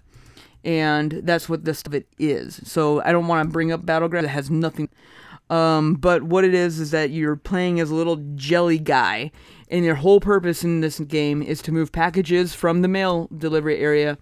[0.63, 2.59] and that's what this of it is.
[2.63, 4.25] So I don't want to bring up Battleground.
[4.25, 4.89] It has nothing.
[5.49, 9.31] Um, but what it is is that you're playing as a little jelly guy,
[9.71, 13.79] and your whole purpose in this game is to move packages from the mail delivery
[13.79, 14.17] area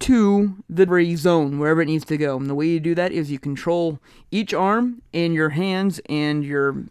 [0.00, 2.34] to the delivery zone wherever it needs to go.
[2.38, 3.98] And the way you do that is you control
[4.30, 6.84] each arm and your hands and your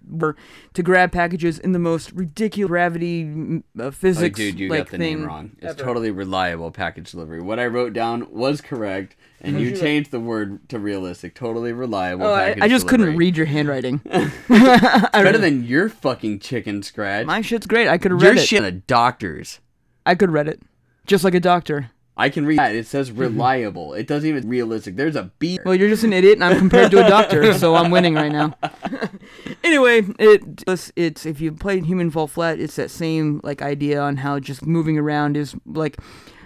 [0.73, 4.91] to grab packages in the most ridiculous gravity uh, Oh, physics dude, you like got
[4.91, 5.51] the thing name wrong.
[5.57, 5.83] It's ever.
[5.83, 7.41] totally reliable package delivery.
[7.41, 11.35] What I wrote down was correct, and you changed the word to realistic.
[11.35, 12.25] Totally reliable.
[12.25, 13.97] Oh, I, I just couldn't read your handwriting.
[14.47, 17.25] Better than your fucking chicken scratch.
[17.25, 17.87] My shit's great.
[17.87, 18.45] I could have your read it.
[18.45, 18.63] shit.
[18.63, 19.59] A doctor's.
[20.05, 20.61] I could read it,
[21.05, 21.91] just like a doctor.
[22.19, 22.75] I can read that.
[22.75, 23.93] It says reliable.
[23.93, 24.97] It doesn't even realistic.
[24.97, 25.57] There's a B.
[25.63, 28.31] Well, you're just an idiot, and I'm compared to a doctor, so I'm winning right
[28.31, 28.55] now.
[29.63, 34.01] anyway, it it's, it's if you play Human Fall Flat, it's that same like idea
[34.01, 35.97] on how just moving around is like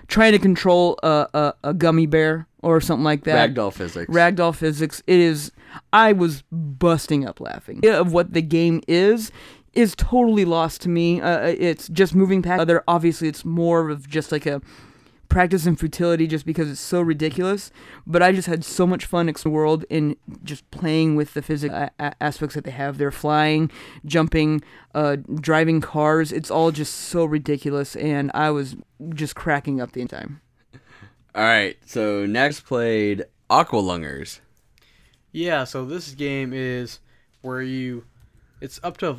[0.08, 3.54] trying to control a a, a gummy bear or something like that.
[3.54, 4.12] Ragdoll physics.
[4.14, 5.02] Ragdoll physics.
[5.08, 5.52] It is.
[5.92, 7.82] I was busting up laughing.
[7.82, 9.32] The idea Of what the game is
[9.74, 11.20] is totally lost to me.
[11.20, 12.62] Uh, it's just moving past.
[12.62, 14.62] Other obviously, it's more of just like a
[15.30, 17.72] practice in futility, just because it's so ridiculous.
[18.06, 21.42] But I just had so much fun exploring the world in just playing with the
[21.42, 22.98] physics a- a- aspects that they have.
[22.98, 23.72] They're flying,
[24.06, 24.62] jumping,
[24.94, 26.32] uh, driving cars.
[26.32, 28.76] It's all just so ridiculous, and I was
[29.14, 30.42] just cracking up the entire time.
[31.36, 31.78] All right.
[31.86, 34.40] So next played Aqualungers.
[35.32, 37.00] Yeah, so this game is
[37.42, 38.06] where you
[38.62, 39.18] it's up to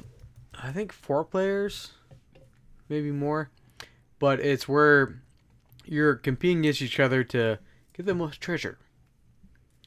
[0.63, 1.91] I think four players,
[2.89, 3.51] maybe more.
[4.21, 5.21] But it's where
[5.85, 7.59] you're competing against each other to
[7.97, 8.79] get the most treasure.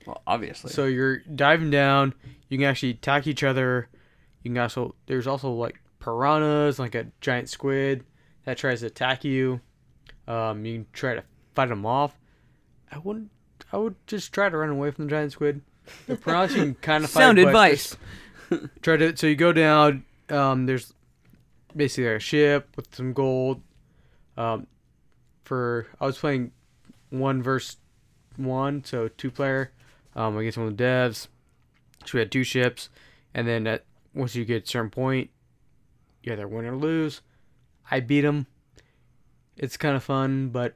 [0.05, 0.71] Well, obviously.
[0.71, 2.13] So you're diving down,
[2.49, 3.89] you can actually attack each other.
[4.43, 8.05] You can also there's also like piranhas, like a giant squid
[8.45, 9.59] that tries to attack you.
[10.27, 12.17] Um, you can try to fight them off.
[12.91, 13.31] I wouldn't
[13.73, 15.61] I would just try to run away from the giant squid.
[16.07, 17.21] The piranhas you can kind of fight.
[17.21, 17.97] Sound advice.
[18.81, 20.05] Try to so you go down.
[20.29, 20.93] Um, there's
[21.75, 23.61] basically a ship with some gold.
[24.37, 24.67] Um,
[25.47, 26.51] for I was playing
[27.09, 27.77] one versus
[28.35, 29.71] one, so two player.
[30.15, 31.27] Um, against one of the devs.
[32.05, 32.89] So we had two ships,
[33.35, 33.83] and then at
[34.15, 35.29] once you get a certain point,
[36.23, 37.21] you either win or lose.
[37.91, 38.47] I beat him.
[39.55, 40.73] It's kind of fun, but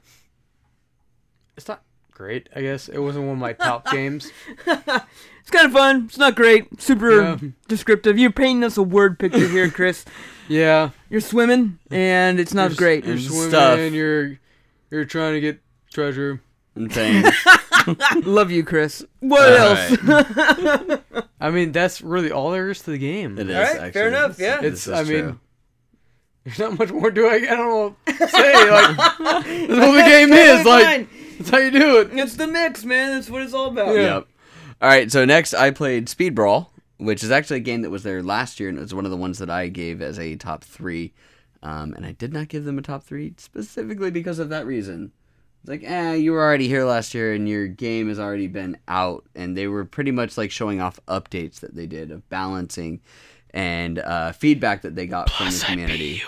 [1.57, 1.81] it's not
[2.11, 2.49] great.
[2.55, 4.31] I guess it wasn't one of my top games.
[4.67, 6.05] It's kind of fun.
[6.05, 6.79] It's not great.
[6.81, 7.37] Super Yeah.
[7.67, 8.19] descriptive.
[8.19, 10.05] You're painting us a word picture here, Chris.
[10.47, 13.05] Yeah, You're swimming, and it's not You're- great.
[13.05, 13.49] You're And swimming.
[13.49, 13.91] stuff.
[13.91, 14.37] You're
[14.91, 15.59] you're trying to get
[15.91, 16.41] treasure.
[16.75, 17.27] and things.
[18.25, 19.03] Love you, Chris.
[19.19, 19.97] What All else?
[20.03, 21.01] right.
[21.41, 23.37] I mean, that's really all there is to the game.
[23.39, 23.91] It is All right, actually.
[23.93, 24.61] fair enough, yeah.
[24.61, 24.87] This It's.
[24.87, 25.39] is I mean, true.
[26.45, 27.43] there's not much more to it.
[27.49, 27.95] I don't know.
[28.05, 30.65] What to say like that's what the game is.
[30.65, 32.09] Like that's how you do it.
[32.13, 33.11] it's the mix, man.
[33.13, 33.95] That's what it's all about.
[33.95, 34.01] Yeah.
[34.15, 34.27] Yep.
[34.83, 35.11] All right.
[35.11, 38.59] So next, I played Speed Brawl, which is actually a game that was there last
[38.59, 41.13] year, and it was one of the ones that I gave as a top three.
[41.63, 45.11] Um, and I did not give them a top three specifically because of that reason.
[45.61, 48.77] It's like, eh, you were already here last year, and your game has already been
[48.87, 52.99] out, and they were pretty much like showing off updates that they did of balancing
[53.53, 56.23] and uh, feedback that they got from the community.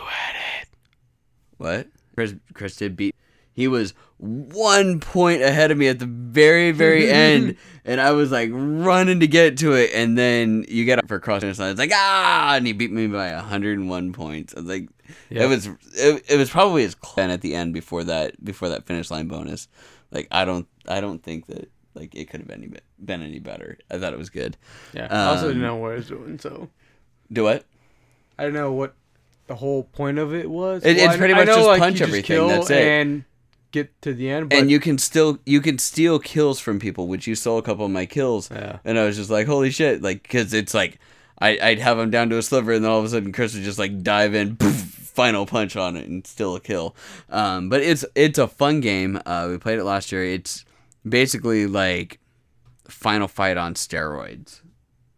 [1.57, 1.87] What?
[2.15, 3.15] Chris, Chris did beat.
[3.53, 7.55] He was one point ahead of me at the very, very end,
[7.85, 11.19] and I was like running to get to it, and then you get up for
[11.19, 11.71] cross finish line.
[11.71, 14.53] It's like ah, and he beat me by 101 points.
[14.55, 14.89] I was like,
[15.29, 15.43] Yeah.
[15.43, 18.85] it was it, it was probably his cl- at the end before that before that
[18.85, 19.67] finish line bonus.
[20.11, 22.73] Like I don't I don't think that like it could have been any
[23.03, 23.77] been any better.
[23.91, 24.57] I thought it was good.
[24.93, 25.07] Yeah.
[25.09, 26.69] I also didn't Um, know what I was doing, so
[27.31, 27.65] Do what?
[28.37, 28.95] I don't know what
[29.47, 30.83] the whole point of it was.
[30.85, 32.81] It- it's pretty I much know, just like, punch you everything, kill that's it.
[32.87, 33.23] And
[33.71, 37.07] get to the end, but and you can still you can steal kills from people,
[37.07, 38.49] which you stole a couple of my kills.
[38.51, 38.77] Yeah.
[38.85, 40.99] And I was just like, holy shit, like because it's like
[41.39, 43.55] I I'd have him down to a sliver, and then all of a sudden Chris
[43.55, 44.82] would just like dive in, poof,
[45.13, 46.95] final punch on it, and still a kill.
[47.29, 49.19] Um, but it's it's a fun game.
[49.25, 50.23] Uh, we played it last year.
[50.23, 50.65] It's
[51.07, 52.19] basically like
[52.87, 54.61] Final Fight on steroids,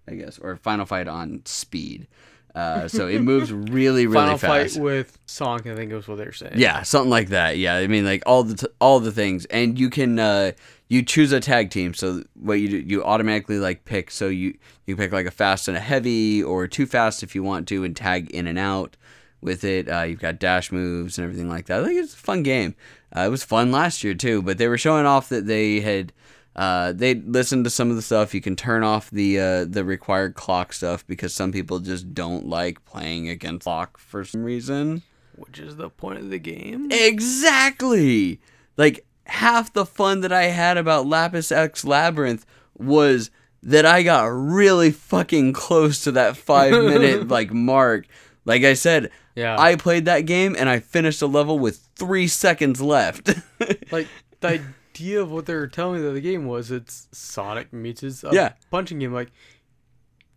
[0.07, 2.07] I guess, or Final Fight on speed.
[2.53, 4.13] Uh, so it moves really, really fast.
[4.13, 4.76] Final fast.
[4.76, 6.53] fight with Sonic, I think is what they're saying.
[6.55, 7.57] Yeah, something like that.
[7.57, 10.51] Yeah, I mean like all the t- all the things, and you can uh,
[10.88, 11.93] you choose a tag team.
[11.93, 14.09] So what you do, you automatically like pick.
[14.09, 17.43] So you you pick like a fast and a heavy, or too fast if you
[17.43, 18.95] want to, and tag in and out
[19.41, 19.90] with it.
[19.90, 21.82] Uh, you've got dash moves and everything like that.
[21.82, 22.76] I think it's a fun game.
[23.16, 26.12] Uh, it was fun last year too, but they were showing off that they had.
[26.56, 28.34] Uh, they listened to some of the stuff.
[28.34, 32.48] You can turn off the uh, the required clock stuff because some people just don't
[32.48, 35.03] like playing against clock for some reason.
[35.36, 36.90] Which is the point of the game.
[36.91, 38.40] Exactly.
[38.78, 42.45] Like half the fun that I had about Lapis X Labyrinth
[42.78, 43.32] was
[43.64, 48.06] that I got really fucking close to that 5 minute like mark.
[48.45, 49.56] Like I said, Yeah.
[49.60, 53.34] I played that game and I finished a level with 3 seconds left.
[53.91, 54.07] like
[54.40, 54.62] the
[54.94, 58.24] idea of what they were telling me that the game was it's Sonic meets his
[58.24, 58.53] uh, Yeah.
[58.72, 59.14] punching game.
[59.14, 59.32] Like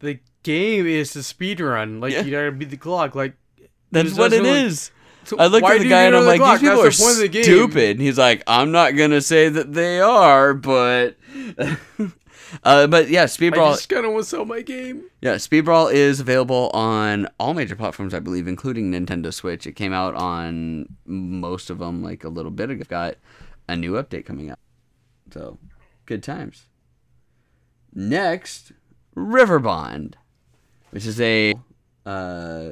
[0.01, 2.01] the game is to speed run.
[2.01, 2.23] Like Yeah.
[2.23, 3.15] you gotta beat the clock.
[3.15, 3.35] Like
[3.93, 4.91] That's what it like- is.
[5.25, 6.61] so I looked at the guy and I'm like, clock?
[6.61, 7.91] these people That's are the the stupid.
[7.91, 11.17] And he's like, I'm not gonna say that they are, but,
[12.65, 15.05] uh, but yeah, Speed I just kind of want to sell my game.
[15.21, 19.67] Yeah, Speed Brawl is available on all major platforms, I believe, including Nintendo Switch.
[19.67, 22.85] It came out on most of them like a little bit ago.
[22.89, 23.17] Got
[23.69, 24.59] a new update coming out.
[25.33, 25.59] So,
[26.07, 26.67] good times.
[27.95, 28.73] Next,
[29.17, 30.15] Riverbond,
[30.91, 31.55] which is a
[32.07, 32.71] uh,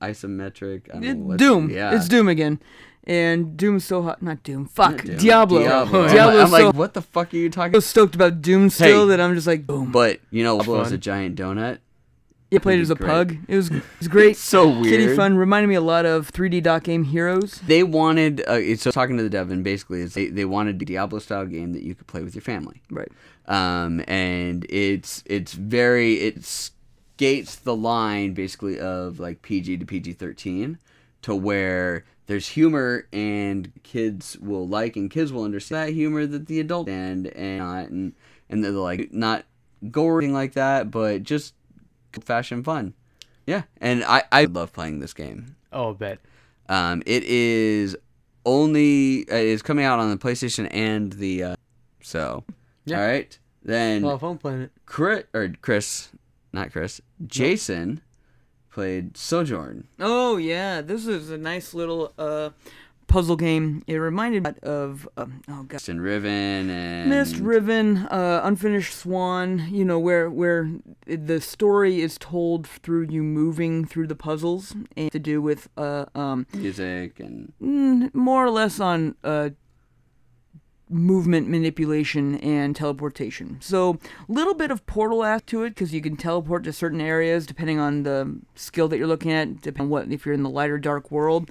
[0.00, 0.88] isometric.
[0.90, 1.70] I don't know what- Doom.
[1.70, 2.60] Yeah, It's Doom again.
[3.04, 4.22] And Doom's so hot.
[4.22, 4.66] Not Doom.
[4.66, 5.02] Fuck.
[5.04, 5.16] Doom.
[5.16, 5.60] Diablo.
[5.60, 6.06] Diablo.
[6.08, 7.72] Diablo's I'm like, so, what the fuck are you talking?
[7.72, 9.08] so stoked about Doom still Hey.
[9.10, 9.90] that I'm just like, boom.
[9.90, 11.78] But you know, Diablo was a giant donut.
[12.50, 13.08] Yeah, played it as a great.
[13.08, 13.36] pug.
[13.46, 14.36] It was, it was great.
[14.36, 14.84] So weird.
[15.00, 15.36] Kitty fun.
[15.36, 17.60] Reminded me a lot of 3D dot game Heroes.
[17.66, 18.40] They wanted.
[18.48, 21.20] Uh, it's so talking to the dev, and basically, it's, they they wanted a Diablo
[21.20, 22.82] style game that you could play with your family.
[22.90, 23.08] Right.
[23.46, 30.14] um, and it's it's very it skates the line basically of like PG to PG
[30.14, 30.78] thirteen
[31.22, 36.46] to where there's humor and kids will like and kids will understand that humor that
[36.46, 38.12] the adult and and not and
[38.48, 39.44] and they're like not
[39.90, 41.54] gory like that, but just
[42.20, 42.94] fashion fun.
[43.48, 45.56] Yeah, and I I love playing this game.
[45.72, 46.20] Oh, bet.
[46.68, 47.96] Um, it is
[48.46, 51.56] only uh, it's coming out on the PlayStation and the uh,
[52.00, 52.44] so.
[52.84, 53.00] Yeah.
[53.00, 54.70] All right, then Well, if I'm playing it.
[54.86, 56.10] Chris or Chris,
[56.52, 58.02] not Chris, Jason
[58.70, 59.86] played Sojourn.
[59.98, 62.50] Oh yeah, this is a nice little uh,
[63.06, 63.82] puzzle game.
[63.86, 69.68] It reminded me of um, oh god, Jason Riven and Myst Riven, uh, Unfinished Swan.
[69.70, 70.70] You know where where
[71.06, 76.06] the story is told through you moving through the puzzles and to do with uh
[76.14, 79.50] um music and mm, more or less on uh
[80.90, 83.56] movement manipulation and teleportation.
[83.60, 83.98] So,
[84.28, 87.46] a little bit of portal act to it because you can teleport to certain areas
[87.46, 90.50] depending on the skill that you're looking at, depending on what if you're in the
[90.50, 91.50] light or dark world.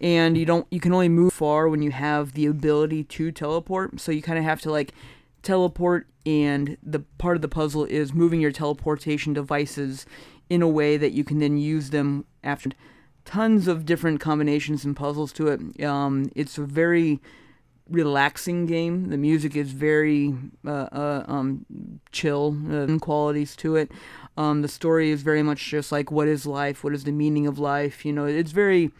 [0.00, 4.00] And you don't you can only move far when you have the ability to teleport.
[4.00, 4.92] So you kind of have to like
[5.42, 10.06] teleport and the part of the puzzle is moving your teleportation devices
[10.48, 12.70] in a way that you can then use them after
[13.24, 15.84] tons of different combinations and puzzles to it.
[15.84, 17.20] Um, it's a very
[17.88, 19.10] relaxing game.
[19.10, 20.34] The music is very
[20.66, 21.66] uh, uh, um,
[22.12, 23.90] chill uh, qualities to it.
[24.36, 27.46] Um, the story is very much just like what is life, what is the meaning
[27.46, 28.04] of life.
[28.04, 28.90] You know, it's very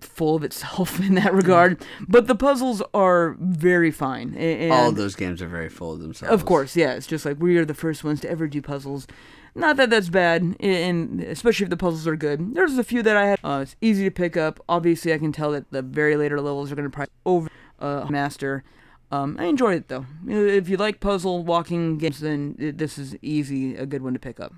[0.00, 1.84] full of itself in that regard.
[2.06, 4.34] But the puzzles are very fine.
[4.34, 6.32] And all of those games are very full of themselves.
[6.32, 6.92] of course, yeah.
[6.92, 9.06] It's just like we are the first ones to ever do puzzles.
[9.54, 12.54] Not that that's bad, and especially if the puzzles are good.
[12.54, 13.38] There's a few that I had.
[13.44, 14.58] Uh, it's easy to pick up.
[14.68, 17.48] Obviously, I can tell that the very later levels are going to probably over
[17.78, 18.64] uh, master.
[19.12, 20.06] Um, I enjoyed it though.
[20.26, 24.40] If you like puzzle walking games, then this is easy, a good one to pick
[24.40, 24.52] up.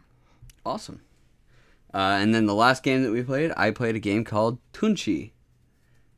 [0.65, 1.03] awesome.
[1.93, 5.33] Uh, and then the last game that we played, I played a game called Tunche,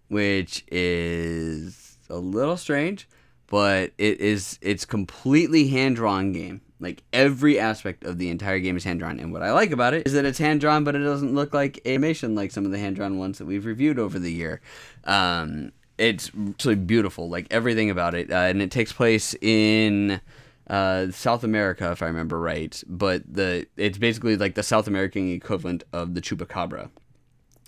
[0.08, 3.08] which is a little strange,
[3.48, 6.60] but it is it's completely hand drawn game.
[6.80, 9.94] Like every aspect of the entire game is hand drawn, and what I like about
[9.94, 12.70] it is that it's hand drawn, but it doesn't look like animation like some of
[12.70, 14.60] the hand drawn ones that we've reviewed over the year.
[15.04, 20.20] Um, it's actually beautiful, like everything about it, uh, and it takes place in
[20.68, 22.80] uh, South America, if I remember right.
[22.86, 26.90] But the it's basically like the South American equivalent of the chupacabra.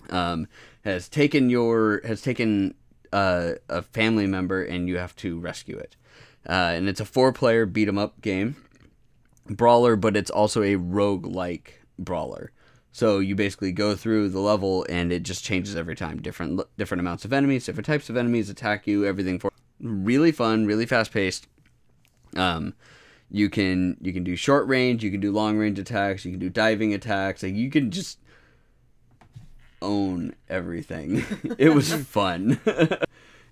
[0.09, 0.47] Um,
[0.83, 2.73] has taken your has taken
[3.13, 5.95] uh, a family member and you have to rescue it.
[6.47, 8.55] Uh, and it's a four player beat 'em up game
[9.55, 12.51] brawler, but it's also a rogue like brawler.
[12.91, 16.21] So you basically go through the level and it just changes every time.
[16.21, 20.65] Different different amounts of enemies, different types of enemies attack you, everything for really fun,
[20.65, 21.47] really fast paced.
[22.35, 22.73] Um
[23.29, 26.39] you can you can do short range, you can do long range attacks, you can
[26.39, 27.43] do diving attacks.
[27.43, 28.19] Like you can just
[29.81, 31.23] own everything.
[31.57, 32.59] it was fun.
[32.65, 32.99] it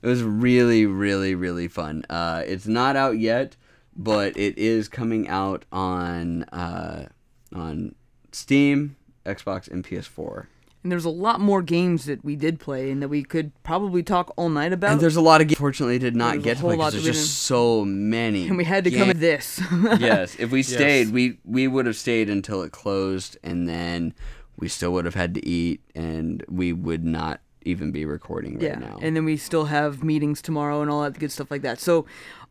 [0.01, 2.03] was really really really fun.
[2.09, 3.55] Uh it's not out yet,
[3.99, 7.07] but it is coming out on uh
[7.53, 7.93] on
[8.31, 8.95] Steam,
[9.25, 10.47] Xbox and PS4.
[10.81, 14.01] And there's a lot more games that we did play and that we could probably
[14.01, 14.93] talk all night about.
[14.93, 15.59] And there's a lot of games.
[15.59, 17.83] Fortunately, did not There's get to whole play lot because that there's we just so
[17.83, 18.47] many.
[18.47, 19.09] and we had to come games.
[19.09, 19.61] at this.
[19.99, 24.13] yes, if we stayed, we we would have stayed until it closed, and then
[24.57, 28.63] we still would have had to eat, and we would not even be recording right
[28.63, 28.97] yeah, now.
[29.01, 31.79] and then we still have meetings tomorrow and all that good stuff like that.
[31.79, 32.05] So,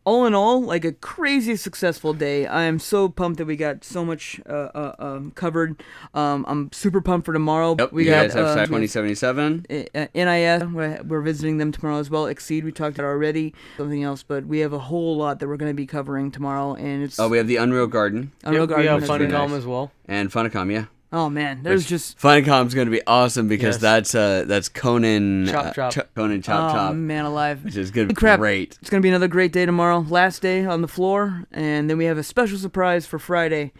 [0.09, 2.47] all in all, like a crazy successful day.
[2.47, 5.81] I am so pumped that we got so much uh, uh, um, covered.
[6.15, 7.75] Um, I'm super pumped for tomorrow.
[7.77, 9.65] yep, we you got guys have uh, Side 2077.
[9.69, 10.63] uh, NIS.
[10.73, 12.25] We're, we're visiting them tomorrow as well.
[12.25, 12.63] XSEED.
[12.63, 13.53] We talked about already.
[13.77, 16.73] Something else, but we have a whole lot that we're going to be covering tomorrow,
[16.75, 18.87] and it's Oh, we have the Unreal Garden Unreal Yep, we Garden.
[18.91, 19.51] have that's Fun very nice.
[19.51, 19.91] as well.
[20.07, 20.71] and Funcom.
[20.71, 23.81] Yeah, Oh man, there's just Funcom's going to be awesome because Yes.
[23.81, 27.63] that's uh that's Conan Chop uh, Ch- Conan Chop oh Chop, man alive.
[27.65, 28.39] which is going to be Crap.
[28.39, 28.77] great.
[28.81, 30.05] It's gonna be another great day tomorrow.
[30.07, 33.71] Last day on the floor, and then we have a special surprise for Friday.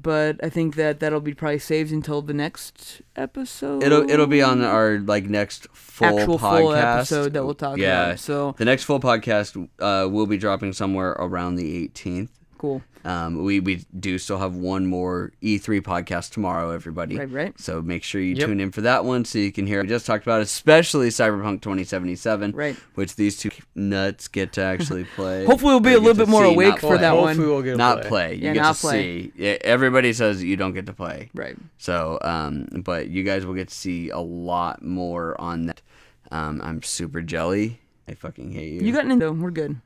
[0.00, 3.82] but I think that that'll be probably saved until the next episode.
[3.82, 7.76] It'll it'll be on our like next full actual podcast full episode that we'll talk
[7.78, 8.06] yeah.
[8.06, 8.20] about.
[8.20, 12.30] So The next full podcast uh, will be dropping somewhere around the 18th.
[12.58, 12.82] Cool.
[13.04, 17.16] Um, we we do still have one more E3 podcast tomorrow, everybody.
[17.16, 17.60] Right, right.
[17.60, 18.46] So make sure you Yep.
[18.48, 19.78] tune in for that one so you can hear.
[19.78, 22.76] what We just talked about, especially Cyberpunk 2077, Right.
[22.96, 25.44] which these two nuts get to actually play.
[25.46, 26.98] Hopefully we'll be a little bit more see, awake for play.
[26.98, 27.28] that one.
[27.28, 28.08] Hopefully we'll get Not play.
[28.08, 28.34] play.
[28.34, 29.30] You Yeah, get not to play.
[29.36, 29.58] see.
[29.62, 31.30] Everybody says you don't get to play.
[31.34, 31.56] Right.
[31.78, 35.80] So, um, but you guys will get to see a lot more on that.
[36.30, 37.80] Um, I'm super jelly.
[38.08, 38.80] I fucking hate you.
[38.80, 39.38] You got Nintendo.
[39.38, 39.80] We're good.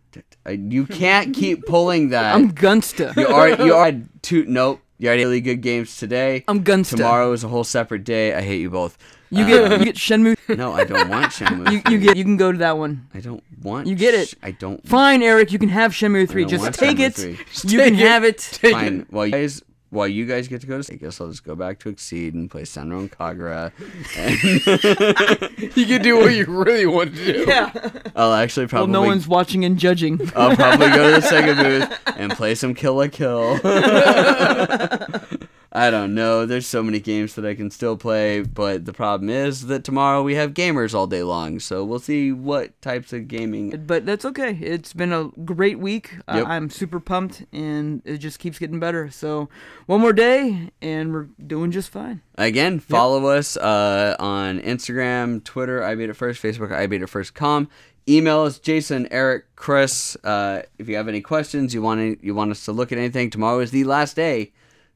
[0.49, 2.35] You can't keep pulling that.
[2.35, 3.17] I'm Gunsta.
[3.17, 4.45] you are you are two.
[4.47, 4.81] Nope.
[4.99, 6.45] You already had really good games today.
[6.47, 6.97] I'm Gunsta.
[6.97, 8.35] Tomorrow is a whole separate day.
[8.35, 8.97] I hate you both.
[9.31, 10.37] You get Um, you get Shenmue.
[10.57, 11.73] no, I don't want Shenmue.
[11.73, 13.09] You, you get you can go to that one.
[13.15, 13.87] I don't want.
[13.89, 14.35] You get it.
[14.43, 14.87] I don't.
[14.87, 15.51] Fine, Eric.
[15.53, 16.45] You can have Shenmue three.
[16.45, 17.15] Just take Shenmue it.
[17.15, 17.71] 3.
[17.73, 18.41] You can have it.
[18.43, 19.07] Fine.
[19.11, 21.55] While you guys, while you guys get to go to I guess I'll just go
[21.55, 23.73] back to XSEED and play Senran and Kagura.
[24.17, 27.45] And You can do what you really want to do.
[27.47, 27.71] Yeah.
[28.17, 28.91] I'll actually probably.
[28.91, 28.93] Well, probably.
[28.93, 30.19] no one's watching and judging.
[30.35, 33.61] I'll probably go to the Sega booth and play some Kill la Kill.
[35.75, 36.45] I don't know.
[36.45, 40.23] There's so many games that I can still play, but the problem is that tomorrow
[40.23, 41.61] we have gamers all day long.
[41.61, 43.83] So we'll see what types of gaming.
[43.87, 44.59] But that's okay.
[44.61, 46.15] It's been a great week.
[46.29, 46.47] Uh, Yep.
[46.47, 49.11] I'm super pumped, and it just keeps getting better.
[49.11, 49.49] So
[49.87, 52.21] one more day, and we're doing just fine.
[52.37, 57.09] Again, follow us uh, on Instagram, Twitter, I Beat It First, Facebook, I Beat It
[57.09, 57.69] First com.
[58.09, 60.17] Email us, Jason, Eric, Chris.
[60.25, 62.99] Uh, if you have any questions, you want any, you want us to look at
[62.99, 64.53] anything, tomorrow is the last day.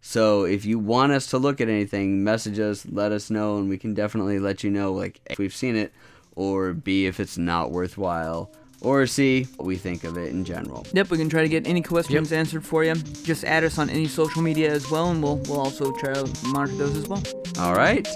[0.08, 3.68] So if you want us to look at anything, message us, let us know, and
[3.68, 5.92] we can definitely let you know, like if we've seen it,
[6.36, 8.48] or B if it's not worthwhile,
[8.80, 10.86] or C what we think of it in general.
[10.92, 12.94] Yep, we can try to get any questions answered for you.
[12.94, 16.32] Just add us on any social media as well, and we'll we'll also try to
[16.50, 17.22] monitor those as well.
[17.58, 18.06] All right.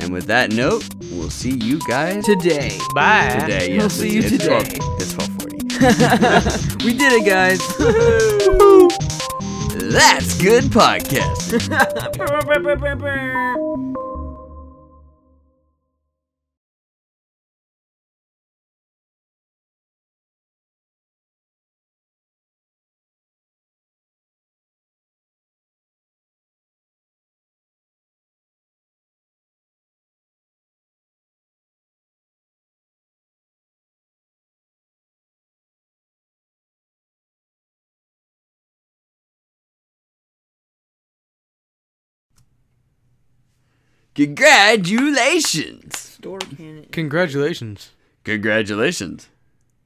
[0.00, 3.38] And with that note, we'll see you guys Today, Bye.
[3.38, 3.78] today.
[3.78, 4.46] We'll see you it's, today.
[4.46, 4.66] 12,
[5.00, 5.58] it's twelve forty.
[6.84, 9.18] we did it, guys.
[9.90, 11.68] That's good podcasting.
[44.14, 45.98] Congratulations.
[45.98, 47.90] Store can Congratulations.
[48.24, 49.28] Congratulations.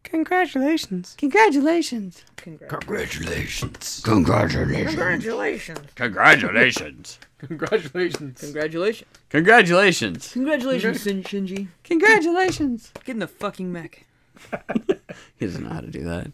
[0.02, 1.14] Congratulations.
[1.16, 2.32] Congratulations.
[2.36, 3.92] Congratulations.
[4.02, 5.88] Congratulations.
[5.94, 5.94] Congratulations.
[5.94, 7.18] Congratulations.
[7.38, 8.38] Congratulations.
[8.40, 9.12] Congratulations.
[9.30, 10.32] Congratulations.
[10.32, 11.68] Congratulations, Shin- Shinji.
[11.84, 12.92] Congratulations.
[13.04, 14.06] Get in the fucking mech.
[15.38, 16.32] He doesn't know how to do that.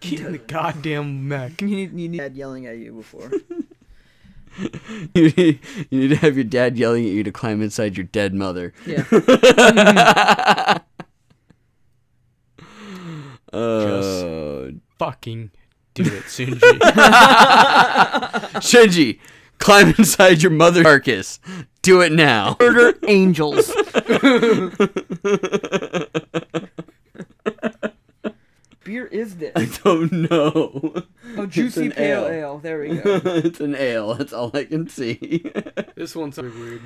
[0.00, 1.60] Get in the goddamn mech.
[1.60, 3.30] You need, you need dad yelling at you before.
[5.14, 5.60] You need,
[5.90, 8.72] you need to have your dad yelling at you to climb inside your dead mother.
[8.86, 9.04] Yeah.
[13.52, 15.50] Oh, Fucking
[15.94, 16.58] do it, Shinji.
[18.60, 19.18] Shinji,
[19.58, 21.38] climb inside your mother carcass.
[21.82, 22.56] Do it now.
[22.60, 23.68] Murder angels.
[28.86, 29.52] Beer is this?
[29.56, 31.02] I don't know.
[31.36, 32.32] Oh, juicy an pale ale.
[32.32, 32.58] ale.
[32.58, 33.20] There we go.
[33.24, 34.14] it's an ale.
[34.14, 35.44] That's all I can see.
[35.96, 36.82] this one's pretty weird.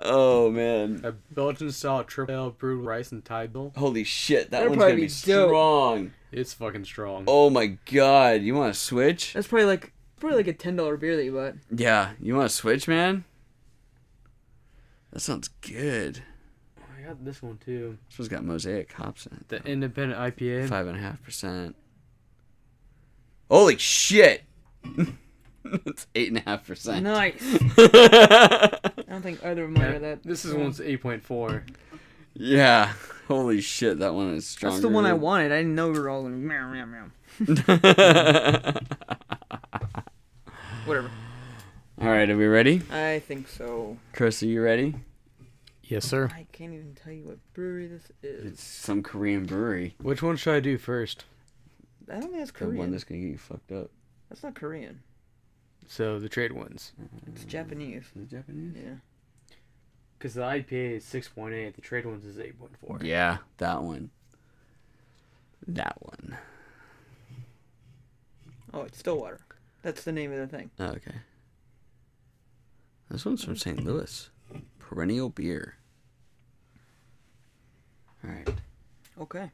[0.00, 1.02] oh man.
[1.04, 3.72] A Belgian style triple ale brewed with rice and Tide Bill.
[3.76, 6.12] Holy shit, that That'll one's gonna be, be strong.
[6.32, 7.24] It's fucking strong.
[7.28, 9.34] Oh my god, you want to switch?
[9.34, 11.54] That's probably like probably like a ten dollar beer that you bought.
[11.70, 13.24] Yeah, you want to switch, man?
[15.12, 16.22] That sounds good.
[17.12, 17.98] I got this one too.
[18.08, 19.48] This one's got mosaic hops in it.
[19.48, 20.68] The independent IPA.
[20.68, 21.76] Five and a half percent.
[23.50, 24.44] Holy shit!
[25.64, 27.04] It's eight and a half percent.
[27.04, 27.36] Nice.
[27.40, 30.24] I don't think either of them Yeah, are that.
[30.24, 31.62] this is one's 8.4.
[32.34, 32.92] Yeah.
[33.28, 34.72] Holy shit, that one is stronger.
[34.74, 35.52] That's the one I wanted.
[35.52, 37.10] I didn't know we were all going meow meow meow.
[40.84, 41.10] Whatever.
[42.00, 42.82] All right, are we ready?
[42.90, 43.98] I think so.
[44.12, 44.96] Chris, are you ready?
[45.92, 46.30] Yes, sir.
[46.34, 48.52] I can't even tell you what brewery this is.
[48.52, 49.94] It's some Korean brewery.
[50.00, 51.26] Which one should I do first?
[52.08, 53.90] I don't think that's The one that's gonna get you fucked up.
[54.30, 55.02] That's not Korean.
[55.88, 56.92] So the trade ones.
[56.98, 57.32] Mm-hmm.
[57.32, 58.04] It's Japanese.
[58.16, 58.74] Is it Japanese?
[58.74, 58.94] Yeah.
[60.16, 63.02] Because the IPA is 6.8, the trade ones is 8.4.
[63.02, 64.08] Yeah, that one.
[65.68, 66.38] That one.
[68.72, 69.40] Oh, it's Stillwater.
[69.82, 70.70] That's the name of the thing.
[70.80, 71.16] Oh, okay.
[73.10, 73.84] This one's from St.
[73.84, 74.30] Louis.
[74.78, 75.76] Perennial beer.
[78.24, 78.48] All right.
[79.20, 79.50] Okay.